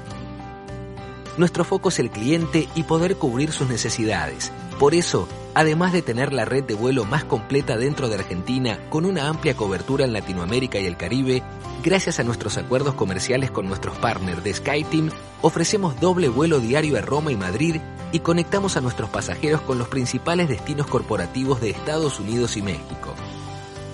Nuestro 1.37 1.63
foco 1.63 1.89
es 1.89 1.97
el 1.97 2.11
cliente 2.11 2.69
y 2.75 2.83
poder 2.83 3.15
cubrir 3.15 3.51
sus 3.51 3.67
necesidades. 3.67 4.51
Por 4.77 4.93
eso, 4.93 5.27
además 5.55 5.91
de 5.91 6.03
tener 6.03 6.31
la 6.31 6.45
red 6.45 6.63
de 6.63 6.75
vuelo 6.75 7.03
más 7.03 7.23
completa 7.23 7.77
dentro 7.77 8.09
de 8.09 8.17
Argentina, 8.17 8.77
con 8.91 9.05
una 9.05 9.27
amplia 9.27 9.55
cobertura 9.55 10.05
en 10.05 10.13
Latinoamérica 10.13 10.77
y 10.77 10.85
el 10.85 10.97
Caribe, 10.97 11.41
gracias 11.83 12.19
a 12.19 12.23
nuestros 12.23 12.57
acuerdos 12.57 12.93
comerciales 12.93 13.49
con 13.49 13.65
nuestros 13.65 13.97
partners 13.97 14.43
de 14.43 14.53
SkyTeam, 14.53 15.09
ofrecemos 15.41 15.99
doble 15.99 16.29
vuelo 16.29 16.59
diario 16.59 16.95
a 16.99 17.01
Roma 17.01 17.31
y 17.31 17.35
Madrid 17.35 17.77
y 18.15 18.21
conectamos 18.21 18.77
a 18.77 18.81
nuestros 18.81 19.09
pasajeros 19.09 19.59
con 19.59 19.77
los 19.77 19.89
principales 19.89 20.47
destinos 20.47 20.87
corporativos 20.87 21.59
de 21.59 21.71
Estados 21.71 22.17
Unidos 22.17 22.55
y 22.55 22.61
México. 22.61 23.13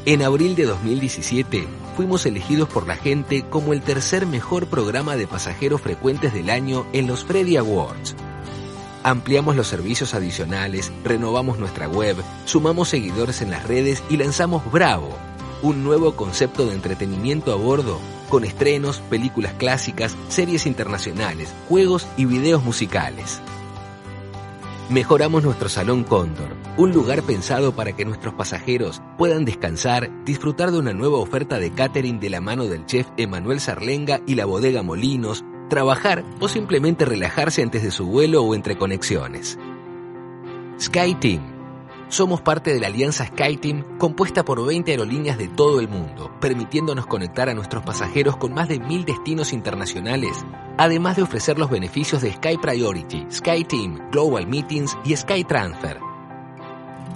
En 0.05 0.21
abril 0.21 0.55
de 0.55 0.67
2017 0.67 1.67
fuimos 1.97 2.27
elegidos 2.27 2.69
por 2.69 2.85
la 2.85 2.95
gente 2.95 3.41
como 3.49 3.73
el 3.73 3.81
tercer 3.81 4.27
mejor 4.27 4.67
programa 4.67 5.15
de 5.15 5.25
pasajeros 5.25 5.81
frecuentes 5.81 6.35
del 6.35 6.51
año 6.51 6.85
en 6.93 7.07
los 7.07 7.25
Freddy 7.25 7.57
Awards. 7.57 8.15
Ampliamos 9.01 9.55
los 9.55 9.65
servicios 9.65 10.13
adicionales, 10.13 10.91
renovamos 11.03 11.57
nuestra 11.57 11.87
web, 11.87 12.15
sumamos 12.45 12.89
seguidores 12.89 13.41
en 13.41 13.49
las 13.49 13.67
redes 13.67 14.03
y 14.07 14.17
lanzamos 14.17 14.71
Bravo, 14.71 15.17
un 15.63 15.83
nuevo 15.83 16.15
concepto 16.15 16.67
de 16.67 16.75
entretenimiento 16.75 17.51
a 17.51 17.55
bordo 17.55 17.99
con 18.29 18.43
estrenos, 18.43 18.99
películas 19.09 19.53
clásicas, 19.57 20.15
series 20.29 20.67
internacionales, 20.67 21.51
juegos 21.67 22.05
y 22.17 22.25
videos 22.25 22.63
musicales. 22.63 23.41
Mejoramos 24.91 25.41
nuestro 25.41 25.69
Salón 25.69 26.03
Cóndor, 26.03 26.49
un 26.75 26.91
lugar 26.91 27.23
pensado 27.23 27.73
para 27.73 27.93
que 27.93 28.03
nuestros 28.03 28.33
pasajeros 28.33 29.01
puedan 29.17 29.45
descansar, 29.45 30.11
disfrutar 30.25 30.69
de 30.69 30.79
una 30.79 30.91
nueva 30.91 31.17
oferta 31.17 31.59
de 31.59 31.71
catering 31.71 32.19
de 32.19 32.29
la 32.29 32.41
mano 32.41 32.65
del 32.65 32.85
chef 32.85 33.07
Emanuel 33.15 33.61
Sarlenga 33.61 34.19
y 34.27 34.35
la 34.35 34.43
bodega 34.43 34.83
Molinos, 34.83 35.45
trabajar 35.69 36.25
o 36.41 36.49
simplemente 36.49 37.05
relajarse 37.05 37.63
antes 37.63 37.83
de 37.83 37.91
su 37.91 38.05
vuelo 38.05 38.43
o 38.43 38.53
entre 38.53 38.77
conexiones. 38.77 39.57
SkyTeam 40.77 41.50
somos 42.11 42.41
parte 42.41 42.73
de 42.73 42.79
la 42.79 42.87
alianza 42.87 43.25
SkyTeam 43.25 43.97
compuesta 43.97 44.43
por 44.43 44.65
20 44.65 44.91
aerolíneas 44.91 45.37
de 45.37 45.47
todo 45.47 45.79
el 45.79 45.87
mundo, 45.87 46.29
permitiéndonos 46.41 47.05
conectar 47.05 47.49
a 47.49 47.53
nuestros 47.53 47.83
pasajeros 47.83 48.35
con 48.35 48.53
más 48.53 48.67
de 48.67 48.79
mil 48.79 49.05
destinos 49.05 49.53
internacionales, 49.53 50.45
además 50.77 51.15
de 51.15 51.23
ofrecer 51.23 51.57
los 51.57 51.69
beneficios 51.69 52.21
de 52.21 52.33
Sky 52.33 52.57
Priority, 52.57 53.27
SkyTeam, 53.31 54.11
Global 54.11 54.45
Meetings 54.45 54.97
y 55.05 55.15
Sky 55.15 55.45
Transfer. 55.45 55.99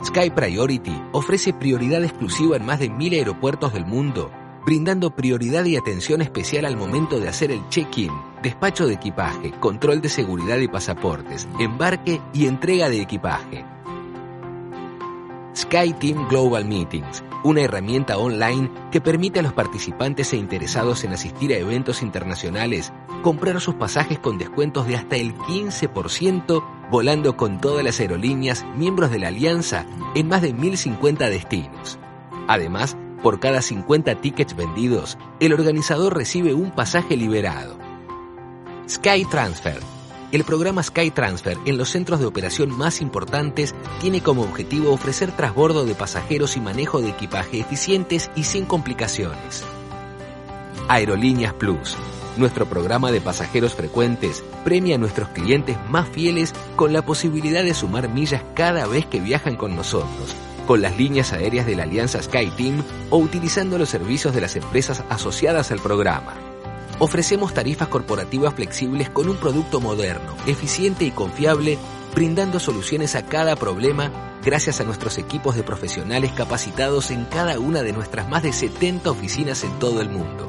Sky 0.06 0.30
Priority 0.30 1.02
ofrece 1.12 1.54
prioridad 1.54 2.04
exclusiva 2.04 2.56
en 2.56 2.66
más 2.66 2.80
de 2.80 2.90
mil 2.90 3.14
aeropuertos 3.14 3.74
del 3.74 3.86
mundo, 3.86 4.32
brindando 4.66 5.14
prioridad 5.14 5.66
y 5.66 5.76
atención 5.76 6.22
especial 6.22 6.64
al 6.66 6.78
momento 6.78 7.20
de 7.20 7.28
hacer 7.28 7.52
el 7.52 7.68
check-in, 7.68 8.12
despacho 8.42 8.88
de 8.88 8.94
equipaje, 8.94 9.52
control 9.60 10.02
de 10.02 10.10
seguridad 10.10 10.58
y 10.58 10.70
pasaportes, 10.70 11.50
embarque 11.60 12.22
y 12.34 12.48
entrega 12.48 12.90
de 12.90 13.02
equipaje. 13.02 13.75
SkyTeam 15.56 16.28
Global 16.28 16.66
Meetings, 16.66 17.24
una 17.44 17.62
herramienta 17.62 18.18
online 18.18 18.70
que 18.92 19.00
permite 19.00 19.40
a 19.40 19.44
los 19.44 19.54
participantes 19.54 20.34
e 20.34 20.38
interesados 20.38 21.04
en 21.04 21.14
asistir 21.14 21.54
a 21.54 21.58
eventos 21.58 22.02
internacionales 22.02 22.92
comprar 23.22 23.62
sus 23.62 23.76
pasajes 23.76 24.20
con 24.20 24.38
descuentos 24.38 24.86
de 24.88 24.98
hasta 24.98 25.16
el 25.16 25.34
15% 25.36 26.64
volando 26.92 27.38
con 27.38 27.62
todas 27.62 27.84
las 27.84 28.00
aerolíneas 28.00 28.66
miembros 28.76 29.12
de 29.12 29.20
la 29.20 29.30
alianza 29.30 29.86
en 30.14 30.28
más 30.28 30.42
de 30.42 30.54
1050 30.54 31.30
destinos. 31.30 32.00
Además, 32.48 32.98
por 33.24 33.40
cada 33.40 33.62
50 33.62 34.22
tickets 34.22 34.56
vendidos, 34.56 35.18
el 35.40 35.54
organizador 35.54 36.16
recibe 36.16 36.54
un 36.54 36.72
pasaje 36.72 37.16
liberado. 37.16 37.78
Sky 38.88 39.26
Transfer 39.26 39.95
el 40.36 40.44
programa 40.44 40.84
Sky 40.84 41.12
Transfer 41.12 41.58
en 41.66 41.78
los 41.78 41.92
centros 41.92 42.20
de 42.20 42.26
operación 42.26 42.70
más 42.70 43.00
importantes 43.00 43.74
tiene 44.02 44.22
como 44.22 44.42
objetivo 44.42 44.92
ofrecer 44.92 45.32
trasbordo 45.32 45.86
de 45.86 45.96
pasajeros 45.96 46.58
y 46.58 46.60
manejo 46.60 47.00
de 47.00 47.10
equipaje 47.10 47.62
eficientes 47.62 48.30
y 48.36 48.44
sin 48.44 48.66
complicaciones. 48.66 49.64
Aerolíneas 50.90 51.54
Plus. 51.54 51.96
Nuestro 52.36 52.66
programa 52.66 53.14
de 53.14 53.22
pasajeros 53.22 53.76
frecuentes 53.76 54.44
premia 54.66 54.96
a 54.96 54.98
nuestros 54.98 55.30
clientes 55.30 55.78
más 55.90 56.10
fieles 56.10 56.54
con 56.76 56.92
la 56.92 57.02
posibilidad 57.02 57.64
de 57.64 57.74
sumar 57.74 58.10
millas 58.10 58.44
cada 58.56 58.88
vez 58.88 59.06
que 59.06 59.22
viajan 59.22 59.56
con 59.56 59.74
nosotros, 59.74 60.36
con 60.68 60.82
las 60.82 60.98
líneas 60.98 61.32
aéreas 61.32 61.66
de 61.66 61.78
la 61.78 61.84
alianza 61.84 62.22
SkyTeam 62.22 62.84
o 63.10 63.20
utilizando 63.20 63.78
los 63.78 63.88
servicios 63.88 64.36
de 64.36 64.42
las 64.42 64.58
empresas 64.58 65.02
asociadas 65.08 65.72
al 65.72 65.80
programa. 65.80 66.55
Ofrecemos 66.98 67.54
tarifas 67.54 67.90
corporativas 67.90 68.54
flexibles 68.54 69.10
con 69.10 69.28
un 69.28 69.36
producto 69.36 69.82
moderno, 69.82 70.34
eficiente 70.48 71.04
y 71.04 71.12
confiable, 71.12 71.78
brindando 72.14 72.58
soluciones 72.58 73.16
a 73.16 73.26
cada 73.26 73.58
problema 73.58 74.12
gracias 74.42 74.80
a 74.80 74.86
nuestros 74.86 75.18
equipos 75.18 75.58
de 75.58 75.64
profesionales 75.64 76.32
capacitados 76.32 77.12
en 77.12 77.26
cada 77.26 77.60
una 77.60 77.84
de 77.84 77.92
nuestras 77.92 78.30
más 78.30 78.44
de 78.44 78.54
70 78.54 79.12
oficinas 79.12 79.66
en 79.66 79.78
todo 79.78 80.00
el 80.00 80.10
mundo. 80.10 80.48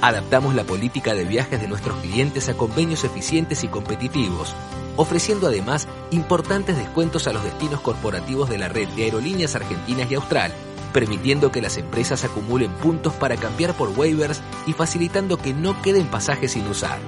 Adaptamos 0.00 0.56
la 0.56 0.64
política 0.64 1.14
de 1.14 1.24
viajes 1.24 1.60
de 1.60 1.68
nuestros 1.68 2.00
clientes 2.00 2.48
a 2.48 2.54
convenios 2.54 3.04
eficientes 3.04 3.62
y 3.62 3.68
competitivos, 3.68 4.56
ofreciendo 4.96 5.46
además 5.46 5.86
importantes 6.10 6.76
descuentos 6.78 7.28
a 7.28 7.32
los 7.32 7.44
destinos 7.44 7.80
corporativos 7.80 8.50
de 8.50 8.58
la 8.58 8.68
red 8.68 8.88
de 8.88 9.04
aerolíneas 9.04 9.54
argentinas 9.54 10.10
y 10.10 10.16
austral, 10.16 10.52
permitiendo 10.90 11.50
que 11.50 11.60
las 11.60 11.76
empresas 11.76 12.24
acumulen 12.24 12.72
puntos 12.74 13.14
para 13.14 13.36
cambiar 13.36 13.76
por 13.76 13.88
waivers 13.90 14.42
y 14.66 14.72
facilitando 14.72 15.38
que 15.38 15.52
no 15.52 15.80
queden 15.82 16.08
pasajes 16.08 16.52
sin 16.52 16.66
usar. 16.66 16.98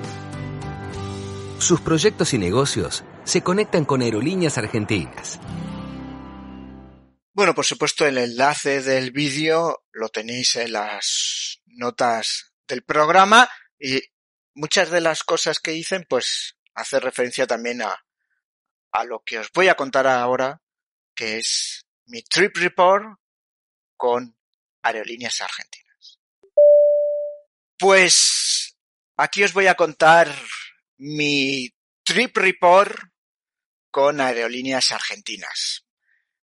Sus 1.58 1.80
proyectos 1.80 2.34
y 2.34 2.38
negocios 2.38 3.04
se 3.24 3.42
conectan 3.42 3.84
con 3.84 4.02
aerolíneas 4.02 4.58
argentinas. 4.58 5.38
Bueno, 7.34 7.54
por 7.54 7.64
supuesto, 7.64 8.06
el 8.06 8.18
enlace 8.18 8.82
del 8.82 9.10
vídeo 9.10 9.84
lo 9.92 10.08
tenéis 10.08 10.56
en 10.56 10.72
las 10.72 11.62
notas 11.66 12.52
del 12.68 12.82
programa 12.82 13.48
y 13.78 14.02
muchas 14.54 14.90
de 14.90 15.00
las 15.00 15.22
cosas 15.22 15.58
que 15.58 15.70
dicen, 15.70 16.04
pues, 16.08 16.56
hace 16.74 17.00
referencia 17.00 17.46
también 17.46 17.82
a, 17.82 17.96
a 18.90 19.04
lo 19.04 19.22
que 19.24 19.38
os 19.38 19.50
voy 19.52 19.68
a 19.68 19.76
contar 19.76 20.06
ahora, 20.06 20.60
que 21.14 21.38
es 21.38 21.86
mi 22.06 22.22
trip 22.22 22.56
report 22.56 23.21
con 24.02 24.36
aerolíneas 24.82 25.40
argentinas. 25.40 26.18
Pues 27.78 28.76
aquí 29.16 29.44
os 29.44 29.52
voy 29.52 29.68
a 29.68 29.76
contar 29.76 30.28
mi 30.96 31.70
trip 32.02 32.36
report 32.36 32.98
con 33.92 34.20
aerolíneas 34.20 34.90
argentinas 34.90 35.86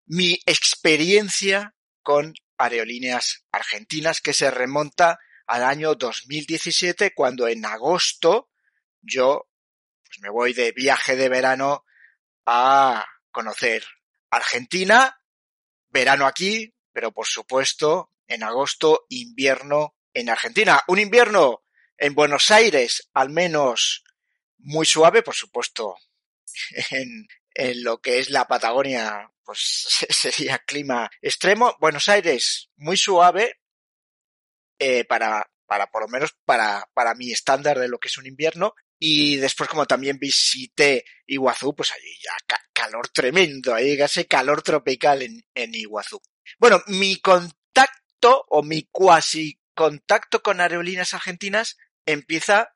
mi 0.07 0.37
experiencia 0.45 1.73
con 2.01 2.33
aerolíneas 2.57 3.45
argentinas 3.53 4.19
que 4.19 4.33
se 4.33 4.51
remonta 4.51 5.17
al 5.47 5.63
año 5.63 5.95
2017 5.95 7.13
cuando 7.13 7.47
en 7.47 7.65
agosto 7.65 8.49
yo 9.01 9.47
pues 10.03 10.19
me 10.19 10.29
voy 10.29 10.53
de 10.53 10.73
viaje 10.73 11.15
de 11.15 11.29
verano 11.29 11.85
a 12.45 13.05
conocer 13.31 13.85
Argentina, 14.29 15.21
verano 15.89 16.27
aquí, 16.27 16.74
pero 16.95 17.11
por 17.11 17.27
supuesto 17.27 18.13
en 18.25 18.41
agosto 18.41 19.05
invierno 19.09 19.97
en 20.13 20.29
Argentina. 20.29 20.81
Un 20.87 20.99
invierno 20.99 21.65
en 21.97 22.15
Buenos 22.15 22.51
Aires 22.51 23.09
al 23.13 23.29
menos 23.31 24.05
muy 24.59 24.85
suave, 24.85 25.21
por 25.21 25.35
supuesto 25.35 25.97
en, 26.91 27.27
lo 27.83 27.99
que 27.99 28.19
es 28.19 28.29
la 28.29 28.47
Patagonia, 28.47 29.29
pues 29.43 29.59
sería 30.09 30.59
clima 30.59 31.11
extremo. 31.21 31.75
Buenos 31.81 32.07
Aires, 32.07 32.69
muy 32.77 32.95
suave, 32.95 33.59
eh, 34.79 35.03
para, 35.03 35.51
para 35.65 35.87
por 35.87 36.03
lo 36.03 36.07
menos 36.07 36.33
para, 36.45 36.89
para 36.93 37.13
mi 37.13 37.33
estándar 37.33 37.77
de 37.77 37.89
lo 37.89 37.99
que 37.99 38.07
es 38.07 38.17
un 38.17 38.25
invierno. 38.25 38.73
Y 38.97 39.35
después, 39.35 39.69
como 39.69 39.85
también 39.85 40.17
visité 40.17 41.03
Iguazú, 41.27 41.75
pues 41.75 41.91
allí 41.91 42.17
ya 42.23 42.57
calor 42.71 43.09
tremendo, 43.09 43.75
ahí 43.75 43.99
ese 43.99 44.25
calor 44.27 44.61
tropical 44.61 45.23
en, 45.23 45.43
en 45.53 45.75
Iguazú. 45.75 46.21
Bueno, 46.59 46.81
mi 46.87 47.19
contacto 47.19 48.45
o 48.49 48.63
mi 48.63 48.87
cuasi 48.91 49.59
contacto 49.73 50.41
con 50.41 50.61
aerolíneas 50.61 51.13
argentinas 51.13 51.77
empieza 52.05 52.75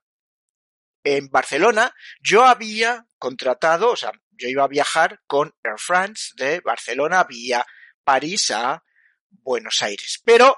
en 1.03 1.29
Barcelona. 1.29 1.93
Yo 2.21 2.45
había 2.45 3.07
contratado, 3.17 3.91
o 3.91 3.95
sea, 3.95 4.11
yo 4.31 4.47
iba 4.47 4.63
a 4.63 4.69
viajar 4.69 5.21
con 5.27 5.53
Air 5.63 5.77
France 5.77 6.31
de 6.35 6.61
Barcelona 6.61 7.23
vía 7.23 7.65
París 8.03 8.51
a 8.51 8.83
Buenos 9.29 9.81
Aires. 9.81 10.21
Pero, 10.23 10.55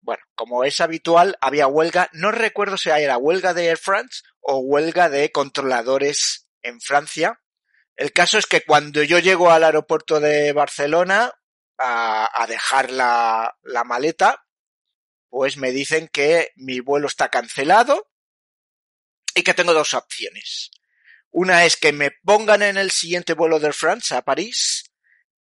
bueno, 0.00 0.22
como 0.34 0.64
es 0.64 0.80
habitual, 0.80 1.36
había 1.40 1.66
huelga. 1.66 2.08
No 2.12 2.30
recuerdo 2.30 2.76
si 2.76 2.90
era 2.90 3.16
huelga 3.16 3.54
de 3.54 3.66
Air 3.66 3.78
France 3.78 4.22
o 4.40 4.58
huelga 4.58 5.08
de 5.08 5.30
controladores 5.30 6.48
en 6.62 6.80
Francia. 6.80 7.40
El 7.96 8.12
caso 8.12 8.38
es 8.38 8.46
que 8.46 8.62
cuando 8.62 9.02
yo 9.02 9.18
llego 9.18 9.50
al 9.50 9.64
aeropuerto 9.64 10.20
de 10.20 10.52
Barcelona 10.52 11.32
a, 11.82 12.42
a 12.42 12.46
dejar 12.46 12.90
la, 12.90 13.58
la 13.62 13.84
maleta, 13.84 14.46
pues 15.28 15.56
me 15.56 15.72
dicen 15.72 16.08
que 16.08 16.52
mi 16.56 16.80
vuelo 16.80 17.06
está 17.06 17.28
cancelado 17.28 18.10
y 19.34 19.42
que 19.42 19.54
tengo 19.54 19.72
dos 19.72 19.94
opciones. 19.94 20.70
Una 21.30 21.64
es 21.64 21.76
que 21.76 21.92
me 21.92 22.10
pongan 22.10 22.62
en 22.62 22.76
el 22.76 22.90
siguiente 22.90 23.32
vuelo 23.32 23.58
de 23.58 23.72
France 23.72 24.14
a 24.14 24.22
París, 24.22 24.92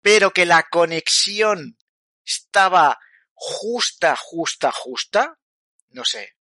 pero 0.01 0.31
que 0.31 0.45
la 0.45 0.63
conexión 0.63 1.77
estaba 2.25 2.97
justa, 3.33 4.15
justa, 4.15 4.71
justa. 4.71 5.37
No 5.89 6.05
sé, 6.05 6.37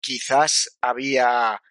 quizás 0.00 0.76
había 0.80 1.62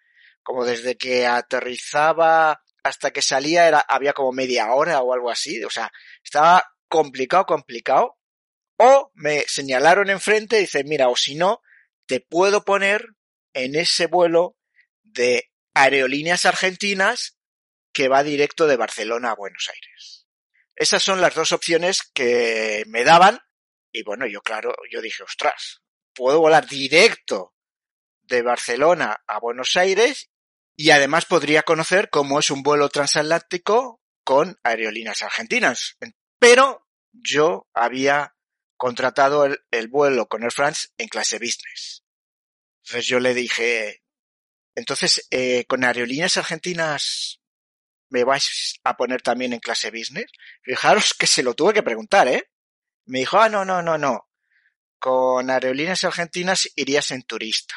como 0.42 0.64
desde 0.64 0.96
que 0.96 1.26
aterrizaba 1.26 2.62
hasta 2.82 3.12
que 3.12 3.22
salía 3.22 3.68
era, 3.68 3.80
había 3.80 4.12
como 4.12 4.32
media 4.32 4.72
hora 4.72 5.00
o 5.00 5.12
algo 5.12 5.30
así. 5.30 5.62
O 5.62 5.70
sea, 5.70 5.92
estaba 6.24 6.64
complicado, 6.90 7.46
complicado. 7.46 8.18
O 8.76 9.10
me 9.14 9.44
señalaron 9.46 10.10
enfrente 10.10 10.58
y 10.58 10.62
dicen, 10.62 10.86
mira, 10.86 11.08
o 11.08 11.16
si 11.16 11.34
no, 11.34 11.62
te 12.06 12.20
puedo 12.20 12.64
poner 12.64 13.06
en 13.54 13.74
ese 13.74 14.06
vuelo 14.06 14.56
de 15.02 15.50
aerolíneas 15.72 16.44
argentinas 16.44 17.38
que 17.92 18.08
va 18.08 18.22
directo 18.22 18.66
de 18.66 18.76
Barcelona 18.76 19.30
a 19.30 19.36
Buenos 19.36 19.70
Aires. 19.72 20.26
Esas 20.76 21.02
son 21.02 21.20
las 21.20 21.34
dos 21.34 21.52
opciones 21.52 22.02
que 22.14 22.84
me 22.86 23.04
daban 23.04 23.40
y 23.92 24.02
bueno, 24.02 24.26
yo 24.26 24.40
claro, 24.40 24.74
yo 24.90 25.00
dije, 25.00 25.22
ostras, 25.22 25.82
puedo 26.14 26.40
volar 26.40 26.66
directo 26.66 27.54
de 28.22 28.42
Barcelona 28.42 29.22
a 29.26 29.40
Buenos 29.40 29.76
Aires 29.76 30.30
y 30.76 30.90
además 30.90 31.26
podría 31.26 31.62
conocer 31.62 32.08
cómo 32.10 32.38
es 32.38 32.50
un 32.50 32.62
vuelo 32.62 32.88
transatlántico 32.88 34.00
con 34.24 34.58
aerolíneas 34.62 35.22
argentinas. 35.22 35.96
Pero 36.40 36.88
yo 37.12 37.68
había 37.72 38.34
contratado 38.76 39.44
el, 39.44 39.60
el 39.70 39.86
vuelo 39.86 40.26
con 40.26 40.42
Air 40.42 40.52
France 40.52 40.88
en 40.98 41.06
clase 41.06 41.38
business. 41.38 42.04
Entonces 42.82 43.06
yo 43.06 43.20
le 43.20 43.34
dije, 43.34 44.02
entonces, 44.74 45.26
eh, 45.30 45.64
con 45.66 45.84
aerolíneas 45.84 46.36
argentinas 46.36 47.40
me 48.08 48.24
vais 48.24 48.80
a 48.84 48.96
poner 48.96 49.22
también 49.22 49.52
en 49.52 49.60
clase 49.60 49.90
business. 49.90 50.30
Fijaros 50.62 51.14
que 51.14 51.26
se 51.26 51.42
lo 51.42 51.54
tuve 51.54 51.74
que 51.74 51.82
preguntar, 51.82 52.28
¿eh? 52.28 52.50
Me 53.06 53.20
dijo, 53.20 53.38
ah, 53.38 53.48
no, 53.48 53.64
no, 53.64 53.82
no, 53.82 53.98
no. 53.98 54.28
Con 54.98 55.50
aerolíneas 55.50 56.04
argentinas 56.04 56.68
irías 56.76 57.10
en 57.10 57.22
turista. 57.22 57.74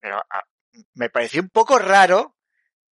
Pero 0.00 0.18
ah, 0.30 0.44
me 0.94 1.10
pareció 1.10 1.42
un 1.42 1.50
poco 1.50 1.78
raro 1.78 2.36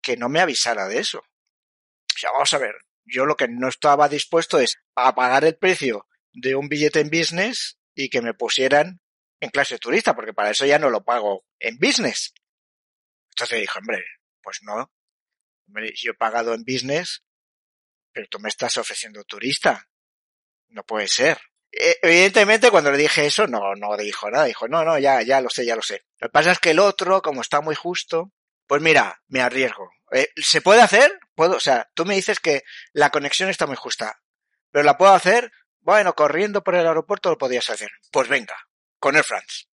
que 0.02 0.16
no 0.16 0.28
me 0.28 0.40
avisara 0.40 0.88
de 0.88 0.98
eso. 0.98 1.18
O 1.18 2.18
sea, 2.18 2.32
vamos 2.32 2.52
a 2.54 2.58
ver, 2.58 2.74
yo 3.06 3.24
lo 3.24 3.36
que 3.36 3.48
no 3.48 3.68
estaba 3.68 4.08
dispuesto 4.08 4.58
es 4.58 4.78
a 4.94 5.14
pagar 5.14 5.44
el 5.44 5.56
precio 5.56 6.06
de 6.32 6.54
un 6.54 6.68
billete 6.68 7.00
en 7.00 7.10
business 7.10 7.78
y 7.94 8.10
que 8.10 8.20
me 8.20 8.34
pusieran 8.34 9.00
en 9.40 9.50
clase 9.50 9.78
turista, 9.78 10.14
porque 10.14 10.34
para 10.34 10.50
eso 10.50 10.66
ya 10.66 10.78
no 10.78 10.90
lo 10.90 11.04
pago 11.04 11.44
en 11.58 11.78
business. 11.78 12.34
Entonces 13.30 13.60
dijo, 13.60 13.78
hombre, 13.78 14.04
pues 14.42 14.58
no. 14.62 14.90
yo 15.94 16.10
he 16.10 16.14
pagado 16.14 16.54
en 16.54 16.64
business, 16.64 17.22
pero 18.12 18.26
tú 18.28 18.38
me 18.38 18.48
estás 18.48 18.76
ofreciendo 18.76 19.24
turista. 19.24 19.88
No 20.68 20.84
puede 20.84 21.08
ser. 21.08 21.38
E, 21.70 21.98
evidentemente, 22.02 22.70
cuando 22.70 22.90
le 22.90 22.98
dije 22.98 23.26
eso, 23.26 23.46
no, 23.46 23.74
no 23.74 23.96
dijo 23.96 24.30
nada. 24.30 24.46
Dijo, 24.46 24.68
no, 24.68 24.84
no, 24.84 24.98
ya, 24.98 25.22
ya 25.22 25.40
lo 25.40 25.50
sé, 25.50 25.66
ya 25.66 25.76
lo 25.76 25.82
sé. 25.82 26.04
Lo 26.18 26.28
que 26.28 26.32
pasa 26.32 26.52
es 26.52 26.58
que 26.58 26.70
el 26.70 26.78
otro, 26.78 27.22
como 27.22 27.42
está 27.42 27.60
muy 27.60 27.74
justo, 27.74 28.32
pues 28.66 28.82
mira, 28.82 29.22
me 29.28 29.40
arriesgo. 29.40 29.90
Eh, 30.12 30.28
¿Se 30.36 30.60
puede 30.60 30.82
hacer? 30.82 31.18
Puedo, 31.34 31.56
o 31.56 31.60
sea, 31.60 31.90
tú 31.94 32.04
me 32.04 32.14
dices 32.14 32.40
que 32.40 32.62
la 32.92 33.10
conexión 33.10 33.50
está 33.50 33.66
muy 33.66 33.76
justa. 33.76 34.20
Pero 34.70 34.84
la 34.84 34.98
puedo 34.98 35.12
hacer, 35.12 35.52
bueno, 35.80 36.14
corriendo 36.14 36.62
por 36.62 36.74
el 36.74 36.86
aeropuerto 36.86 37.30
lo 37.30 37.38
podías 37.38 37.70
hacer. 37.70 37.90
Pues 38.10 38.28
venga, 38.28 38.56
con 38.98 39.16
Air 39.16 39.24
France. 39.24 39.64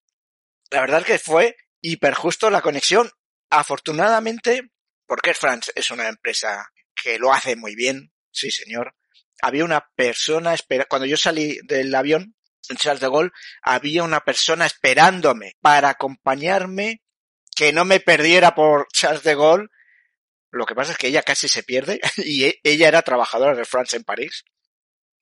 La 0.69 0.81
verdad 0.81 1.01
es 1.01 1.05
que 1.05 1.19
fue 1.19 1.57
hiper 1.81 2.13
justo 2.13 2.49
la 2.49 2.61
conexión 2.61 3.11
Afortunadamente, 3.55 4.71
porque 5.05 5.29
Air 5.29 5.35
France 5.35 5.71
es 5.75 5.91
una 5.91 6.07
empresa 6.07 6.71
que 6.95 7.19
lo 7.19 7.31
hace 7.31 7.55
muy 7.55 7.75
bien, 7.75 8.11
sí 8.31 8.49
señor, 8.49 8.95
había 9.43 9.63
una 9.63 9.91
persona 9.95 10.55
espera 10.55 10.85
cuando 10.85 11.05
yo 11.05 11.17
salí 11.17 11.59
del 11.65 11.93
avión 11.93 12.35
en 12.67 12.77
Charles 12.77 13.01
de 13.01 13.09
Gaulle, 13.09 13.31
había 13.61 14.01
una 14.01 14.21
persona 14.21 14.65
esperándome 14.65 15.55
para 15.61 15.89
acompañarme 15.89 17.03
que 17.55 17.73
no 17.73 17.85
me 17.85 17.99
perdiera 17.99 18.55
por 18.55 18.87
Charles 18.91 19.21
de 19.21 19.35
Gaulle. 19.35 19.67
Lo 20.53 20.67
que 20.67 20.75
pasa 20.75 20.91
es 20.91 20.99
que 20.99 21.07
ella 21.07 21.23
casi 21.23 21.47
se 21.47 21.63
pierde 21.63 21.99
y 22.17 22.45
e, 22.45 22.59
ella 22.63 22.87
era 22.87 23.01
trabajadora 23.01 23.55
de 23.55 23.65
France 23.65 23.97
en 23.97 24.03
París. 24.03 24.45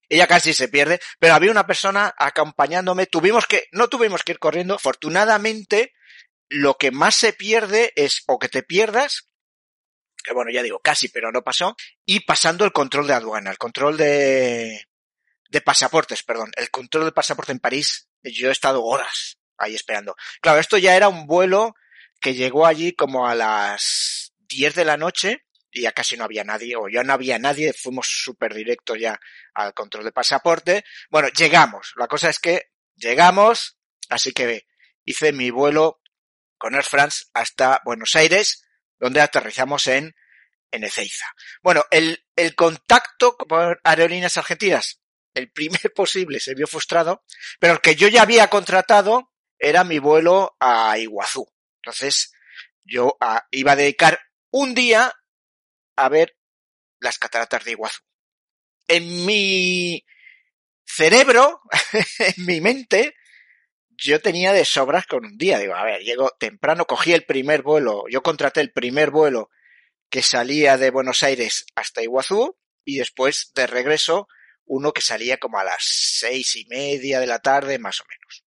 Ella 0.08 0.26
casi 0.26 0.52
se 0.52 0.68
pierde, 0.68 1.00
pero 1.18 1.34
había 1.34 1.50
una 1.50 1.66
persona 1.66 2.14
acompañándome. 2.18 3.06
Tuvimos 3.06 3.46
que, 3.46 3.66
no 3.72 3.88
tuvimos 3.88 4.22
que 4.22 4.32
ir 4.32 4.38
corriendo. 4.38 4.74
Afortunadamente, 4.74 5.94
lo 6.50 6.76
que 6.76 6.90
más 6.90 7.16
se 7.16 7.32
pierde 7.32 7.94
es 7.96 8.22
o 8.26 8.38
que 8.38 8.50
te 8.50 8.62
pierdas, 8.62 9.30
que 10.22 10.34
bueno, 10.34 10.50
ya 10.52 10.62
digo, 10.62 10.80
casi, 10.80 11.08
pero 11.08 11.32
no 11.32 11.42
pasó, 11.42 11.76
y 12.04 12.20
pasando 12.20 12.66
el 12.66 12.72
control 12.72 13.06
de 13.06 13.14
aduana, 13.14 13.50
el 13.50 13.58
control 13.58 13.96
de, 13.96 14.84
de 15.48 15.60
pasaportes, 15.62 16.22
perdón, 16.22 16.52
el 16.56 16.70
control 16.70 17.06
de 17.06 17.12
pasaporte 17.12 17.52
en 17.52 17.58
París, 17.58 18.06
yo 18.22 18.50
he 18.50 18.52
estado 18.52 18.84
horas 18.84 19.38
ahí 19.56 19.74
esperando. 19.74 20.14
Claro, 20.42 20.60
esto 20.60 20.76
ya 20.76 20.94
era 20.94 21.08
un 21.08 21.26
vuelo 21.26 21.74
que 22.20 22.34
llegó 22.34 22.66
allí 22.66 22.92
como 22.92 23.26
a 23.26 23.34
las 23.34 24.21
10 24.54 24.74
de 24.74 24.84
la 24.84 24.96
noche 24.96 25.46
y 25.72 25.82
ya 25.82 25.92
casi 25.92 26.16
no 26.16 26.24
había 26.24 26.44
nadie, 26.44 26.76
o 26.76 26.88
ya 26.88 27.02
no 27.02 27.14
había 27.14 27.38
nadie, 27.38 27.72
fuimos 27.72 28.06
súper 28.06 28.52
directos 28.54 28.98
ya 28.98 29.18
al 29.54 29.72
control 29.72 30.04
de 30.04 30.12
pasaporte. 30.12 30.84
Bueno, 31.10 31.28
llegamos. 31.28 31.94
La 31.96 32.06
cosa 32.06 32.28
es 32.28 32.38
que 32.38 32.70
llegamos, 32.94 33.78
así 34.10 34.32
que 34.32 34.66
hice 35.04 35.32
mi 35.32 35.50
vuelo 35.50 36.02
con 36.58 36.74
Air 36.74 36.84
France 36.84 37.24
hasta 37.32 37.80
Buenos 37.84 38.14
Aires, 38.14 38.66
donde 38.98 39.22
aterrizamos 39.22 39.86
en, 39.86 40.14
en. 40.70 40.90
Bueno, 41.62 41.84
el, 41.90 42.22
el 42.36 42.54
contacto 42.54 43.36
con 43.36 43.78
aerolíneas 43.82 44.36
argentinas, 44.36 45.00
el 45.34 45.50
primer 45.50 45.92
posible, 45.94 46.38
se 46.38 46.54
vio 46.54 46.66
frustrado, 46.66 47.24
pero 47.58 47.74
el 47.74 47.80
que 47.80 47.96
yo 47.96 48.08
ya 48.08 48.22
había 48.22 48.48
contratado 48.48 49.32
era 49.58 49.84
mi 49.84 49.98
vuelo 49.98 50.54
a 50.60 50.98
Iguazú. 50.98 51.50
Entonces, 51.76 52.32
yo 52.84 53.16
ah, 53.20 53.46
iba 53.50 53.72
a 53.72 53.76
dedicar 53.76 54.20
un 54.52 54.74
día 54.74 55.12
a 55.96 56.08
ver 56.08 56.36
las 57.00 57.18
cataratas 57.18 57.64
de 57.64 57.72
Iguazú. 57.72 58.00
En 58.86 59.26
mi 59.26 60.04
cerebro, 60.84 61.60
en 62.18 62.46
mi 62.46 62.60
mente, 62.60 63.14
yo 63.90 64.20
tenía 64.20 64.52
de 64.52 64.64
sobras 64.64 65.06
con 65.06 65.24
un 65.24 65.36
día. 65.36 65.58
Digo, 65.58 65.74
a 65.74 65.84
ver, 65.84 66.02
llego 66.02 66.30
temprano, 66.38 66.86
cogí 66.86 67.12
el 67.12 67.24
primer 67.24 67.62
vuelo, 67.62 68.04
yo 68.10 68.22
contraté 68.22 68.60
el 68.60 68.72
primer 68.72 69.10
vuelo 69.10 69.50
que 70.10 70.22
salía 70.22 70.76
de 70.76 70.90
Buenos 70.90 71.22
Aires 71.22 71.64
hasta 71.74 72.02
Iguazú 72.02 72.56
y 72.84 72.98
después 72.98 73.52
de 73.54 73.66
regreso 73.66 74.28
uno 74.64 74.92
que 74.92 75.00
salía 75.00 75.38
como 75.38 75.58
a 75.58 75.64
las 75.64 75.82
seis 75.82 76.56
y 76.56 76.66
media 76.66 77.18
de 77.20 77.26
la 77.26 77.40
tarde, 77.40 77.78
más 77.78 78.00
o 78.00 78.04
menos. 78.08 78.44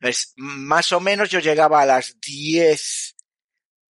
Entonces, 0.00 0.32
más 0.36 0.92
o 0.92 1.00
menos 1.00 1.28
yo 1.28 1.40
llegaba 1.40 1.82
a 1.82 1.86
las 1.86 2.18
diez 2.20 3.14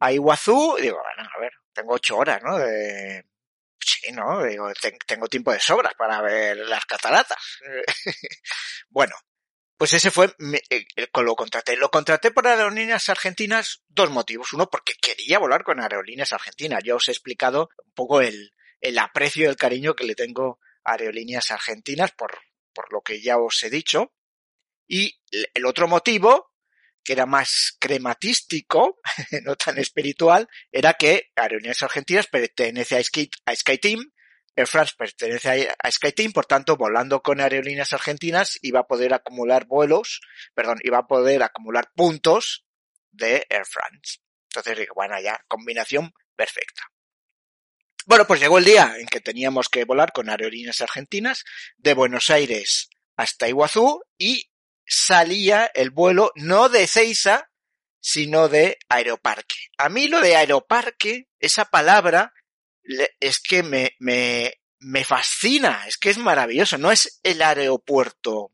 a 0.01 0.13
Iguazú 0.13 0.77
y 0.79 0.83
digo, 0.83 0.99
bueno, 0.99 1.31
a 1.35 1.41
ver, 1.41 1.53
tengo 1.73 1.95
ocho 1.95 2.17
horas, 2.17 2.43
¿no? 2.43 2.59
De... 2.59 3.25
Sí, 3.79 4.13
¿no? 4.13 4.43
Digo, 4.43 4.71
tengo 5.07 5.29
tiempo 5.29 5.53
de 5.53 5.61
sobras 5.61 5.95
para 5.97 6.21
ver 6.21 6.57
las 6.57 6.85
cataratas. 6.85 7.39
bueno, 8.91 9.15
pues 9.77 9.95
ese 9.95 10.11
fue 10.11 10.35
con 11.13 11.25
lo 11.25 11.35
contraté. 11.35 11.77
Lo 11.77 11.91
contraté 11.91 12.31
por 12.31 12.47
aerolíneas 12.47 13.09
argentinas 13.09 13.83
dos 13.89 14.11
motivos. 14.11 14.53
Uno, 14.53 14.69
porque 14.69 14.93
quería 15.01 15.39
volar 15.39 15.65
con 15.65 15.81
aerolíneas 15.81 16.35
argentinas. 16.35 16.83
Ya 16.85 16.95
os 16.95 17.09
he 17.09 17.13
explicado 17.13 17.71
un 17.85 17.93
poco 17.93 18.21
el, 18.21 18.53
el 18.81 18.99
aprecio 18.99 19.45
y 19.45 19.49
el 19.49 19.57
cariño 19.57 19.95
que 19.95 20.05
le 20.05 20.15
tengo 20.15 20.61
a 20.85 20.93
aerolíneas 20.93 21.51
argentinas 21.51 22.13
por, 22.13 22.39
por 22.75 22.93
lo 22.93 23.01
que 23.01 23.23
ya 23.23 23.39
os 23.39 23.63
he 23.63 23.71
dicho. 23.71 24.13
Y 24.87 25.19
el 25.55 25.65
otro 25.65 25.89
motivo 25.89 26.50
que 27.03 27.13
era 27.13 27.27
más 27.27 27.77
crematístico, 27.79 28.99
no 29.45 29.57
tan 29.57 29.79
espiritual, 29.79 30.49
era 30.71 30.95
que 30.95 31.31
Aerolíneas 31.37 31.83
Argentinas 31.83 32.27
pertenece 32.27 32.97
a, 32.97 33.03
Sky, 33.03 33.31
Air 34.57 34.67
France 34.67 34.95
pertenece 34.97 35.71
a, 35.83 35.91
SkyTeam, 35.91 36.33
por 36.33 36.47
tanto, 36.47 36.77
volando 36.77 37.23
con 37.23 37.41
Aerolíneas 37.41 37.93
Argentinas 37.93 38.59
iba 38.63 38.81
a 38.81 38.87
poder 38.87 39.15
acumular 39.15 39.67
vuelos, 39.67 40.21
perdón, 40.55 40.79
iba 40.83 40.99
a 40.99 41.07
poder 41.07 41.43
acumular 41.43 41.91
puntos 41.95 42.65
de 43.11 43.47
Air 43.49 43.67
France. 43.67 44.19
Entonces, 44.53 44.89
bueno, 44.95 45.21
ya, 45.21 45.43
combinación 45.49 46.13
perfecta. 46.37 46.83
Bueno, 48.07 48.27
pues 48.27 48.41
llegó 48.41 48.59
el 48.59 48.65
día 48.65 48.95
en 48.99 49.07
que 49.07 49.21
teníamos 49.21 49.69
que 49.69 49.85
volar 49.85 50.13
con 50.13 50.29
Aerolíneas 50.29 50.81
Argentinas 50.81 51.45
de 51.77 51.95
Buenos 51.95 52.31
Aires 52.31 52.89
hasta 53.17 53.49
Iguazú 53.49 54.03
y 54.19 54.50
salía 54.91 55.71
el 55.73 55.91
vuelo 55.91 56.33
no 56.35 56.69
de 56.69 56.87
Ceiza, 56.87 57.49
sino 58.01 58.49
de 58.49 58.79
Aeroparque. 58.89 59.57
A 59.79 59.89
mí 59.89 60.09
lo 60.09 60.21
de 60.21 60.37
Aeroparque, 60.37 61.29
esa 61.39 61.67
palabra, 61.67 62.35
es 63.21 63.41
que 63.41 63.63
me, 63.63 63.93
me, 64.01 64.61
me 64.81 65.05
fascina, 65.05 65.85
es 65.87 65.97
que 65.97 66.11
es 66.11 66.19
maravilloso. 66.19 66.77
No 66.77 66.91
es 66.91 67.21
el 67.23 67.41
aeropuerto 67.41 68.53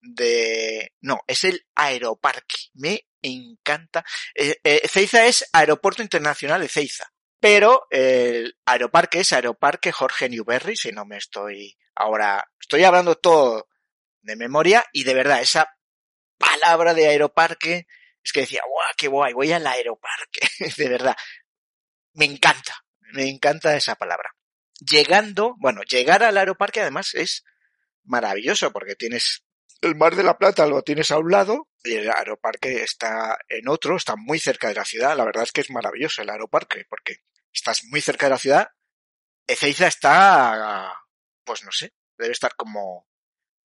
de... 0.00 0.92
No, 1.00 1.20
es 1.26 1.44
el 1.44 1.64
Aeroparque. 1.76 2.56
Me 2.74 3.06
encanta. 3.22 4.04
Eh, 4.34 4.58
eh, 4.64 4.88
Ceiza 4.88 5.24
es 5.26 5.48
Aeropuerto 5.52 6.02
Internacional 6.02 6.60
de 6.60 6.68
Ceiza. 6.68 7.12
Pero 7.38 7.86
el 7.90 8.56
aeroparque 8.64 9.20
es 9.20 9.32
Aeroparque 9.32 9.92
Jorge 9.92 10.28
Newberry, 10.28 10.74
si 10.74 10.90
no 10.90 11.04
me 11.04 11.18
estoy 11.18 11.76
ahora, 11.94 12.50
estoy 12.58 12.82
hablando 12.82 13.14
todo 13.16 13.68
de 14.22 14.36
memoria 14.36 14.84
y 14.92 15.04
de 15.04 15.14
verdad, 15.14 15.40
esa 15.40 15.75
palabra 16.38 16.94
de 16.94 17.08
aeroparque, 17.08 17.86
es 18.22 18.32
que 18.32 18.40
decía, 18.40 18.62
guau, 18.68 18.88
qué 18.96 19.08
guay, 19.08 19.32
voy 19.32 19.52
al 19.52 19.66
aeroparque, 19.66 20.40
de 20.76 20.88
verdad. 20.88 21.16
Me 22.14 22.24
encanta, 22.24 22.84
me 23.12 23.28
encanta 23.28 23.76
esa 23.76 23.94
palabra. 23.94 24.34
Llegando, 24.80 25.54
bueno, 25.58 25.82
llegar 25.82 26.22
al 26.22 26.36
aeroparque 26.36 26.80
además 26.80 27.14
es 27.14 27.44
maravilloso 28.04 28.72
porque 28.72 28.94
tienes 28.94 29.44
el 29.82 29.94
Mar 29.94 30.16
de 30.16 30.22
la 30.22 30.38
Plata, 30.38 30.66
lo 30.66 30.82
tienes 30.82 31.10
a 31.10 31.18
un 31.18 31.30
lado 31.30 31.68
y 31.84 31.94
el 31.94 32.10
aeroparque 32.10 32.82
está 32.82 33.38
en 33.48 33.68
otro, 33.68 33.96
está 33.96 34.16
muy 34.16 34.38
cerca 34.38 34.68
de 34.68 34.74
la 34.74 34.84
ciudad. 34.84 35.16
La 35.16 35.24
verdad 35.24 35.44
es 35.44 35.52
que 35.52 35.60
es 35.60 35.70
maravilloso 35.70 36.22
el 36.22 36.30
aeroparque 36.30 36.84
porque 36.88 37.18
estás 37.52 37.84
muy 37.84 38.00
cerca 38.00 38.26
de 38.26 38.30
la 38.30 38.38
ciudad. 38.38 38.68
Ezeiza 39.46 39.86
está, 39.86 40.92
pues 41.44 41.62
no 41.64 41.70
sé, 41.70 41.92
debe 42.18 42.32
estar 42.32 42.56
como 42.56 43.06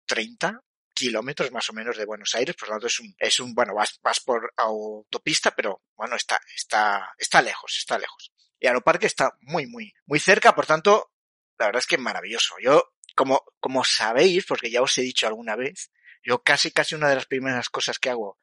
30, 0.07 0.61
kilómetros 1.01 1.51
más 1.51 1.69
o 1.71 1.73
menos 1.73 1.97
de 1.97 2.05
Buenos 2.05 2.35
Aires, 2.35 2.55
por 2.55 2.69
lo 2.69 2.75
tanto 2.75 2.87
es 2.87 3.01
un, 3.01 3.15
es 3.19 3.41
un 3.41 3.55
bueno, 3.55 3.75
vas, 3.75 3.99
vas 4.03 4.21
por 4.21 4.53
autopista, 4.57 5.51
pero 5.53 5.83
bueno, 5.97 6.15
está, 6.15 6.39
está, 6.55 7.15
está 7.19 7.41
lejos, 7.41 7.77
está 7.79 7.99
lejos. 7.99 8.33
Y 8.59 8.67
Aeroparque 8.67 9.07
está 9.07 9.37
muy, 9.41 9.67
muy, 9.67 9.93
muy 10.05 10.21
cerca, 10.21 10.55
por 10.55 10.67
tanto, 10.67 11.13
la 11.59 11.67
verdad 11.67 11.81
es 11.81 11.87
que 11.87 11.97
es 11.97 12.01
maravilloso. 12.01 12.55
Yo, 12.63 12.93
como, 13.17 13.43
como 13.59 13.83
sabéis, 13.85 14.45
porque 14.45 14.71
ya 14.71 14.83
os 14.83 14.97
he 14.99 15.03
dicho 15.03 15.27
alguna 15.27 15.57
vez, 15.57 15.91
yo 16.23 16.43
casi, 16.43 16.71
casi 16.71 16.95
una 16.95 17.09
de 17.09 17.15
las 17.15 17.27
primeras 17.27 17.71
cosas 17.71 17.99
que 17.99 18.11
hago 18.11 18.39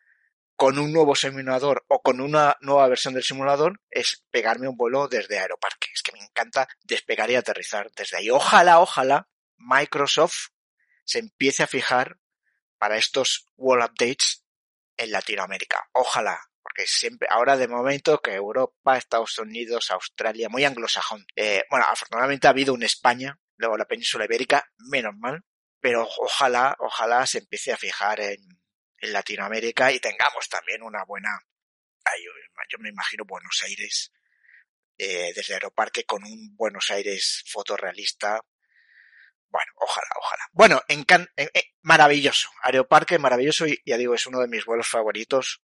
con 0.55 0.80
un 0.80 0.91
nuevo 0.91 1.16
simulador 1.16 1.86
o 1.88 2.01
con 2.01 2.20
una 2.20 2.58
nueva 2.62 2.88
versión 2.88 3.14
del 3.14 3.24
simulador 3.24 3.80
es 3.91 4.26
pegarme 4.32 4.68
un 4.68 4.76
vuelo 4.76 5.08
desde 5.08 5.38
Aeroparque. 5.38 5.89
Es 5.93 6.01
que 6.01 6.12
me 6.14 6.20
encanta 6.20 6.68
despegar 6.84 7.30
y 7.30 7.36
aterrizar 7.36 7.91
desde 7.95 8.18
ahí. 8.18 8.32
Ojalá, 8.32 8.80
ojalá 8.80 9.30
Microsoft 9.58 10.47
se 11.03 11.20
empiece 11.20 11.62
a 11.62 11.68
fijar 11.68 12.18
para 12.78 12.97
estos 12.97 13.47
World 13.55 13.91
Updates 13.91 14.43
en 14.97 15.11
Latinoamérica. 15.11 15.89
Ojalá, 15.93 16.39
porque 16.61 16.88
siempre, 16.88 17.28
ahora 17.32 17.57
de 17.57 17.67
momento 17.67 18.21
que 18.21 18.34
Europa, 18.34 18.97
Estados 18.97 19.38
Unidos, 19.38 19.91
Australia, 19.91 20.49
muy 20.49 20.65
anglosajón. 20.65 21.25
Eh, 21.36 21.63
bueno, 21.69 21.86
afortunadamente 21.89 22.47
ha 22.47 22.51
habido 22.51 22.73
un 22.73 22.84
España, 22.84 23.39
luego 23.55 23.78
la 23.78 23.86
península 23.86 24.25
ibérica, 24.25 24.69
menos 24.78 25.15
mal, 25.17 25.43
pero 25.80 26.07
ojalá, 26.19 26.75
ojalá 26.80 27.25
se 27.25 27.39
empiece 27.39 27.71
a 27.71 27.78
fijar 27.78 28.19
en, 28.19 28.39
Latinoamérica 28.99 29.91
y 29.91 29.99
tengamos 29.99 30.49
también 30.49 30.82
una 30.82 31.03
buena, 31.05 31.30
yo, 32.19 32.32
yo 32.67 32.80
me 32.80 32.89
imagino 32.89 33.25
Buenos 33.25 33.61
Aires, 33.63 34.11
eh, 34.97 35.32
desde 35.36 35.53
Aeroparque 35.53 36.03
con 36.03 36.23
un 36.23 36.55
Buenos 36.55 36.89
Aires 36.89 37.43
fotorrealista 37.45 38.41
bueno, 39.50 39.72
ojalá, 39.76 40.08
ojalá. 40.20 40.43
Bueno, 40.52 40.82
en 40.88 41.06
eh, 41.36 41.50
eh, 41.54 41.64
maravilloso. 41.82 42.50
Aeroparque, 42.62 43.20
maravilloso 43.20 43.68
y 43.68 43.82
ya 43.86 43.98
digo, 43.98 44.14
es 44.14 44.26
uno 44.28 44.39
de 44.39 44.48
mis 44.48 44.66
vuelos 44.66 44.88
favoritos. 44.88 45.62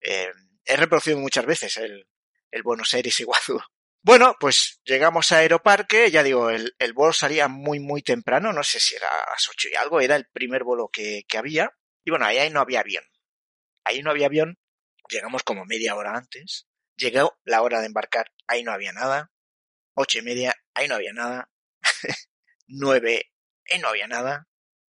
Eh, 0.00 0.30
he 0.64 0.76
reproducido 0.76 1.18
muchas 1.18 1.46
veces 1.46 1.76
el, 1.76 2.08
el 2.50 2.62
Buenos 2.62 2.92
Aires 2.94 3.18
Iguazú. 3.20 3.60
Bueno, 4.02 4.36
pues 4.38 4.80
llegamos 4.84 5.32
a 5.32 5.38
Aeroparque, 5.38 6.12
ya 6.12 6.22
digo, 6.22 6.48
el, 6.50 6.76
el, 6.78 6.92
vuelo 6.92 7.12
salía 7.12 7.48
muy, 7.48 7.80
muy 7.80 8.02
temprano, 8.02 8.52
no 8.52 8.62
sé 8.62 8.78
si 8.78 8.94
era 8.94 9.08
a 9.08 9.30
las 9.30 9.48
ocho 9.48 9.66
y 9.68 9.74
algo, 9.74 10.00
era 10.00 10.14
el 10.14 10.28
primer 10.28 10.62
vuelo 10.62 10.88
que, 10.92 11.24
que 11.26 11.38
había. 11.38 11.72
Y 12.04 12.10
bueno, 12.10 12.24
ahí, 12.24 12.38
ahí 12.38 12.48
no 12.48 12.60
había 12.60 12.80
avión. 12.80 13.02
Ahí 13.82 14.02
no 14.02 14.12
había 14.12 14.26
avión, 14.26 14.60
llegamos 15.08 15.42
como 15.42 15.64
media 15.64 15.96
hora 15.96 16.12
antes. 16.16 16.68
Llegó 16.94 17.36
la 17.42 17.62
hora 17.62 17.80
de 17.80 17.86
embarcar, 17.86 18.30
ahí 18.46 18.62
no 18.62 18.70
había 18.70 18.92
nada. 18.92 19.32
Ocho 19.94 20.20
y 20.20 20.22
media, 20.22 20.54
ahí 20.74 20.86
no 20.86 20.94
había 20.94 21.12
nada. 21.12 21.50
9 22.66 23.32
y 23.68 23.78
no 23.78 23.88
había 23.88 24.06
nada. 24.06 24.48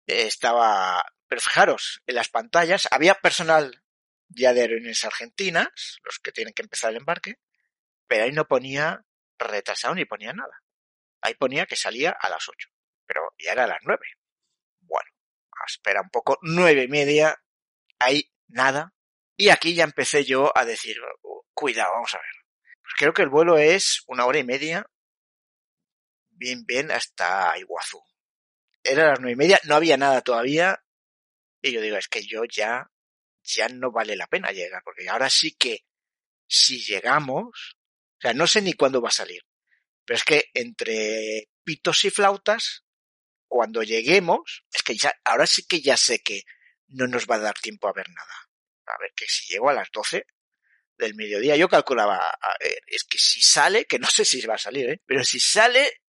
Estaba, 0.06 1.04
pero 1.28 1.40
fijaros, 1.40 2.02
en 2.06 2.14
las 2.14 2.28
pantallas 2.28 2.88
había 2.90 3.14
personal 3.14 3.82
ya 4.28 4.52
de 4.52 4.62
aerolíneas 4.62 5.04
argentinas, 5.04 6.00
los 6.04 6.18
que 6.18 6.32
tienen 6.32 6.54
que 6.54 6.62
empezar 6.62 6.90
el 6.90 6.98
embarque, 6.98 7.38
pero 8.08 8.24
ahí 8.24 8.32
no 8.32 8.46
ponía 8.46 9.04
retrasado 9.38 9.94
ni 9.94 10.04
ponía 10.04 10.32
nada. 10.32 10.62
Ahí 11.20 11.34
ponía 11.34 11.66
que 11.66 11.76
salía 11.76 12.10
a 12.10 12.28
las 12.28 12.48
8, 12.48 12.68
pero 13.06 13.32
ya 13.38 13.52
era 13.52 13.64
a 13.64 13.68
las 13.68 13.80
9. 13.82 14.00
Bueno, 14.80 15.10
espera 15.66 16.00
un 16.02 16.10
poco, 16.10 16.38
nueve 16.42 16.84
y 16.84 16.88
media, 16.88 17.42
ahí 17.98 18.30
nada. 18.48 18.94
Y 19.36 19.50
aquí 19.50 19.74
ya 19.74 19.84
empecé 19.84 20.24
yo 20.24 20.56
a 20.56 20.64
decir, 20.64 20.96
cuidado, 21.52 21.92
vamos 21.92 22.14
a 22.14 22.18
ver. 22.18 22.30
Pues 22.82 22.94
creo 22.96 23.12
que 23.12 23.22
el 23.22 23.28
vuelo 23.28 23.58
es 23.58 24.02
una 24.06 24.26
hora 24.26 24.38
y 24.38 24.44
media 24.44 24.86
bien, 26.36 26.64
bien 26.64 26.90
hasta 26.90 27.56
Iguazú. 27.58 28.02
Era 28.82 29.08
las 29.08 29.20
nueve 29.20 29.32
y 29.32 29.36
media, 29.36 29.60
no 29.64 29.74
había 29.74 29.96
nada 29.96 30.20
todavía. 30.22 30.82
Y 31.62 31.72
yo 31.72 31.80
digo, 31.80 31.96
es 31.96 32.08
que 32.08 32.24
yo 32.24 32.44
ya, 32.44 32.90
ya 33.42 33.68
no 33.68 33.90
vale 33.90 34.16
la 34.16 34.26
pena 34.26 34.52
llegar, 34.52 34.82
porque 34.84 35.08
ahora 35.08 35.28
sí 35.30 35.52
que 35.52 35.84
si 36.46 36.80
llegamos, 36.80 37.76
o 38.18 38.20
sea, 38.20 38.32
no 38.32 38.46
sé 38.46 38.62
ni 38.62 38.74
cuándo 38.74 39.00
va 39.02 39.08
a 39.08 39.12
salir, 39.12 39.42
pero 40.04 40.16
es 40.16 40.24
que 40.24 40.50
entre 40.54 41.48
pitos 41.64 42.04
y 42.04 42.10
flautas, 42.10 42.84
cuando 43.48 43.82
lleguemos, 43.82 44.64
es 44.72 44.82
que 44.82 44.96
ya, 44.96 45.12
ahora 45.24 45.46
sí 45.46 45.66
que 45.66 45.80
ya 45.80 45.96
sé 45.96 46.20
que 46.20 46.42
no 46.88 47.06
nos 47.06 47.26
va 47.26 47.36
a 47.36 47.40
dar 47.40 47.58
tiempo 47.58 47.88
a 47.88 47.92
ver 47.92 48.08
nada. 48.10 48.48
A 48.86 48.98
ver, 49.00 49.12
que 49.16 49.26
si 49.26 49.52
llego 49.52 49.68
a 49.68 49.74
las 49.74 49.90
12 49.90 50.26
del 50.96 51.14
mediodía, 51.14 51.56
yo 51.56 51.68
calculaba, 51.68 52.18
a 52.18 52.56
ver, 52.60 52.80
es 52.86 53.04
que 53.04 53.18
si 53.18 53.40
sale, 53.40 53.84
que 53.86 53.98
no 53.98 54.08
sé 54.08 54.24
si 54.24 54.40
va 54.46 54.54
a 54.54 54.58
salir, 54.58 54.88
¿eh? 54.90 55.02
pero 55.04 55.24
si 55.24 55.40
sale, 55.40 56.02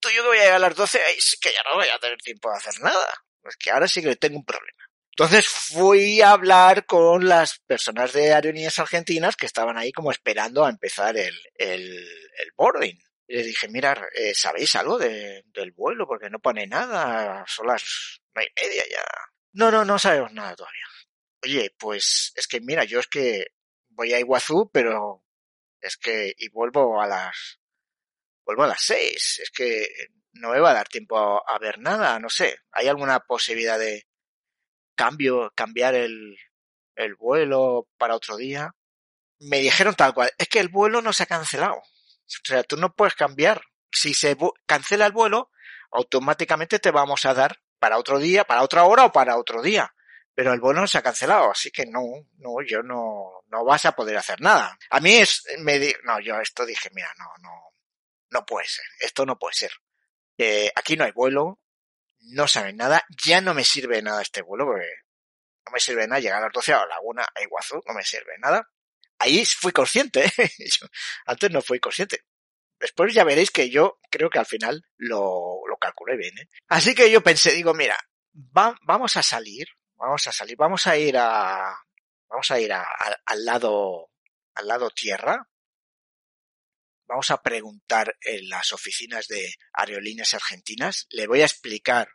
tú 0.00 0.08
yo 0.10 0.22
que 0.22 0.28
voy 0.28 0.38
a 0.38 0.42
llegar 0.42 0.56
a 0.56 0.58
las 0.60 0.74
12, 0.74 1.00
es 1.16 1.38
que 1.40 1.52
ya 1.52 1.62
no 1.64 1.76
voy 1.76 1.88
a 1.88 1.98
tener 1.98 2.18
tiempo 2.18 2.50
de 2.50 2.56
hacer 2.56 2.80
nada. 2.80 3.14
Es 3.44 3.56
que 3.56 3.70
ahora 3.70 3.88
sí 3.88 4.02
que 4.02 4.16
tengo 4.16 4.38
un 4.38 4.44
problema. 4.44 4.78
Entonces 5.10 5.46
fui 5.46 6.22
a 6.22 6.30
hablar 6.30 6.86
con 6.86 7.28
las 7.28 7.58
personas 7.66 8.12
de 8.14 8.32
Aerolíneas 8.32 8.78
Argentinas 8.78 9.36
que 9.36 9.44
estaban 9.44 9.76
ahí 9.76 9.92
como 9.92 10.10
esperando 10.10 10.64
a 10.64 10.70
empezar 10.70 11.16
el, 11.16 11.38
el, 11.56 11.82
el 11.92 12.52
boarding. 12.56 12.98
Y 13.26 13.36
les 13.36 13.46
dije, 13.46 13.68
mirad, 13.68 13.98
eh, 14.14 14.34
¿sabéis 14.34 14.74
algo 14.74 14.98
de, 14.98 15.42
del 15.46 15.72
vuelo? 15.72 16.06
Porque 16.06 16.30
no 16.30 16.38
pone 16.38 16.66
nada, 16.66 17.44
son 17.46 17.66
las 17.66 18.20
nueve 18.34 18.52
y 18.56 18.60
media 18.62 18.84
ya. 18.90 19.04
No, 19.52 19.70
no, 19.70 19.84
no 19.84 19.98
sabemos 19.98 20.32
nada 20.32 20.56
todavía. 20.56 20.86
Oye, 21.44 21.74
pues 21.78 22.32
es 22.36 22.46
que 22.46 22.60
mira, 22.60 22.84
yo 22.84 23.00
es 23.00 23.06
que 23.06 23.48
voy 23.90 24.14
a 24.14 24.18
Iguazú, 24.18 24.70
pero 24.72 25.24
es 25.80 25.96
que 25.96 26.32
y 26.38 26.48
vuelvo 26.48 27.02
a 27.02 27.06
las 27.06 27.60
vuelvo 28.44 28.64
a 28.64 28.68
las 28.68 28.82
seis. 28.82 29.40
Es 29.42 29.50
que 29.50 29.88
no 30.32 30.50
me 30.50 30.60
va 30.60 30.70
a 30.70 30.74
dar 30.74 30.88
tiempo 30.88 31.16
a, 31.16 31.58
ver 31.58 31.78
nada, 31.78 32.18
no 32.18 32.28
sé. 32.28 32.58
¿Hay 32.72 32.88
alguna 32.88 33.20
posibilidad 33.20 33.78
de, 33.78 34.06
cambio, 34.94 35.52
cambiar 35.54 35.94
el, 35.94 36.36
el 36.96 37.14
vuelo 37.14 37.88
para 37.98 38.14
otro 38.14 38.36
día. 38.36 38.74
Me 39.40 39.58
dijeron 39.58 39.94
tal 39.94 40.14
cual, 40.14 40.30
es 40.38 40.48
que 40.48 40.60
el 40.60 40.68
vuelo 40.68 41.02
no 41.02 41.12
se 41.12 41.24
ha 41.24 41.26
cancelado. 41.26 41.76
O 41.76 42.44
sea, 42.44 42.62
tú 42.62 42.76
no 42.76 42.94
puedes 42.94 43.14
cambiar. 43.14 43.62
Si 43.90 44.14
se 44.14 44.36
cancela 44.66 45.06
el 45.06 45.12
vuelo, 45.12 45.50
automáticamente 45.90 46.78
te 46.78 46.90
vamos 46.90 47.26
a 47.26 47.34
dar 47.34 47.58
para 47.78 47.98
otro 47.98 48.18
día, 48.18 48.44
para 48.44 48.62
otra 48.62 48.84
hora 48.84 49.06
o 49.06 49.12
para 49.12 49.36
otro 49.36 49.60
día. 49.60 49.92
Pero 50.34 50.52
el 50.52 50.60
vuelo 50.60 50.80
no 50.80 50.86
se 50.86 50.96
ha 50.96 51.02
cancelado, 51.02 51.50
así 51.50 51.70
que 51.70 51.84
no, 51.84 52.00
no, 52.38 52.62
yo 52.66 52.82
no, 52.82 53.42
no 53.48 53.64
vas 53.64 53.84
a 53.84 53.92
poder 53.92 54.16
hacer 54.16 54.40
nada. 54.40 54.78
A 54.88 55.00
mí 55.00 55.16
es, 55.16 55.44
me 55.58 55.78
di, 55.78 55.92
no, 56.04 56.20
yo 56.20 56.40
esto 56.40 56.64
dije, 56.64 56.88
mira, 56.94 57.12
no, 57.18 57.26
no, 57.42 57.71
no 58.32 58.44
puede 58.44 58.66
ser, 58.66 58.84
esto 59.00 59.26
no 59.26 59.38
puede 59.38 59.54
ser. 59.54 59.72
Eh, 60.38 60.70
aquí 60.74 60.96
no 60.96 61.04
hay 61.04 61.12
vuelo, 61.12 61.60
no 62.20 62.48
saben 62.48 62.76
nada, 62.76 63.04
ya 63.24 63.40
no 63.40 63.54
me 63.54 63.64
sirve 63.64 64.02
nada 64.02 64.22
este 64.22 64.42
vuelo, 64.42 64.66
porque 64.66 64.88
no 65.66 65.72
me 65.72 65.80
sirve 65.80 66.06
nada 66.06 66.20
llegar 66.20 66.38
a 66.38 66.46
las 66.46 66.52
12 66.52 66.72
a 66.72 66.78
la 66.78 66.86
laguna, 66.86 67.26
a 67.34 67.42
Iguazú, 67.42 67.80
no 67.86 67.94
me 67.94 68.04
sirve 68.04 68.38
nada. 68.38 68.68
Ahí 69.18 69.44
fui 69.44 69.72
consciente, 69.72 70.24
¿eh? 70.38 70.50
antes 71.26 71.50
no 71.50 71.62
fui 71.62 71.78
consciente. 71.78 72.24
Después 72.78 73.14
ya 73.14 73.22
veréis 73.22 73.50
que 73.50 73.70
yo 73.70 74.00
creo 74.10 74.28
que 74.28 74.40
al 74.40 74.46
final 74.46 74.84
lo, 74.96 75.60
lo 75.68 75.76
calculé 75.76 76.16
bien. 76.16 76.36
¿eh? 76.38 76.48
Así 76.68 76.94
que 76.94 77.10
yo 77.10 77.22
pensé, 77.22 77.52
digo, 77.52 77.74
mira, 77.74 77.96
va, 78.34 78.76
vamos 78.82 79.16
a 79.16 79.22
salir, 79.22 79.68
vamos 79.94 80.26
a 80.26 80.32
salir, 80.32 80.56
vamos 80.56 80.86
a 80.88 80.96
ir 80.96 81.16
a, 81.16 81.76
vamos 82.28 82.50
a 82.50 82.58
ir 82.58 82.72
a, 82.72 82.84
al 83.24 83.44
lado, 83.44 84.10
al 84.54 84.66
lado 84.66 84.90
tierra, 84.90 85.48
vamos 87.06 87.30
a 87.30 87.42
preguntar 87.42 88.16
en 88.22 88.48
las 88.48 88.72
oficinas 88.72 89.26
de 89.28 89.54
aerolíneas 89.72 90.34
argentinas, 90.34 91.06
le 91.10 91.26
voy 91.26 91.42
a 91.42 91.46
explicar 91.46 92.08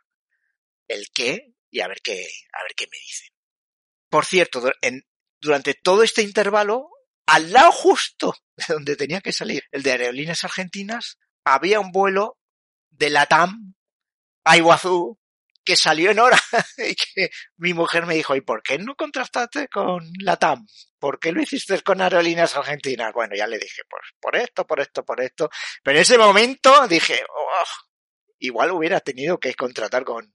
el 0.88 1.10
qué 1.12 1.54
y 1.70 1.80
a 1.80 1.88
ver 1.88 2.00
qué, 2.02 2.26
a 2.52 2.62
ver 2.62 2.74
qué 2.76 2.86
me 2.90 2.98
dicen. 2.98 3.28
Por 4.08 4.24
cierto, 4.24 4.70
en, 4.80 5.06
durante 5.40 5.74
todo 5.74 6.02
este 6.02 6.22
intervalo, 6.22 6.88
al 7.26 7.52
lado 7.52 7.72
justo 7.72 8.34
de 8.56 8.64
donde 8.68 8.96
tenía 8.96 9.20
que 9.20 9.32
salir 9.32 9.64
el 9.70 9.82
de 9.82 9.92
aerolíneas 9.92 10.44
argentinas, 10.44 11.18
había 11.44 11.80
un 11.80 11.92
vuelo 11.92 12.38
de 12.90 13.10
Latam 13.10 13.74
a 14.44 14.56
Iguazú 14.56 15.18
que 15.68 15.76
salió 15.76 16.10
en 16.10 16.18
hora 16.18 16.40
y 16.78 16.94
que 16.94 17.30
mi 17.58 17.74
mujer 17.74 18.06
me 18.06 18.14
dijo, 18.14 18.34
¿y 18.34 18.40
por 18.40 18.62
qué 18.62 18.78
no 18.78 18.96
contrastaste 18.96 19.68
con 19.68 20.10
Latam? 20.18 20.66
¿Por 20.98 21.20
qué 21.20 21.30
lo 21.30 21.42
hiciste 21.42 21.78
con 21.82 22.00
Aerolíneas 22.00 22.56
Argentinas? 22.56 23.12
Bueno, 23.12 23.36
ya 23.36 23.46
le 23.46 23.58
dije, 23.58 23.82
pues 23.86 24.02
por 24.18 24.34
esto, 24.34 24.66
por 24.66 24.80
esto, 24.80 25.04
por 25.04 25.20
esto. 25.20 25.50
Pero 25.82 25.98
en 25.98 26.02
ese 26.02 26.16
momento 26.16 26.88
dije, 26.88 27.22
oh, 27.28 27.64
igual 28.38 28.70
hubiera 28.70 29.00
tenido 29.00 29.38
que 29.38 29.52
contratar 29.52 30.04
con, 30.04 30.34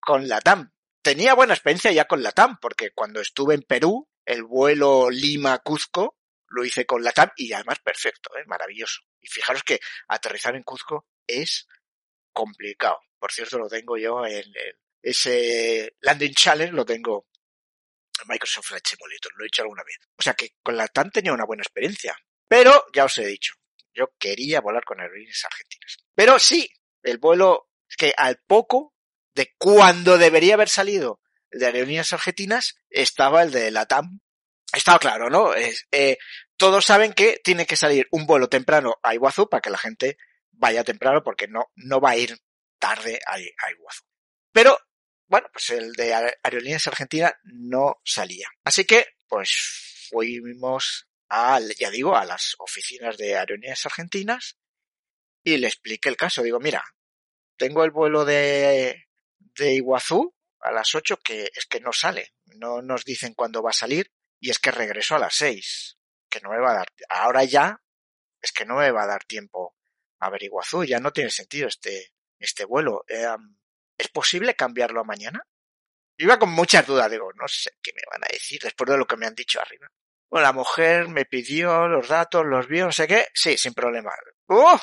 con 0.00 0.26
Latam. 0.26 0.72
Tenía 1.02 1.34
buena 1.34 1.52
experiencia 1.52 1.92
ya 1.92 2.06
con 2.06 2.22
Latam, 2.22 2.58
porque 2.62 2.92
cuando 2.92 3.20
estuve 3.20 3.54
en 3.54 3.62
Perú, 3.62 4.08
el 4.24 4.42
vuelo 4.44 5.10
Lima-Cuzco 5.10 6.16
lo 6.46 6.64
hice 6.64 6.86
con 6.86 7.04
Latam 7.04 7.28
y 7.36 7.52
además 7.52 7.80
perfecto, 7.80 8.30
¿eh? 8.38 8.44
maravilloso. 8.46 9.02
Y 9.20 9.28
fijaros 9.28 9.64
que 9.64 9.80
aterrizar 10.08 10.56
en 10.56 10.62
Cuzco 10.62 11.06
es 11.26 11.66
complicado. 12.40 12.98
Por 13.18 13.30
cierto, 13.30 13.58
lo 13.58 13.68
tengo 13.68 13.98
yo 13.98 14.24
en, 14.24 14.46
ese 15.02 15.96
Landing 16.00 16.34
Challenge, 16.34 16.72
lo 16.72 16.84
tengo 16.84 17.26
en 18.20 18.28
Microsoft 18.28 18.68
Flight 18.68 18.86
Simulator, 18.86 19.32
lo 19.36 19.44
he 19.44 19.48
hecho 19.48 19.62
alguna 19.62 19.84
vez. 19.84 19.96
O 20.16 20.22
sea 20.22 20.34
que 20.34 20.54
con 20.62 20.76
la 20.76 20.88
TAM 20.88 21.10
tenía 21.10 21.32
una 21.32 21.44
buena 21.44 21.62
experiencia. 21.62 22.16
Pero, 22.48 22.86
ya 22.94 23.04
os 23.04 23.18
he 23.18 23.26
dicho, 23.26 23.54
yo 23.94 24.12
quería 24.18 24.60
volar 24.60 24.84
con 24.84 25.00
aerolíneas 25.00 25.44
argentinas. 25.44 25.98
Pero 26.14 26.38
sí, 26.38 26.70
el 27.02 27.18
vuelo, 27.18 27.68
que 27.96 28.14
al 28.16 28.40
poco 28.46 28.94
de 29.34 29.54
cuando 29.58 30.18
debería 30.18 30.54
haber 30.54 30.68
salido 30.68 31.20
de 31.50 31.66
aerolíneas 31.66 32.12
argentinas, 32.12 32.76
estaba 32.88 33.42
el 33.42 33.50
de 33.50 33.70
la 33.70 33.86
TAM. 33.86 34.20
Estaba 34.72 34.98
claro, 34.98 35.28
¿no? 35.28 35.52
Eh, 35.54 36.18
todos 36.56 36.84
saben 36.84 37.12
que 37.12 37.40
tiene 37.42 37.66
que 37.66 37.76
salir 37.76 38.06
un 38.12 38.26
vuelo 38.26 38.48
temprano 38.48 38.98
a 39.02 39.14
Iguazú 39.14 39.48
para 39.48 39.60
que 39.60 39.70
la 39.70 39.78
gente 39.78 40.16
vaya 40.60 40.84
temprano 40.84 41.22
porque 41.24 41.48
no, 41.48 41.72
no 41.74 42.00
va 42.00 42.10
a 42.10 42.16
ir 42.16 42.38
tarde 42.78 43.18
a, 43.26 43.38
Iguazú. 43.38 44.04
Pero, 44.52 44.78
bueno, 45.26 45.48
pues 45.52 45.70
el 45.70 45.92
de 45.92 46.14
Aerolíneas 46.42 46.86
Argentina 46.86 47.32
no 47.44 48.00
salía. 48.04 48.48
Así 48.62 48.84
que, 48.84 49.06
pues 49.28 50.08
fuimos 50.10 51.08
a, 51.28 51.60
ya 51.78 51.90
digo, 51.90 52.16
a 52.16 52.24
las 52.24 52.56
oficinas 52.58 53.16
de 53.16 53.36
Aerolíneas 53.36 53.86
Argentinas 53.86 54.58
y 55.42 55.56
le 55.56 55.66
expliqué 55.66 56.08
el 56.08 56.16
caso. 56.16 56.42
Digo, 56.42 56.60
mira, 56.60 56.84
tengo 57.56 57.84
el 57.84 57.90
vuelo 57.90 58.24
de, 58.24 59.06
de 59.38 59.74
Iguazú 59.74 60.34
a 60.60 60.72
las 60.72 60.94
8 60.94 61.18
que 61.24 61.50
es 61.54 61.66
que 61.66 61.80
no 61.80 61.92
sale. 61.92 62.34
No 62.44 62.82
nos 62.82 63.04
dicen 63.04 63.34
cuándo 63.34 63.62
va 63.62 63.70
a 63.70 63.74
salir 63.74 64.12
y 64.40 64.50
es 64.50 64.58
que 64.58 64.70
regreso 64.70 65.14
a 65.14 65.20
las 65.20 65.34
6. 65.36 65.96
Que 66.28 66.40
no 66.40 66.50
me 66.50 66.58
va 66.58 66.72
a 66.72 66.74
dar. 66.74 66.88
Ahora 67.08 67.44
ya 67.44 67.80
es 68.42 68.52
que 68.52 68.64
no 68.64 68.76
me 68.76 68.90
va 68.90 69.04
a 69.04 69.08
dar 69.08 69.24
tiempo 69.24 69.76
Iguazú. 70.40 70.84
Ya 70.84 71.00
no 71.00 71.12
tiene 71.12 71.30
sentido 71.30 71.68
este, 71.68 72.12
este 72.38 72.64
vuelo. 72.64 73.04
Eh, 73.08 73.26
¿Es 73.96 74.08
posible 74.08 74.54
cambiarlo 74.54 75.00
a 75.00 75.04
mañana? 75.04 75.42
Iba 76.16 76.38
con 76.38 76.50
muchas 76.50 76.86
dudas, 76.86 77.10
digo, 77.10 77.32
no 77.34 77.48
sé 77.48 77.72
qué 77.82 77.92
me 77.94 78.02
van 78.10 78.24
a 78.24 78.32
decir 78.32 78.60
después 78.62 78.90
de 78.90 78.98
lo 78.98 79.06
que 79.06 79.16
me 79.16 79.26
han 79.26 79.34
dicho 79.34 79.60
arriba. 79.60 79.88
Bueno, 80.30 80.46
la 80.46 80.52
mujer 80.52 81.08
me 81.08 81.24
pidió 81.24 81.88
los 81.88 82.08
datos, 82.08 82.44
los 82.46 82.68
vio, 82.68 82.86
no 82.86 82.92
sé 82.92 83.08
qué. 83.08 83.26
Sí, 83.34 83.56
sin 83.56 83.74
problema. 83.74 84.12
¡Oh! 84.46 84.78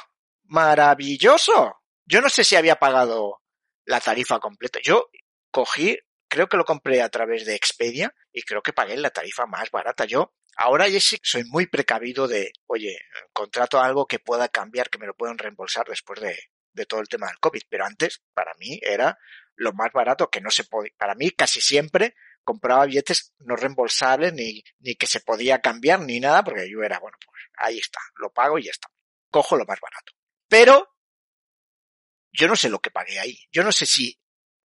¡Maravilloso! 0.46 1.82
Yo 2.06 2.22
no 2.22 2.30
sé 2.30 2.44
si 2.44 2.56
había 2.56 2.78
pagado 2.78 3.42
la 3.86 4.02
tarifa 4.02 4.40
completa. 4.40 4.80
Yo 4.82 5.10
cogí, 5.52 5.98
creo 6.28 6.48
que 6.48 6.58
lo 6.58 6.66
compré 6.66 7.02
a 7.02 7.10
través 7.10 7.46
de 7.46 7.56
Expedia 7.56 8.14
y 8.32 8.42
creo 8.44 8.62
que 8.62 8.74
pagué 8.74 8.98
la 8.98 9.10
tarifa 9.10 9.46
más 9.46 9.72
barata. 9.72 10.06
Yo 10.06 10.34
ahora 10.58 10.88
ya 10.88 10.99
sí 10.99 11.18
soy 11.24 11.43
muy 11.45 11.68
precavido 11.68 12.28
de, 12.28 12.51
oye, 12.66 12.97
contrato 13.32 13.80
algo 13.80 14.08
que 14.08 14.20
pueda 14.20 14.49
cambiar, 14.49 14.89
que 14.89 14.97
me 14.97 15.08
lo 15.08 15.16
puedan 15.16 15.38
reembolsar 15.38 15.86
después 15.88 16.20
de, 16.20 16.38
de 16.74 16.86
todo 16.86 16.99
el 16.99 17.08
tema 17.08 17.28
del 17.28 17.39
COVID. 17.39 17.62
Pero 17.70 17.86
antes, 17.86 18.22
para 18.34 18.53
mí, 18.55 18.80
era 18.82 19.18
lo 19.55 19.74
más 19.74 19.91
barato 19.93 20.30
que 20.30 20.41
no 20.41 20.49
se 20.49 20.64
podía. 20.66 20.91
Para 20.97 21.16
mí, 21.16 21.32
casi 21.32 21.62
siempre 21.62 22.16
compraba 22.43 22.86
billetes 22.86 23.34
no 23.39 23.55
reembolsables 23.55 24.34
ni, 24.34 24.64
ni 24.80 24.95
que 24.95 25.05
se 25.05 25.20
podía 25.20 25.60
cambiar 25.60 25.99
ni 26.01 26.20
nada, 26.20 26.43
porque 26.43 26.70
yo 26.70 26.82
era, 26.82 26.99
bueno, 26.99 27.18
pues 27.24 27.43
ahí 27.58 27.78
está, 27.78 27.99
lo 28.16 28.32
pago 28.32 28.58
y 28.58 28.64
ya 28.64 28.72
está. 28.72 28.88
Cojo 29.30 29.58
lo 29.58 29.66
más 29.66 29.80
barato. 29.82 30.14
Pero 30.47 30.95
yo 32.32 32.47
no 32.47 32.55
sé 32.55 32.70
lo 32.70 32.80
que 32.80 32.91
pagué 32.91 33.20
ahí. 33.20 33.38
Yo 33.51 33.64
no 33.64 33.72
sé 33.72 33.86
si, 33.86 34.18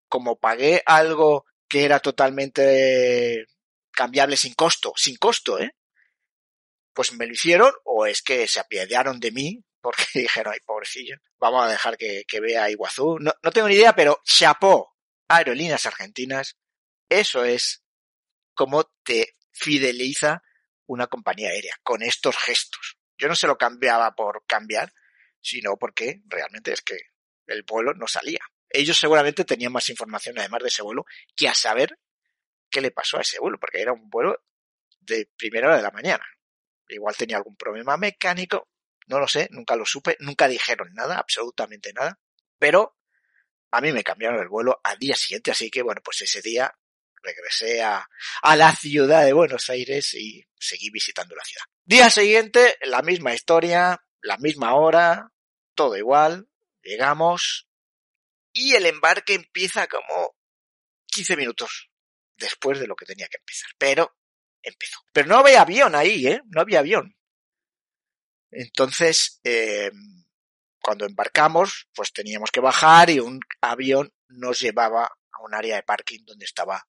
como 0.09 0.39
pagué 0.39 0.83
algo 0.87 1.45
que 1.69 1.85
era 1.85 1.99
totalmente 1.99 3.47
cambiable 3.91 4.37
sin 4.37 4.55
costo, 4.55 4.93
sin 4.97 5.17
costo, 5.17 5.59
¿eh? 5.59 5.75
Pues 6.95 7.13
me 7.13 7.27
lo 7.27 7.33
hicieron 7.33 7.73
o 7.85 8.07
es 8.07 8.23
que 8.23 8.47
se 8.47 8.61
apiadaron 8.61 9.19
de 9.21 9.33
mí 9.33 9.65
porque 9.81 10.05
dijeron, 10.15 10.53
ay, 10.55 10.61
pobrecillo, 10.65 11.17
vamos 11.39 11.65
a 11.65 11.71
dejar 11.71 11.97
que, 11.97 12.25
que 12.27 12.41
vea 12.41 12.71
Iguazú. 12.71 13.19
No, 13.21 13.33
no 13.43 13.51
tengo 13.51 13.69
ni 13.69 13.75
idea, 13.75 13.95
pero 13.95 14.21
chapó 14.25 14.97
Aerolíneas 15.29 15.87
Argentinas. 15.87 16.57
Eso 17.09 17.45
es 17.45 17.83
como 18.55 18.85
te 19.05 19.35
fideliza 19.51 20.43
una 20.87 21.07
compañía 21.07 21.51
aérea, 21.51 21.75
con 21.83 22.03
estos 22.03 22.37
gestos. 22.37 22.97
Yo 23.19 23.29
no 23.29 23.35
se 23.35 23.47
lo 23.47 23.57
cambiaba 23.57 24.15
por 24.15 24.45
cambiar, 24.47 24.93
sino 25.41 25.77
porque 25.77 26.23
realmente 26.27 26.73
es 26.73 26.83
que 26.83 26.99
el 27.47 27.63
vuelo 27.63 27.95
no 27.95 28.07
salía. 28.07 28.41
Ellos 28.69 28.99
seguramente 28.99 29.45
tenían 29.45 29.73
más 29.73 29.89
información 29.91 30.39
además 30.39 30.63
de 30.63 30.69
ese 30.69 30.83
vuelo 30.83 31.05
que 31.37 31.49
a 31.49 31.55
saber 31.55 31.99
qué 32.71 32.81
le 32.81 32.91
pasó 32.91 33.19
a 33.19 33.23
ese 33.23 33.39
vuelo, 33.39 33.59
porque 33.59 33.81
era 33.81 33.93
un 33.93 34.09
vuelo 34.09 34.43
de 35.01 35.29
primera 35.37 35.69
hora 35.69 35.77
de 35.77 35.83
la 35.83 35.91
mañana. 35.91 36.25
Igual 36.95 37.17
tenía 37.17 37.37
algún 37.37 37.57
problema 37.57 37.97
mecánico, 37.97 38.69
no 39.07 39.19
lo 39.19 39.29
sé, 39.29 39.49
nunca 39.51 39.77
lo 39.77 39.85
supe, 39.85 40.17
nunca 40.21 40.49
dijeron 40.49 40.93
nada, 40.95 41.19
absolutamente 41.19 41.93
nada, 41.93 42.19
pero 42.59 42.97
a 43.71 43.81
mí 43.81 43.93
me 43.93 44.05
cambiaron 44.05 44.41
el 44.41 44.49
vuelo 44.49 44.81
al 44.85 44.99
día 44.99 45.17
siguiente, 45.17 45.51
así 45.51 45.71
que 45.71 45.83
bueno, 45.83 46.01
pues 46.05 46.23
ese 46.23 46.43
día 46.43 46.73
regresé 47.23 47.83
a, 47.83 48.07
a 48.43 48.57
la 48.57 48.75
ciudad 48.75 49.25
de 49.25 49.33
Buenos 49.33 49.71
Aires 49.71 50.15
y 50.15 50.45
seguí 50.59 50.91
visitando 50.91 51.35
la 51.35 51.45
ciudad. 51.45 51.65
Día 51.85 52.11
siguiente, 52.11 52.79
la 52.83 53.03
misma 53.03 53.35
historia, 53.35 54.05
la 54.21 54.37
misma 54.39 54.75
hora, 54.75 55.31
todo 55.75 55.97
igual, 55.97 56.49
llegamos 56.83 57.69
y 58.53 58.75
el 58.75 58.87
embarque 58.87 59.35
empieza 59.35 59.87
como 59.87 60.37
15 61.07 61.37
minutos 61.37 61.91
después 62.37 62.79
de 62.79 62.87
lo 62.87 62.97
que 62.97 63.07
tenía 63.07 63.29
que 63.29 63.39
empezar, 63.39 63.71
pero 63.79 64.15
empezó. 64.63 65.01
Pero 65.13 65.29
no 65.29 65.39
había 65.39 65.63
avión 65.63 65.95
ahí, 65.95 66.27
¿eh? 66.27 66.43
No 66.47 66.61
había 66.61 66.81
avión. 66.81 67.17
Entonces, 68.51 69.41
eh, 69.45 69.91
cuando 70.81 71.07
embarcamos, 71.07 71.89
pues 71.95 72.13
teníamos 72.13 72.51
que 72.51 72.61
bajar 72.61 73.11
y 73.11 73.21
un 73.21 73.41
avión 73.61 74.13
nos 74.29 74.61
llevaba 74.61 75.05
a 75.05 75.43
un 75.43 75.55
área 75.55 75.77
de 75.77 75.83
parking 75.83 76.25
donde 76.25 76.45
estaba 76.45 76.87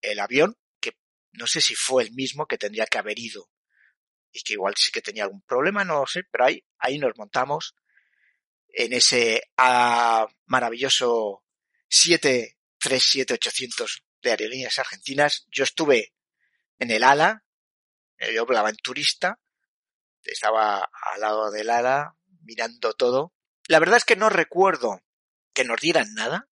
el 0.00 0.18
avión, 0.18 0.56
que 0.80 0.92
no 1.32 1.46
sé 1.46 1.60
si 1.60 1.74
fue 1.74 2.02
el 2.02 2.12
mismo 2.12 2.46
que 2.46 2.58
tendría 2.58 2.86
que 2.86 2.98
haber 2.98 3.18
ido 3.18 3.48
y 4.32 4.42
que 4.42 4.54
igual 4.54 4.74
sí 4.76 4.90
que 4.90 5.02
tenía 5.02 5.24
algún 5.24 5.42
problema, 5.42 5.84
no 5.84 6.00
lo 6.00 6.06
sé, 6.06 6.24
pero 6.30 6.46
ahí, 6.46 6.64
ahí 6.78 6.98
nos 6.98 7.16
montamos 7.16 7.74
en 8.68 8.92
ese 8.92 9.42
ah, 9.56 10.26
maravilloso 10.46 11.44
737-800 11.88 14.02
de 14.22 14.30
aerolíneas 14.30 14.78
argentinas. 14.80 15.46
Yo 15.50 15.62
estuve 15.62 16.14
en 16.78 16.90
el 16.90 17.04
ala, 17.04 17.44
yo 18.32 18.42
hablaba 18.42 18.70
en 18.70 18.76
turista, 18.76 19.40
estaba 20.22 20.78
al 20.78 21.20
lado 21.20 21.50
del 21.50 21.70
ala 21.70 22.16
mirando 22.42 22.94
todo. 22.94 23.32
La 23.68 23.78
verdad 23.78 23.96
es 23.96 24.04
que 24.04 24.16
no 24.16 24.28
recuerdo 24.28 25.02
que 25.52 25.64
nos 25.64 25.80
dieran 25.80 26.12
nada, 26.14 26.48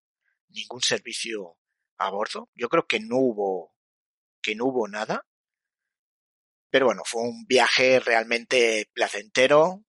ningún 0.48 0.82
servicio 0.82 1.58
a 1.98 2.10
bordo. 2.10 2.50
Yo 2.54 2.68
creo 2.68 2.86
que 2.86 3.00
no 3.00 3.16
hubo, 3.16 3.74
que 4.40 4.54
no 4.54 4.66
hubo 4.66 4.88
nada. 4.88 5.26
Pero 6.70 6.86
bueno, 6.86 7.02
fue 7.04 7.22
un 7.22 7.44
viaje 7.46 8.00
realmente 8.00 8.90
placentero 8.94 9.84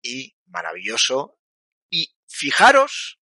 y 0.00 0.36
maravilloso. 0.46 1.38
Y 1.90 2.14
fijaros, 2.26 3.20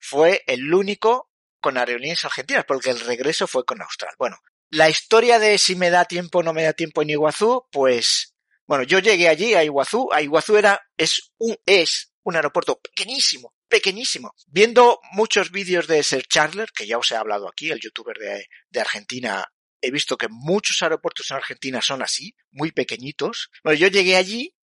fue 0.00 0.42
el 0.46 0.72
único 0.74 1.30
con 1.60 1.78
aerolíneas 1.78 2.24
argentinas, 2.24 2.64
porque 2.64 2.90
el 2.90 2.98
regreso 2.98 3.46
fue 3.46 3.64
con 3.64 3.80
Austral. 3.80 4.14
Bueno, 4.18 4.36
la 4.72 4.88
historia 4.88 5.38
de 5.38 5.58
si 5.58 5.76
me 5.76 5.90
da 5.90 6.06
tiempo 6.06 6.38
o 6.38 6.42
no 6.42 6.54
me 6.54 6.62
da 6.62 6.72
tiempo 6.72 7.02
en 7.02 7.10
Iguazú, 7.10 7.68
pues, 7.70 8.34
bueno, 8.66 8.84
yo 8.84 9.00
llegué 9.00 9.28
allí 9.28 9.52
a 9.52 9.62
Iguazú. 9.62 10.08
A 10.12 10.22
Iguazú 10.22 10.56
era, 10.56 10.80
es 10.96 11.32
un, 11.36 11.54
es 11.66 12.14
un 12.22 12.36
aeropuerto 12.36 12.80
pequeñísimo, 12.80 13.54
pequeñísimo. 13.68 14.34
Viendo 14.46 14.98
muchos 15.12 15.50
vídeos 15.50 15.86
de 15.86 16.02
Ser 16.02 16.26
Charler, 16.26 16.70
que 16.72 16.86
ya 16.86 16.96
os 16.96 17.10
he 17.10 17.16
hablado 17.16 17.48
aquí, 17.48 17.70
el 17.70 17.80
youtuber 17.80 18.16
de, 18.16 18.46
de 18.70 18.80
Argentina 18.80 19.46
he 19.82 19.90
visto 19.90 20.16
que 20.16 20.28
muchos 20.30 20.80
aeropuertos 20.80 21.30
en 21.30 21.36
Argentina 21.36 21.82
son 21.82 22.00
así, 22.00 22.34
muy 22.50 22.72
pequeñitos. 22.72 23.50
Bueno, 23.62 23.78
yo 23.78 23.88
llegué 23.88 24.16
allí, 24.16 24.56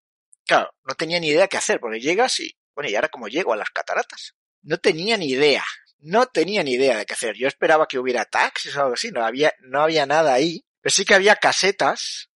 claro, 0.47 0.71
no 0.85 0.95
tenía 0.95 1.19
ni 1.19 1.27
idea 1.27 1.47
qué 1.47 1.57
hacer, 1.57 1.79
porque 1.79 1.99
llegas 1.99 2.39
y, 2.39 2.57
bueno, 2.73 2.89
y 2.89 2.95
ahora 2.95 3.09
como 3.09 3.27
llego 3.27 3.53
a 3.53 3.57
las 3.57 3.69
cataratas. 3.69 4.33
No 4.63 4.79
tenía 4.79 5.17
ni 5.17 5.27
idea, 5.27 5.63
no 5.99 6.27
tenía 6.27 6.63
ni 6.63 6.73
idea 6.73 6.97
de 6.97 7.05
qué 7.05 7.13
hacer. 7.13 7.35
Yo 7.35 7.47
esperaba 7.47 7.87
que 7.87 7.99
hubiera 7.99 8.25
taxis 8.25 8.75
o 8.75 8.81
algo 8.81 8.93
así, 8.93 9.11
no 9.11 9.23
había, 9.23 9.53
no 9.61 9.81
había 9.81 10.05
nada 10.05 10.33
ahí. 10.33 10.63
Pero 10.81 10.93
sí 10.93 11.05
que 11.05 11.13
había 11.13 11.35
casetas 11.35 12.29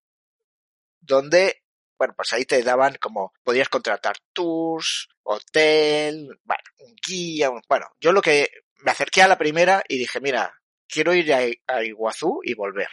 donde, 1.00 1.64
bueno, 1.98 2.14
pues 2.16 2.34
ahí 2.34 2.46
te 2.46 2.62
daban 2.64 2.96
como, 2.96 3.34
podías 3.44 3.70
contratar 3.70 4.18
tours, 4.34 5.08
hotel, 5.24 6.28
bueno, 6.44 6.64
un 6.80 6.96
guía, 7.08 7.52
bueno, 7.68 7.88
yo 8.00 8.12
lo 8.12 8.22
que 8.22 8.50
me 8.80 8.92
acerqué 8.92 9.22
a 9.22 9.28
la 9.28 9.38
primera 9.38 9.84
y 9.88 9.98
dije, 9.98 10.20
mira, 10.20 10.62
quiero 10.88 11.14
ir 11.14 11.34
a, 11.34 11.84
Iguazú 11.84 12.42
y 12.44 12.54
volver. 12.54 12.90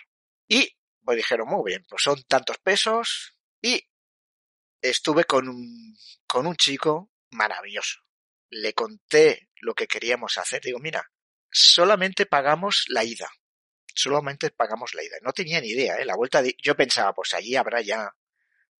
Y 0.49 0.77
me 1.03 1.17
dijeron, 1.17 1.49
muy 1.49 1.73
bien, 1.73 1.85
pues 1.89 2.03
son 2.03 2.23
tantos 2.25 2.59
pesos. 2.59 3.37
Y 3.61 3.83
estuve 4.81 5.25
con 5.25 5.49
un, 5.49 5.97
con 6.27 6.47
un 6.47 6.57
chico 6.57 7.11
maravilloso. 7.31 8.01
Le 8.51 8.73
conté 8.73 9.50
lo 9.61 9.75
que 9.75 9.87
queríamos 9.87 10.39
hacer. 10.39 10.63
Digo, 10.63 10.79
mira, 10.79 11.11
solamente 11.51 12.27
pagamos 12.27 12.85
la 12.89 13.05
ida. 13.05 13.31
Solamente 13.95 14.51
pagamos 14.51 14.95
la 14.95 15.03
ida. 15.03 15.17
No 15.23 15.33
tenía 15.33 15.61
ni 15.61 15.69
idea, 15.69 15.97
¿eh? 15.97 16.05
La 16.05 16.17
vuelta, 16.17 16.43
yo 16.63 16.77
pensaba, 16.77 17.13
pues 17.13 17.35
allí 17.35 17.57
habrá 17.57 17.81
ya 17.81 18.11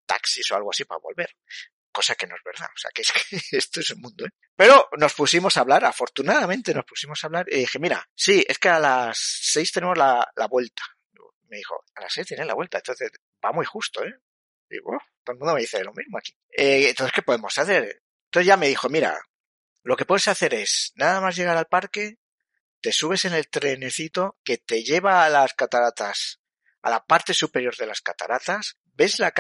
taxis 0.07 0.51
o 0.51 0.57
algo 0.57 0.71
así 0.71 0.85
para 0.85 1.01
volver 1.01 1.37
cosa 1.91 2.15
que 2.15 2.27
no 2.27 2.37
es 2.37 2.43
verdad. 2.43 2.69
O 2.75 2.79
sea, 2.79 2.91
que 2.93 3.03
es 3.03 3.13
que 3.13 3.37
esto 3.57 3.81
es 3.81 3.91
el 3.91 3.99
mundo, 3.99 4.25
¿eh? 4.25 4.31
Pero 4.57 4.89
nos 4.99 5.15
pusimos 5.15 5.57
a 5.57 5.61
hablar, 5.61 5.85
afortunadamente 5.85 6.75
nos 6.75 6.85
pusimos 6.85 7.23
a 7.23 7.27
hablar 7.27 7.47
y 7.51 7.59
dije, 7.59 7.79
mira, 7.79 8.07
sí, 8.15 8.45
es 8.47 8.59
que 8.59 8.69
a 8.69 8.79
las 8.79 9.19
seis 9.19 9.73
tenemos 9.73 9.97
la, 9.97 10.31
la 10.37 10.47
vuelta. 10.47 10.83
Me 11.49 11.57
dijo, 11.57 11.85
a 11.97 12.03
las 12.03 12.13
seis 12.13 12.29
tiene 12.29 12.45
la 12.45 12.55
vuelta, 12.55 12.79
entonces 12.79 13.11
va 13.45 13.53
muy 13.53 13.67
justo, 13.67 14.05
¿eh? 14.05 14.15
Y 14.71 14.79
bueno, 14.81 15.01
todo 15.25 15.35
el 15.35 15.39
mundo 15.39 15.55
me 15.55 15.61
dice 15.63 15.83
lo 15.83 15.93
mismo 15.93 16.19
aquí. 16.19 16.33
Eh, 16.57 16.91
entonces, 16.91 17.13
¿qué 17.13 17.23
podemos 17.23 17.57
hacer? 17.59 18.03
Entonces 18.27 18.47
ya 18.47 18.57
me 18.57 18.69
dijo, 18.69 18.89
mira, 18.89 19.21
lo 19.83 19.97
que 19.97 20.05
puedes 20.05 20.29
hacer 20.29 20.55
es, 20.55 20.93
nada 20.95 21.21
más 21.21 21.37
llegar 21.37 21.57
al 21.57 21.67
parque, 21.67 22.19
te 22.81 22.93
subes 22.93 23.25
en 23.25 23.35
el 23.35 23.49
trenecito 23.49 24.39
que 24.45 24.59
te 24.59 24.83
lleva 24.83 25.25
a 25.25 25.31
las 25.31 25.55
cataratas, 25.55 26.41
a 26.83 26.91
la 26.91 27.05
parte 27.05 27.35
superior 27.35 27.77
de 27.77 27.87
las 27.87 28.01
cataratas, 28.01 28.79
ves 28.95 29.19
la, 29.19 29.33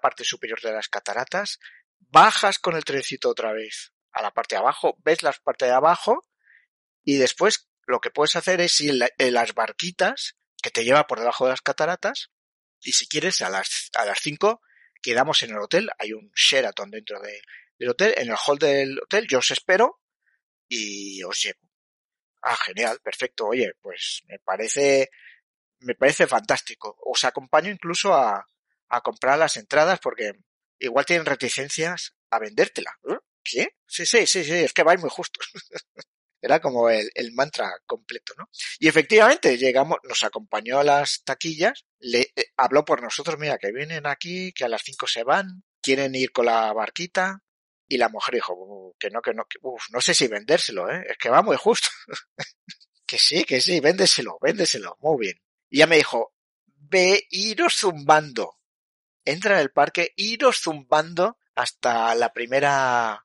parte 0.00 0.24
superior 0.24 0.60
de 0.60 0.72
las 0.72 0.88
cataratas, 0.88 1.58
bajas 1.98 2.58
con 2.58 2.76
el 2.76 2.84
trencito 2.84 3.30
otra 3.30 3.52
vez 3.52 3.92
a 4.12 4.22
la 4.22 4.32
parte 4.32 4.54
de 4.54 4.60
abajo, 4.60 4.96
ves 5.04 5.22
la 5.22 5.32
parte 5.32 5.66
de 5.66 5.72
abajo 5.72 6.24
y 7.02 7.16
después 7.16 7.68
lo 7.86 8.00
que 8.00 8.10
puedes 8.10 8.36
hacer 8.36 8.60
es 8.60 8.80
ir 8.80 9.00
en 9.18 9.34
las 9.34 9.54
barquitas 9.54 10.36
que 10.62 10.70
te 10.70 10.84
lleva 10.84 11.06
por 11.06 11.18
debajo 11.18 11.44
de 11.44 11.50
las 11.50 11.62
cataratas 11.62 12.30
y 12.80 12.92
si 12.92 13.08
quieres 13.08 13.42
a 13.42 13.50
las 13.50 13.90
a 13.94 14.04
las 14.04 14.18
5 14.20 14.60
quedamos 15.02 15.42
en 15.42 15.50
el 15.50 15.58
hotel, 15.58 15.90
hay 15.98 16.12
un 16.12 16.30
Sheraton 16.34 16.90
dentro 16.90 17.20
del 17.78 17.90
hotel, 17.90 18.14
en 18.16 18.30
el 18.30 18.36
hall 18.36 18.58
del 18.58 19.00
hotel 19.00 19.26
yo 19.28 19.38
os 19.38 19.50
espero 19.50 20.00
y 20.68 21.22
os 21.22 21.42
llevo. 21.42 21.60
Ah, 22.42 22.56
genial, 22.56 23.00
perfecto. 23.02 23.46
Oye, 23.46 23.72
pues 23.80 24.22
me 24.26 24.38
parece 24.38 25.10
me 25.80 25.94
parece 25.94 26.26
fantástico. 26.26 26.96
Os 27.04 27.24
acompaño 27.24 27.70
incluso 27.70 28.14
a, 28.14 28.46
a 28.88 29.00
comprar 29.00 29.38
las 29.38 29.56
entradas 29.56 30.00
porque 30.00 30.32
igual 30.78 31.06
tienen 31.06 31.26
reticencias 31.26 32.14
a 32.30 32.38
vendértela. 32.38 32.98
¿Eh? 33.08 33.18
¿Qué? 33.42 33.68
Sí, 33.86 34.06
sí, 34.06 34.26
sí, 34.26 34.44
sí, 34.44 34.52
es 34.52 34.72
que 34.72 34.82
vais 34.82 35.00
muy 35.00 35.10
justo. 35.10 35.40
Era 36.40 36.60
como 36.60 36.90
el, 36.90 37.10
el, 37.14 37.32
mantra 37.32 37.72
completo, 37.86 38.34
¿no? 38.36 38.50
Y 38.78 38.88
efectivamente 38.88 39.56
llegamos, 39.56 39.98
nos 40.02 40.24
acompañó 40.24 40.78
a 40.78 40.84
las 40.84 41.22
taquillas, 41.24 41.86
le 42.00 42.32
eh, 42.36 42.46
habló 42.58 42.84
por 42.84 43.02
nosotros, 43.02 43.38
mira, 43.38 43.56
que 43.56 43.72
vienen 43.72 44.06
aquí, 44.06 44.52
que 44.52 44.64
a 44.64 44.68
las 44.68 44.82
cinco 44.82 45.06
se 45.06 45.24
van, 45.24 45.64
quieren 45.80 46.14
ir 46.14 46.32
con 46.32 46.44
la 46.46 46.70
barquita, 46.74 47.42
y 47.88 47.96
la 47.96 48.08
mujer 48.08 48.34
dijo, 48.34 48.94
que 48.98 49.10
no, 49.10 49.20
que 49.20 49.34
no, 49.34 49.44
que, 49.44 49.58
no 49.62 50.00
sé 50.00 50.14
si 50.14 50.26
vendérselo, 50.26 50.90
¿eh? 50.90 51.04
Es 51.08 51.18
que 51.18 51.28
va 51.28 51.42
muy 51.42 51.56
justo. 51.56 51.88
que 53.06 53.18
sí, 53.18 53.44
que 53.44 53.60
sí, 53.60 53.80
véndeselo, 53.80 54.38
véndeselo, 54.40 54.96
muy 55.00 55.26
bien. 55.26 55.40
Y 55.68 55.78
ya 55.78 55.86
me 55.86 55.96
dijo, 55.96 56.34
ve, 56.66 57.26
iros 57.30 57.74
zumbando 57.74 58.58
entra 59.24 59.54
en 59.54 59.60
el 59.60 59.70
parque, 59.70 60.12
iros 60.16 60.60
zumbando 60.60 61.38
hasta 61.54 62.14
la 62.14 62.32
primera 62.32 63.24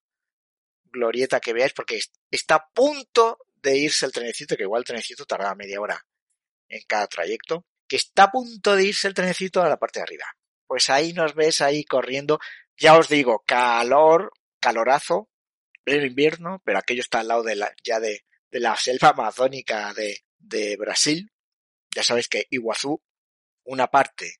glorieta 0.85 1.39
que 1.39 1.53
veáis, 1.53 1.73
porque 1.73 1.99
está 2.31 2.55
a 2.55 2.69
punto 2.69 3.39
de 3.61 3.77
irse 3.77 4.05
el 4.05 4.11
trenecito, 4.11 4.55
que 4.55 4.63
igual 4.63 4.81
el 4.81 4.85
trenecito 4.85 5.25
tardaba 5.25 5.55
media 5.55 5.81
hora 5.81 6.05
en 6.67 6.81
cada 6.87 7.07
trayecto, 7.07 7.65
que 7.87 7.97
está 7.97 8.23
a 8.23 8.31
punto 8.31 8.75
de 8.75 8.85
irse 8.85 9.07
el 9.07 9.13
trenecito 9.13 9.61
a 9.61 9.69
la 9.69 9.77
parte 9.77 9.99
de 9.99 10.03
arriba. 10.03 10.25
Pues 10.67 10.89
ahí 10.89 11.13
nos 11.13 11.33
ves 11.33 11.61
ahí 11.61 11.83
corriendo, 11.83 12.39
ya 12.77 12.97
os 12.97 13.09
digo, 13.09 13.43
calor, 13.45 14.31
calorazo, 14.59 15.29
el 15.85 16.05
invierno, 16.05 16.61
pero 16.65 16.77
aquello 16.77 17.01
está 17.01 17.19
al 17.19 17.27
lado 17.29 17.43
de 17.43 17.55
la, 17.55 17.73
ya 17.83 17.99
de, 17.99 18.25
de 18.51 18.59
la 18.59 18.75
selva 18.75 19.09
amazónica 19.09 19.93
de, 19.93 20.25
de 20.37 20.77
Brasil. 20.77 21.31
Ya 21.95 22.03
sabéis 22.03 22.27
que 22.27 22.47
Iguazú, 22.49 23.01
una 23.63 23.87
parte 23.87 24.37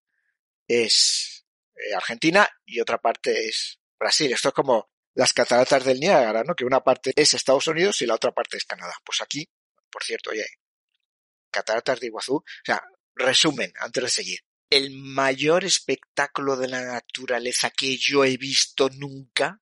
es 0.68 1.46
eh, 1.76 1.94
Argentina 1.96 2.48
y 2.66 2.80
otra 2.80 3.00
parte 3.00 3.48
es 3.48 3.80
Brasil. 3.98 4.32
Esto 4.32 4.50
es 4.50 4.54
como 4.54 4.90
las 5.14 5.34
cataratas 5.34 5.84
del 5.84 6.00
Niágara, 6.00 6.44
¿no? 6.44 6.56
Que 6.56 6.66
una 6.66 6.84
parte 6.84 7.12
es 7.16 7.34
Estados 7.34 7.68
Unidos 7.68 8.02
y 8.02 8.06
la 8.06 8.16
otra 8.16 8.32
parte 8.32 8.58
es 8.58 8.66
Canadá. 8.66 8.94
Pues 9.04 9.22
aquí, 9.22 9.50
por 9.92 10.04
cierto, 10.04 10.30
oye, 10.30 10.46
cataratas 11.52 12.00
de 12.00 12.08
Iguazú, 12.08 12.36
o 12.36 12.44
sea, 12.64 12.84
resumen, 13.16 13.74
antes 13.80 14.04
de 14.04 14.10
seguir. 14.10 14.40
El 14.70 14.92
mayor 14.92 15.66
espectáculo 15.66 16.56
de 16.56 16.68
la 16.68 16.84
naturaleza 16.84 17.72
que 17.72 17.98
yo 17.98 18.24
he 18.24 18.38
visto 18.38 18.90
nunca 18.90 19.60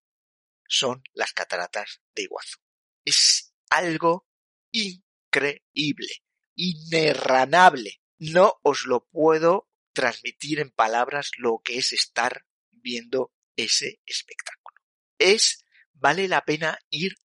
son 0.68 1.04
las 1.14 1.34
cataratas 1.34 2.02
de 2.16 2.24
Iguazú. 2.24 2.60
Es 3.06 3.54
algo 3.70 4.28
increíble, 4.72 6.24
inerranable. 6.56 8.02
No 8.20 8.60
os 8.64 8.86
lo 8.86 9.06
puedo 9.08 9.70
transmitir 9.94 10.60
en 10.60 10.72
palabras 10.72 11.32
lo 11.38 11.60
que 11.64 11.78
es 11.78 11.94
estar 11.94 12.46
viendo 12.72 13.34
ese 13.56 14.00
espectáculo. 14.06 14.82
Es, 15.18 15.66
vale 15.94 16.28
la 16.28 16.46
pena 16.46 16.78
ir 16.90 17.16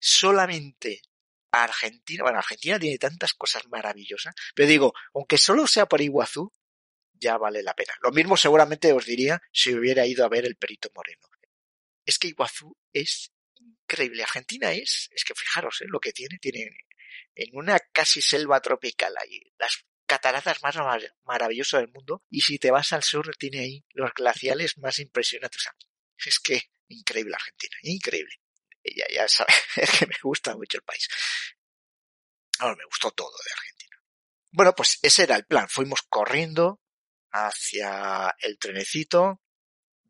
solamente 0.00 1.02
a 1.52 1.64
Argentina. 1.64 2.24
Bueno, 2.24 2.38
Argentina 2.38 2.78
tiene 2.78 2.98
tantas 2.98 3.34
cosas 3.34 3.66
maravillosas, 3.68 4.34
pero 4.54 4.68
digo, 4.68 4.92
aunque 5.14 5.38
solo 5.38 5.66
sea 5.66 5.86
por 5.86 6.00
Iguazú, 6.00 6.52
ya 7.12 7.38
vale 7.38 7.62
la 7.62 7.74
pena. 7.74 7.94
Lo 8.02 8.10
mismo 8.10 8.36
seguramente 8.36 8.92
os 8.92 9.06
diría 9.06 9.40
si 9.52 9.74
hubiera 9.74 10.06
ido 10.06 10.24
a 10.24 10.28
ver 10.28 10.44
el 10.44 10.56
Perito 10.56 10.90
Moreno. 10.94 11.28
Es 12.04 12.18
que 12.18 12.28
Iguazú 12.28 12.76
es 12.92 13.32
increíble. 13.56 14.22
Argentina 14.22 14.72
es, 14.72 15.08
es 15.12 15.24
que 15.24 15.34
fijaros, 15.34 15.80
¿eh? 15.82 15.86
lo 15.88 16.00
que 16.00 16.12
tiene, 16.12 16.38
tiene 16.38 16.70
en 17.34 17.56
una 17.56 17.78
casi 17.78 18.20
selva 18.20 18.60
tropical 18.60 19.14
ahí, 19.18 19.40
las 19.58 19.84
cataratas 20.06 20.62
más 20.62 20.76
maravillosas 21.24 21.80
del 21.80 21.92
mundo, 21.92 22.22
y 22.28 22.42
si 22.42 22.58
te 22.58 22.70
vas 22.70 22.92
al 22.92 23.02
sur 23.02 23.34
tiene 23.36 23.60
ahí 23.60 23.84
los 23.90 24.12
glaciales 24.12 24.76
más 24.78 24.98
impresionantes. 24.98 25.68
es 26.18 26.38
que 26.38 26.70
increíble 26.88 27.34
Argentina, 27.34 27.76
increíble. 27.82 28.34
Ya, 28.84 29.06
ya 29.12 29.28
sabes, 29.28 29.54
es 29.76 29.90
que 29.98 30.06
me 30.06 30.16
gusta 30.22 30.54
mucho 30.56 30.78
el 30.78 30.84
país. 30.84 31.08
Ahora 32.58 32.76
me 32.76 32.84
gustó 32.84 33.10
todo 33.12 33.32
de 33.44 33.52
Argentina. 33.52 33.96
Bueno, 34.50 34.74
pues 34.74 34.98
ese 35.02 35.22
era 35.22 35.36
el 35.36 35.46
plan. 35.46 35.68
Fuimos 35.68 36.02
corriendo 36.02 36.80
hacia 37.30 38.34
el 38.40 38.58
trenecito, 38.58 39.41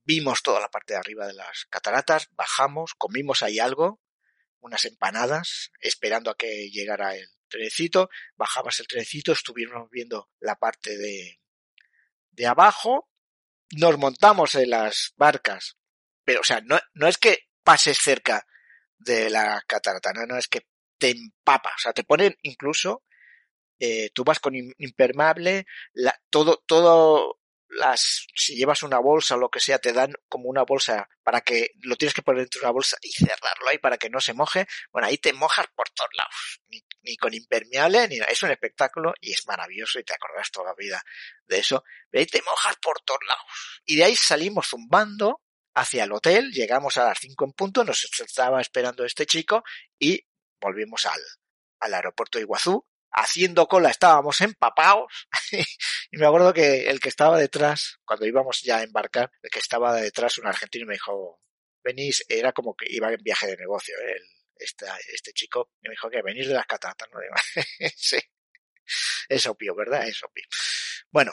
vimos 0.05 0.42
toda 0.42 0.61
la 0.61 0.68
parte 0.68 0.94
de 0.94 1.00
arriba 1.00 1.26
de 1.26 1.34
las 1.34 1.66
cataratas, 1.70 2.28
bajamos, 2.32 2.94
comimos 2.94 3.42
ahí 3.42 3.59
algo, 3.59 4.00
unas 4.61 4.84
empanadas, 4.84 5.70
esperando 5.80 6.30
a 6.30 6.36
que 6.36 6.70
llegara 6.70 7.16
el 7.16 7.28
trenecito, 7.48 8.09
bajabas 8.36 8.80
el 8.80 8.86
trenecito, 8.86 9.32
estuvimos 9.32 9.90
viendo 9.90 10.30
la 10.40 10.57
parte 10.57 10.96
de, 10.96 11.40
de 12.30 12.46
abajo, 12.46 13.11
nos 13.72 13.98
montamos 13.98 14.55
en 14.55 14.70
las 14.70 15.12
barcas, 15.16 15.76
pero 16.24 16.40
o 16.40 16.44
sea, 16.44 16.61
no, 16.61 16.78
no 16.94 17.09
es 17.09 17.18
que 17.18 17.48
pases 17.62 17.98
cerca 17.98 18.46
de 18.98 19.30
la 19.30 19.62
catarata, 19.66 20.12
no, 20.12 20.26
no 20.26 20.38
es 20.38 20.48
que 20.48 20.66
te 20.98 21.11
empapa, 21.11 21.70
o 21.76 21.78
sea, 21.78 21.92
te 21.92 22.05
ponen 22.05 22.36
incluso, 22.42 23.03
eh, 23.78 24.11
tú 24.14 24.22
vas 24.22 24.38
con 24.38 24.55
impermeable, 24.55 25.66
la, 25.92 26.16
todo, 26.30 26.62
todo 26.66 27.40
las, 27.73 28.27
si 28.35 28.55
llevas 28.55 28.83
una 28.83 28.99
bolsa 28.99 29.35
o 29.35 29.39
lo 29.39 29.49
que 29.49 29.61
sea, 29.61 29.79
te 29.79 29.93
dan 29.93 30.12
como 30.29 30.49
una 30.49 30.62
bolsa 30.62 31.09
para 31.23 31.41
que 31.41 31.70
lo 31.81 31.97
tienes 31.97 32.14
que 32.14 32.23
poner 32.23 32.43
dentro 32.43 32.61
de 32.61 32.66
una 32.66 32.73
bolsa 32.73 32.99
y 33.01 33.11
cerrarlo 33.12 33.68
ahí 33.68 33.79
para 33.79 33.97
que 33.97 34.11
no 34.11 34.20
se 34.20 34.35
moje. 34.35 34.66
Bueno, 34.91 35.09
ahí 35.09 35.16
te 35.18 35.33
mojas 35.33 35.66
por 35.75 35.89
todos 35.91 36.11
lados. 36.16 36.61
Ni, 36.68 36.85
ni 37.03 37.16
con 37.16 37.33
impermeable, 37.33 38.09
ni. 38.09 38.18
Es 38.29 38.43
un 38.43 38.51
espectáculo 38.51 39.14
y 39.20 39.33
es 39.33 39.47
maravilloso 39.47 39.99
y 39.99 40.05
te 40.05 40.14
acordarás 40.14 40.51
toda 40.51 40.66
la 40.66 40.75
vida 40.75 41.03
de 41.47 41.59
eso. 41.59 41.83
Pero 42.11 42.20
ahí 42.20 42.27
te 42.27 42.43
mojas 42.43 42.77
por 42.77 43.01
todos 43.01 43.20
lados. 43.27 43.45
Y 43.87 43.97
de 43.97 44.05
ahí 44.05 44.16
salimos 44.16 44.68
zumbando 44.68 45.41
hacia 45.75 46.05
el 46.05 46.12
hotel, 46.12 46.51
llegamos 46.53 46.99
a 46.99 47.05
las 47.05 47.18
5 47.20 47.45
en 47.47 47.53
punto, 47.53 47.85
nos 47.85 48.05
estaba 48.05 48.61
esperando 48.61 49.07
este 49.07 49.25
chico 49.25 49.64
y 49.99 50.23
volvimos 50.61 51.07
al, 51.07 51.20
al 51.81 51.95
aeropuerto 51.95 52.37
de 52.37 52.43
Iguazú 52.43 52.87
haciendo 53.13 53.67
cola 53.67 53.91
estábamos 53.91 54.41
empapados 54.41 55.29
y 56.11 56.17
me 56.17 56.27
acuerdo 56.27 56.53
que 56.53 56.89
el 56.89 57.01
que 57.01 57.09
estaba 57.09 57.39
detrás, 57.39 57.99
cuando 58.05 58.27
íbamos 58.27 58.63
ya 58.63 58.79
a 58.79 58.83
embarcar, 58.83 59.31
el 59.43 59.51
que 59.51 59.59
estaba 59.59 59.95
detrás, 59.95 60.39
un 60.39 60.47
argentino, 60.47 60.87
me 60.87 60.95
dijo, 60.95 61.41
venís, 61.83 62.25
era 62.29 62.53
como 62.53 62.75
que 62.75 62.87
iba 62.89 63.13
en 63.13 63.23
viaje 63.23 63.47
de 63.49 63.57
negocio, 63.57 63.95
¿eh? 63.99 64.13
el, 64.17 64.23
este, 64.57 64.87
este 65.13 65.33
chico, 65.33 65.71
me 65.83 65.91
dijo 65.91 66.09
que 66.09 66.23
venís 66.23 66.49
de 66.49 66.55
las 66.55 66.67
cataratas, 66.67 67.09
¿no? 67.13 67.19
sí, 67.97 68.19
es 69.29 69.47
obvio, 69.47 69.75
¿verdad? 69.75 70.07
Es 70.07 70.23
obvio. 70.23 70.45
Bueno, 71.11 71.33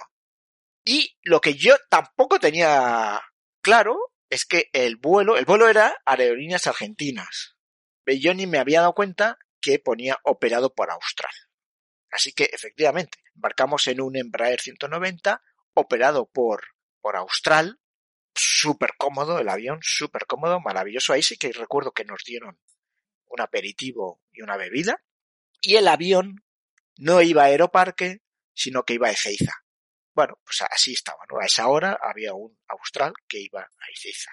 y 0.83 1.17
lo 1.23 1.41
que 1.41 1.55
yo 1.55 1.75
tampoco 1.89 2.39
tenía 2.39 3.21
claro 3.61 3.97
es 4.29 4.45
que 4.45 4.69
el 4.73 4.97
vuelo, 4.97 5.37
el 5.37 5.45
vuelo 5.45 5.69
era 5.69 5.97
aerolíneas 6.05 6.67
argentinas. 6.67 7.55
Yo 8.05 8.33
ni 8.33 8.47
me 8.47 8.57
había 8.57 8.81
dado 8.81 8.93
cuenta 8.93 9.37
que 9.61 9.77
ponía 9.77 10.17
operado 10.23 10.73
por 10.73 10.89
Austral. 10.89 11.28
Así 12.11 12.33
que 12.33 12.45
efectivamente, 12.51 13.19
embarcamos 13.35 13.87
en 13.87 14.01
un 14.01 14.15
Embraer 14.15 14.59
190 14.59 15.41
operado 15.73 16.27
por, 16.27 16.63
por 17.01 17.15
Austral, 17.15 17.79
súper 18.33 18.91
cómodo 18.97 19.39
el 19.39 19.49
avión, 19.49 19.79
súper 19.81 20.25
cómodo, 20.25 20.59
maravilloso. 20.59 21.13
Ahí 21.13 21.23
sí 21.23 21.37
que 21.37 21.51
recuerdo 21.51 21.91
que 21.91 22.05
nos 22.05 22.23
dieron 22.25 22.59
un 23.27 23.41
aperitivo 23.41 24.21
y 24.31 24.41
una 24.41 24.57
bebida. 24.57 25.03
Y 25.61 25.75
el 25.75 25.87
avión 25.87 26.43
no 26.97 27.21
iba 27.21 27.43
a 27.43 27.45
Aeroparque, 27.45 28.21
sino 28.53 28.83
que 28.83 28.93
iba 28.93 29.07
a 29.07 29.11
Ezeiza. 29.11 29.53
Bueno, 30.13 30.39
pues 30.43 30.61
así 30.69 30.93
estaba, 30.93 31.19
¿no? 31.29 31.39
A 31.39 31.45
esa 31.45 31.67
hora 31.67 31.97
había 32.01 32.33
un 32.33 32.57
Austral 32.67 33.13
que 33.27 33.39
iba 33.39 33.61
a 33.61 33.91
Ezeiza. 33.93 34.31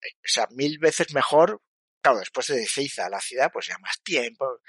Eh, 0.00 0.14
o 0.16 0.28
sea, 0.28 0.46
mil 0.50 0.78
veces 0.78 1.12
mejor, 1.12 1.62
claro, 2.00 2.20
después 2.20 2.46
de 2.46 2.62
Ezeiza 2.62 3.06
a 3.06 3.10
la 3.10 3.20
ciudad, 3.20 3.50
pues 3.52 3.66
ya 3.66 3.78
más 3.78 4.00
tiempo, 4.02 4.60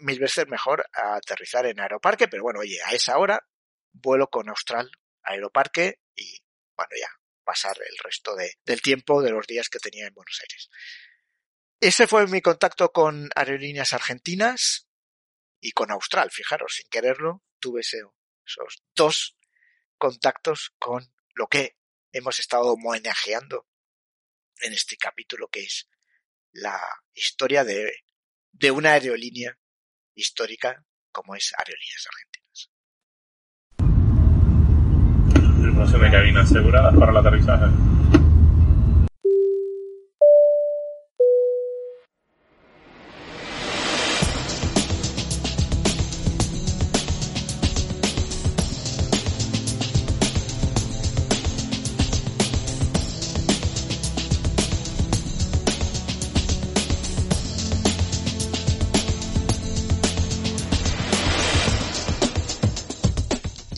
mil 0.00 0.18
veces 0.18 0.48
mejor 0.48 0.88
aterrizar 0.92 1.66
en 1.66 1.80
Aeroparque, 1.80 2.28
pero 2.28 2.42
bueno, 2.42 2.60
oye, 2.60 2.78
a 2.84 2.92
esa 2.92 3.18
hora 3.18 3.46
vuelo 3.92 4.28
con 4.28 4.48
Austral 4.48 4.90
Aeroparque 5.22 6.00
y 6.14 6.38
bueno, 6.76 6.90
ya 7.00 7.08
pasar 7.44 7.76
el 7.78 7.96
resto 7.98 8.34
de, 8.34 8.54
del 8.64 8.82
tiempo 8.82 9.22
de 9.22 9.30
los 9.30 9.46
días 9.46 9.68
que 9.68 9.78
tenía 9.78 10.06
en 10.06 10.14
Buenos 10.14 10.40
Aires. 10.40 10.68
Ese 11.80 12.06
fue 12.06 12.26
mi 12.26 12.40
contacto 12.40 12.90
con 12.90 13.30
aerolíneas 13.34 13.92
argentinas 13.92 14.88
y 15.60 15.72
con 15.72 15.90
Austral, 15.90 16.30
fijaros, 16.30 16.74
sin 16.76 16.88
quererlo, 16.88 17.42
tuve 17.60 17.82
esos 17.82 18.82
dos 18.94 19.36
contactos 19.98 20.74
con 20.78 21.12
lo 21.34 21.46
que 21.46 21.76
hemos 22.12 22.38
estado 22.38 22.72
homenajeando 22.72 23.66
en 24.60 24.72
este 24.72 24.96
capítulo 24.96 25.48
que 25.48 25.60
es 25.60 25.88
la 26.52 26.80
historia 27.12 27.64
de, 27.64 27.92
de 28.52 28.70
una 28.70 28.92
aerolínea 28.92 29.58
histórica 30.16 30.82
como 31.12 31.34
es 31.34 31.52
Aerolíneas 31.56 32.08
Argentinas. 32.10 32.70
Tripulación 35.62 36.02
de 36.02 36.10
cabina 36.10 36.40
asegurada 36.42 36.92
para 36.92 37.12
el 37.12 37.16
aterrizaje. 37.18 37.66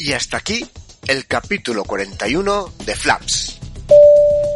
Y 0.09 0.14
hasta 0.14 0.39
aquí 0.39 0.66
el 1.06 1.26
capítulo 1.26 1.85
41 1.85 2.72
de 2.86 2.97
Flaps. 2.97 3.59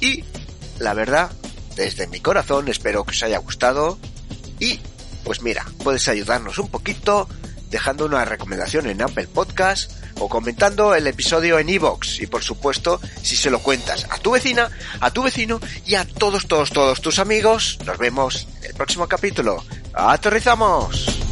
y 0.00 0.24
la 0.80 0.94
verdad, 0.94 1.30
desde 1.76 2.08
mi 2.08 2.18
corazón 2.18 2.66
espero 2.66 3.04
que 3.04 3.12
os 3.12 3.22
haya 3.22 3.38
gustado 3.38 3.96
y 4.58 4.80
pues 5.24 5.42
mira, 5.42 5.64
puedes 5.82 6.08
ayudarnos 6.08 6.58
un 6.58 6.68
poquito 6.68 7.28
dejando 7.70 8.06
una 8.06 8.24
recomendación 8.24 8.86
en 8.88 9.00
Apple 9.00 9.28
Podcast 9.28 9.92
o 10.18 10.28
comentando 10.28 10.94
el 10.94 11.06
episodio 11.06 11.58
en 11.58 11.68
iVoox 11.68 12.20
y 12.20 12.26
por 12.26 12.42
supuesto 12.42 13.00
si 13.22 13.36
se 13.36 13.50
lo 13.50 13.60
cuentas 13.60 14.06
a 14.10 14.18
tu 14.18 14.32
vecina, 14.32 14.70
a 15.00 15.10
tu 15.10 15.22
vecino 15.22 15.60
y 15.86 15.94
a 15.94 16.04
todos, 16.04 16.46
todos, 16.46 16.70
todos 16.70 17.00
tus 17.00 17.18
amigos. 17.18 17.78
Nos 17.86 17.98
vemos 17.98 18.48
en 18.58 18.70
el 18.70 18.74
próximo 18.74 19.08
capítulo. 19.08 19.64
¡Aterrizamos! 19.94 21.29